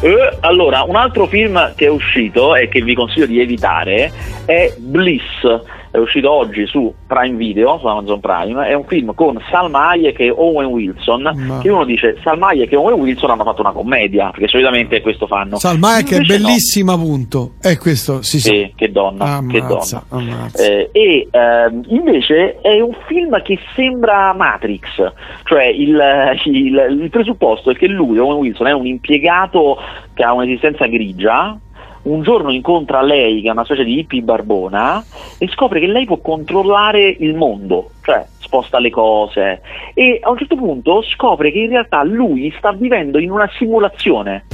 Eh, 0.00 0.36
allora, 0.40 0.82
un 0.82 0.96
altro 0.96 1.26
film 1.26 1.74
che 1.74 1.86
è 1.86 1.90
uscito 1.90 2.56
e 2.56 2.68
che 2.68 2.80
vi 2.80 2.94
consiglio 2.94 3.26
di 3.26 3.40
evitare 3.40 4.10
è 4.44 4.74
Bliss 4.78 5.44
è 5.92 5.98
uscito 5.98 6.30
oggi 6.30 6.66
su 6.66 6.92
Prime 7.06 7.36
Video, 7.36 7.78
su 7.78 7.86
Amazon 7.86 8.18
Prime, 8.18 8.66
è 8.66 8.72
un 8.72 8.84
film 8.86 9.12
con 9.14 9.38
Salma 9.50 9.90
Hayek 9.90 10.20
e 10.20 10.30
Owen 10.30 10.68
Wilson, 10.68 11.30
Ma... 11.34 11.58
che 11.58 11.68
uno 11.68 11.84
dice 11.84 12.16
Salma 12.22 12.48
Hayek 12.48 12.72
e 12.72 12.76
Owen 12.76 12.98
Wilson 12.98 13.30
hanno 13.30 13.44
fatto 13.44 13.60
una 13.60 13.72
commedia, 13.72 14.30
perché 14.30 14.48
solitamente 14.48 15.02
questo 15.02 15.26
fanno. 15.26 15.58
Salma 15.58 15.96
Hayek 15.96 16.14
è 16.14 16.20
bellissima, 16.20 16.96
no. 16.96 17.02
punto. 17.02 17.52
È 17.60 17.76
questo, 17.76 18.22
sì, 18.22 18.40
sì. 18.40 18.48
sì 18.48 18.72
che 18.74 18.90
donna, 18.90 19.36
ammazza, 19.36 20.02
che 20.06 20.08
donna. 20.08 20.50
Eh, 20.56 20.88
e 20.92 21.28
eh, 21.30 21.80
invece 21.88 22.58
è 22.62 22.80
un 22.80 22.96
film 23.06 23.42
che 23.42 23.58
sembra 23.74 24.32
Matrix, 24.32 25.12
cioè 25.44 25.64
il, 25.64 26.00
il, 26.44 26.98
il 27.02 27.10
presupposto 27.10 27.70
è 27.70 27.76
che 27.76 27.86
lui, 27.86 28.16
Owen 28.16 28.38
Wilson, 28.38 28.66
è 28.66 28.72
un 28.72 28.86
impiegato 28.86 29.76
che 30.14 30.22
ha 30.22 30.32
un'esistenza 30.32 30.86
grigia, 30.86 31.58
un 32.02 32.22
giorno 32.22 32.50
incontra 32.50 33.02
lei, 33.02 33.42
che 33.42 33.48
è 33.48 33.52
una 33.52 33.64
specie 33.64 33.84
di 33.84 33.98
hippie 33.98 34.22
barbona, 34.22 35.04
e 35.38 35.48
scopre 35.48 35.80
che 35.80 35.86
lei 35.86 36.04
può 36.04 36.18
controllare 36.18 37.16
il 37.18 37.34
mondo, 37.34 37.90
cioè 38.02 38.24
sposta 38.38 38.78
le 38.78 38.90
cose, 38.90 39.62
e 39.94 40.18
a 40.22 40.30
un 40.30 40.38
certo 40.38 40.56
punto 40.56 41.02
scopre 41.02 41.52
che 41.52 41.58
in 41.58 41.70
realtà 41.70 42.02
lui 42.02 42.52
sta 42.58 42.72
vivendo 42.72 43.18
in 43.18 43.30
una 43.30 43.48
simulazione 43.56 44.44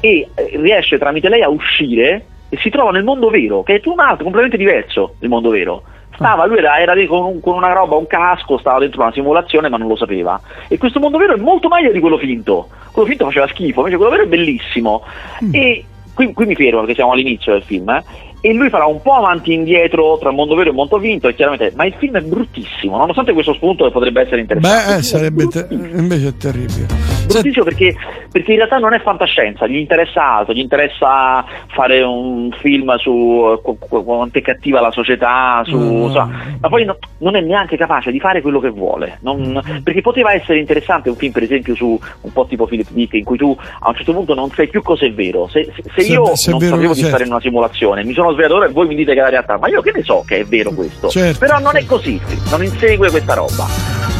e 0.00 0.28
eh, 0.34 0.50
riesce 0.56 0.98
tramite 0.98 1.28
lei 1.28 1.42
a 1.42 1.48
uscire 1.48 2.26
e 2.48 2.58
si 2.58 2.68
trova 2.68 2.90
nel 2.90 3.04
mondo 3.04 3.30
vero, 3.30 3.62
che 3.62 3.76
è 3.76 3.80
un 3.84 4.00
altro, 4.00 4.24
completamente 4.24 4.58
diverso 4.58 5.14
il 5.20 5.28
mondo 5.28 5.50
vero. 5.50 5.84
Stava, 6.14 6.44
lui 6.44 6.58
era, 6.58 6.78
era 6.78 6.94
con, 7.06 7.40
con, 7.40 7.56
una 7.56 7.72
roba, 7.72 7.96
un 7.96 8.06
casco, 8.06 8.58
stava 8.58 8.80
dentro 8.80 9.00
una 9.00 9.12
simulazione 9.12 9.70
ma 9.70 9.78
non 9.78 9.88
lo 9.88 9.96
sapeva. 9.96 10.38
E 10.68 10.76
questo 10.76 11.00
mondo 11.00 11.16
vero 11.16 11.34
è 11.34 11.38
molto 11.38 11.68
meglio 11.68 11.90
di 11.90 12.00
quello 12.00 12.18
finto. 12.18 12.68
Quello 12.92 13.08
finto 13.08 13.24
faceva 13.24 13.46
schifo, 13.46 13.78
invece 13.78 13.96
quello 13.96 14.10
vero 14.10 14.24
è 14.24 14.26
bellissimo. 14.26 15.02
Mm. 15.42 15.54
E 15.54 15.84
qui, 16.14 16.32
qui 16.32 16.46
mi 16.46 16.54
fermo 16.54 16.80
perché 16.80 16.94
siamo 16.94 17.12
all'inizio 17.12 17.52
del 17.52 17.62
film, 17.62 17.88
eh? 17.90 18.04
E 18.44 18.52
lui 18.52 18.68
farà 18.70 18.86
un 18.86 19.00
po' 19.00 19.14
avanti 19.14 19.52
e 19.52 19.54
indietro 19.54 20.18
tra 20.18 20.30
il 20.30 20.34
mondo 20.34 20.56
vero 20.56 20.66
e 20.66 20.70
il 20.70 20.76
mondo 20.76 20.98
vinto 20.98 21.28
e 21.28 21.34
chiaramente 21.36 21.72
ma 21.76 21.84
il 21.84 21.94
film 21.96 22.16
è 22.16 22.20
bruttissimo 22.20 22.96
nonostante 22.96 23.32
questo 23.32 23.54
spunto 23.54 23.84
che 23.84 23.92
potrebbe 23.92 24.22
essere 24.22 24.40
interessante 24.40 24.92
beh 24.92 24.96
eh, 24.96 25.02
sarebbe 25.02 25.46
te- 25.46 25.66
invece 25.70 26.28
è 26.28 26.36
terribile 26.36 26.86
bruttissimo 27.26 27.64
perché, 27.64 27.94
perché, 28.32 28.50
in 28.50 28.56
realtà 28.56 28.78
non 28.78 28.94
è 28.94 29.00
fantascienza 29.00 29.68
gli 29.68 29.76
interessa 29.76 30.38
altro 30.38 30.54
gli 30.54 30.58
interessa 30.58 31.44
fare 31.68 32.02
un 32.02 32.50
film 32.60 32.96
su 32.96 33.60
quanto 33.88 34.38
è 34.38 34.42
cattiva 34.42 34.80
la 34.80 34.90
società 34.90 35.62
su, 35.64 35.78
no. 35.78 36.10
so, 36.10 36.28
ma 36.58 36.68
poi 36.68 36.84
no, 36.84 36.98
non 37.18 37.36
è 37.36 37.40
neanche 37.40 37.76
capace 37.76 38.10
di 38.10 38.18
fare 38.18 38.40
quello 38.40 38.58
che 38.58 38.70
vuole 38.70 39.18
non, 39.20 39.62
mm. 39.64 39.82
perché 39.84 40.00
poteva 40.00 40.32
essere 40.32 40.58
interessante 40.58 41.08
un 41.08 41.16
film 41.16 41.30
per 41.30 41.44
esempio 41.44 41.76
su 41.76 41.96
un 42.22 42.32
po' 42.32 42.46
tipo 42.46 42.66
Philip 42.66 42.88
Dick 42.90 43.14
in 43.14 43.24
cui 43.24 43.36
tu 43.36 43.56
a 43.78 43.88
un 43.88 43.94
certo 43.94 44.12
punto 44.12 44.34
non 44.34 44.50
sai 44.50 44.66
più 44.66 44.82
cosa 44.82 45.06
è 45.06 45.12
vero 45.12 45.46
se, 45.46 45.70
se, 45.76 45.82
se 45.94 46.12
io 46.12 46.34
se 46.34 46.50
non 46.50 46.58
vero, 46.58 46.74
sapevo 46.74 46.94
certo. 46.94 47.02
di 47.02 47.06
stare 47.06 47.24
in 47.24 47.30
una 47.30 47.40
simulazione 47.40 48.04
mi 48.04 48.12
sono 48.12 48.31
svegliatore 48.32 48.66
e 48.68 48.72
voi 48.72 48.86
mi 48.86 48.94
dite 48.94 49.12
che 49.14 49.20
è 49.20 49.22
la 49.22 49.28
realtà, 49.28 49.58
ma 49.58 49.68
io 49.68 49.80
che 49.82 49.92
ne 49.94 50.02
so 50.02 50.22
che 50.26 50.40
è 50.40 50.44
vero 50.44 50.70
questo? 50.72 51.08
Certo, 51.08 51.38
Però 51.38 51.58
non 51.58 51.76
è 51.76 51.84
così, 51.84 52.20
non 52.50 52.62
insegue 52.62 53.10
questa 53.10 53.34
roba. 53.34 53.66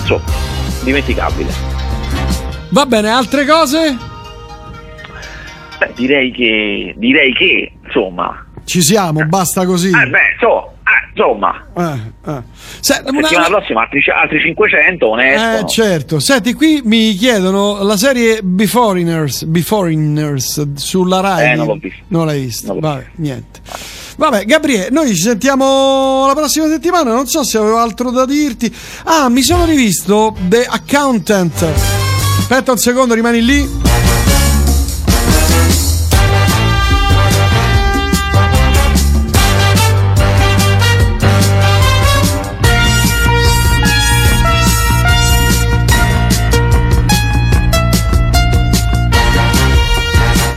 Insomma, 0.01 0.23
dimenticabile. 0.85 1.51
Va 2.71 2.87
bene, 2.87 3.11
altre 3.11 3.45
cose? 3.45 3.97
Beh, 5.79 5.93
direi 5.95 6.31
che, 6.31 6.95
direi 6.97 7.33
che, 7.35 7.73
insomma... 7.85 8.47
Ci 8.65 8.81
siamo, 8.81 9.27
basta 9.27 9.67
così. 9.67 9.89
Eh 9.89 10.07
beh, 10.07 10.37
so, 10.39 10.73
insomma, 11.15 11.67
eh, 11.77 12.31
eh. 12.31 12.43
Se, 12.81 13.03
una... 13.07 13.23
settimana 13.23 13.49
prossima 13.49 13.83
altri, 13.83 14.03
altri 14.11 14.41
500 14.41 15.09
onesto. 15.09 15.67
Eh, 15.67 15.69
certo. 15.69 16.21
Senti, 16.21 16.55
qui 16.55 16.81
mi 16.85 17.13
chiedono 17.15 17.83
la 17.83 17.97
serie 17.97 18.41
Beforeigners, 18.43 19.45
Beforeigners 19.45 20.75
sulla 20.75 21.21
Rai. 21.21 21.53
Eh, 21.53 21.55
non 21.55 21.67
l'ho 21.67 21.77
visto. 21.77 22.03
Non 22.09 22.27
l'hai 22.27 22.41
visto. 22.41 22.79
Vabbè, 22.79 23.07
niente. 23.17 23.61
Vabbè, 24.17 24.45
Gabriele, 24.45 24.89
noi 24.91 25.15
ci 25.15 25.23
sentiamo 25.23 26.27
la 26.27 26.35
prossima 26.35 26.67
settimana. 26.67 27.13
Non 27.13 27.27
so 27.27 27.43
se 27.45 27.59
avevo 27.59 27.79
altro 27.79 28.11
da 28.11 28.25
dirti. 28.25 28.73
Ah, 29.05 29.29
mi 29.29 29.43
sono 29.43 29.65
rivisto 29.65 30.37
The 30.49 30.65
Accountant. 30.65 31.67
Aspetta 32.39 32.73
un 32.73 32.79
secondo, 32.79 33.15
rimani 33.15 33.43
lì. 33.45 33.81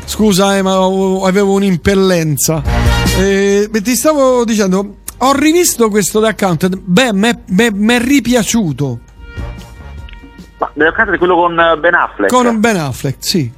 Scusa, 0.05 0.55
eh, 0.55 0.61
ma 0.61 0.75
avevo 1.27 1.51
un'impellenza. 1.53 2.94
Eh, 3.17 3.69
ti 3.71 3.95
stavo 3.95 4.43
dicendo, 4.43 4.97
ho 5.17 5.33
rivisto 5.33 5.89
questo 5.89 6.19
The 6.19 6.27
Accountant. 6.27 6.77
Beh, 6.77 7.13
mi 7.13 7.93
è 7.93 7.99
ripiaciuto. 7.99 8.99
Ma 10.57 10.69
The 10.73 10.83
Accountant 10.85 11.15
è 11.15 11.17
quello 11.17 11.35
con 11.35 11.55
Ben 11.79 11.93
Affleck? 11.93 12.29
Con 12.31 12.59
Ben 12.59 12.75
Affleck, 12.77 13.15
sì. 13.19 13.49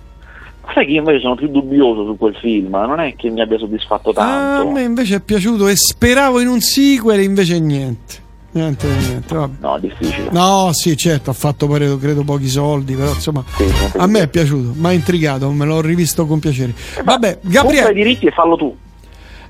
Sai 0.73 0.85
che 0.85 0.91
io 0.91 0.99
invece 0.99 1.21
sono 1.21 1.35
più 1.35 1.47
dubbioso 1.47 2.05
su 2.05 2.17
quel 2.17 2.35
film, 2.35 2.69
non 2.69 2.99
è 2.99 3.15
che 3.15 3.29
mi 3.29 3.41
abbia 3.41 3.57
soddisfatto 3.57 4.13
tanto. 4.13 4.31
Ah, 4.31 4.59
a 4.59 4.71
me 4.71 4.83
invece 4.83 5.15
è 5.15 5.19
piaciuto 5.21 5.67
e 5.67 5.75
speravo 5.75 6.39
in 6.39 6.47
un 6.49 6.59
sequel, 6.59 7.21
invece 7.21 7.59
niente. 7.59 8.25
Niente, 8.51 8.87
niente. 8.87 9.33
Vabbè. 9.33 9.53
No, 9.59 9.77
difficile. 9.79 10.29
No, 10.31 10.71
sì, 10.73 10.95
certo, 10.97 11.29
ha 11.29 11.33
fatto 11.33 11.67
credo, 11.67 11.97
credo 11.97 12.23
pochi 12.23 12.47
soldi, 12.47 12.95
però 12.95 13.13
insomma, 13.13 13.43
sì, 13.55 13.65
a 13.95 14.05
me 14.07 14.21
è 14.21 14.27
piaciuto, 14.27 14.73
mi 14.75 14.87
ha 14.87 14.91
intrigato, 14.91 15.49
me 15.51 15.65
l'ho 15.65 15.81
rivisto 15.81 16.25
con 16.27 16.39
piacere. 16.39 16.73
Eh, 16.97 17.03
Vabbè, 17.03 17.39
Gabriele. 17.41 17.91
i 17.91 17.95
diritti 17.95 18.27
e 18.27 18.31
fallo 18.31 18.55
tu. 18.57 18.75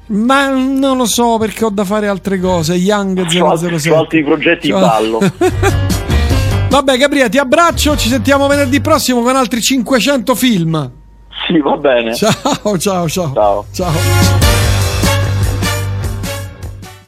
Ma 0.07 0.47
non 0.49 0.97
lo 0.97 1.05
so 1.05 1.37
perché 1.37 1.65
ho 1.65 1.69
da 1.69 1.83
fare 1.83 2.07
altre 2.07 2.39
cose. 2.39 2.75
Young 2.75 3.27
007. 3.27 3.89
Ho 3.91 3.99
altri 3.99 4.23
progetti 4.23 4.69
in 4.69 4.79
ballo. 4.79 5.19
Vabbè, 6.69 6.97
Gabriele, 6.97 7.29
ti 7.29 7.37
abbraccio. 7.37 7.97
Ci 7.97 8.09
sentiamo 8.09 8.47
venerdì 8.47 8.79
prossimo 8.81 9.21
con 9.21 9.35
altri 9.35 9.61
500 9.61 10.35
film. 10.35 10.91
Sì, 11.45 11.59
va 11.59 11.77
bene. 11.77 12.13
Ciao, 12.15 12.77
ciao, 12.77 13.07
ciao. 13.07 13.33
Ciao. 13.33 13.65
ciao. 13.71 14.66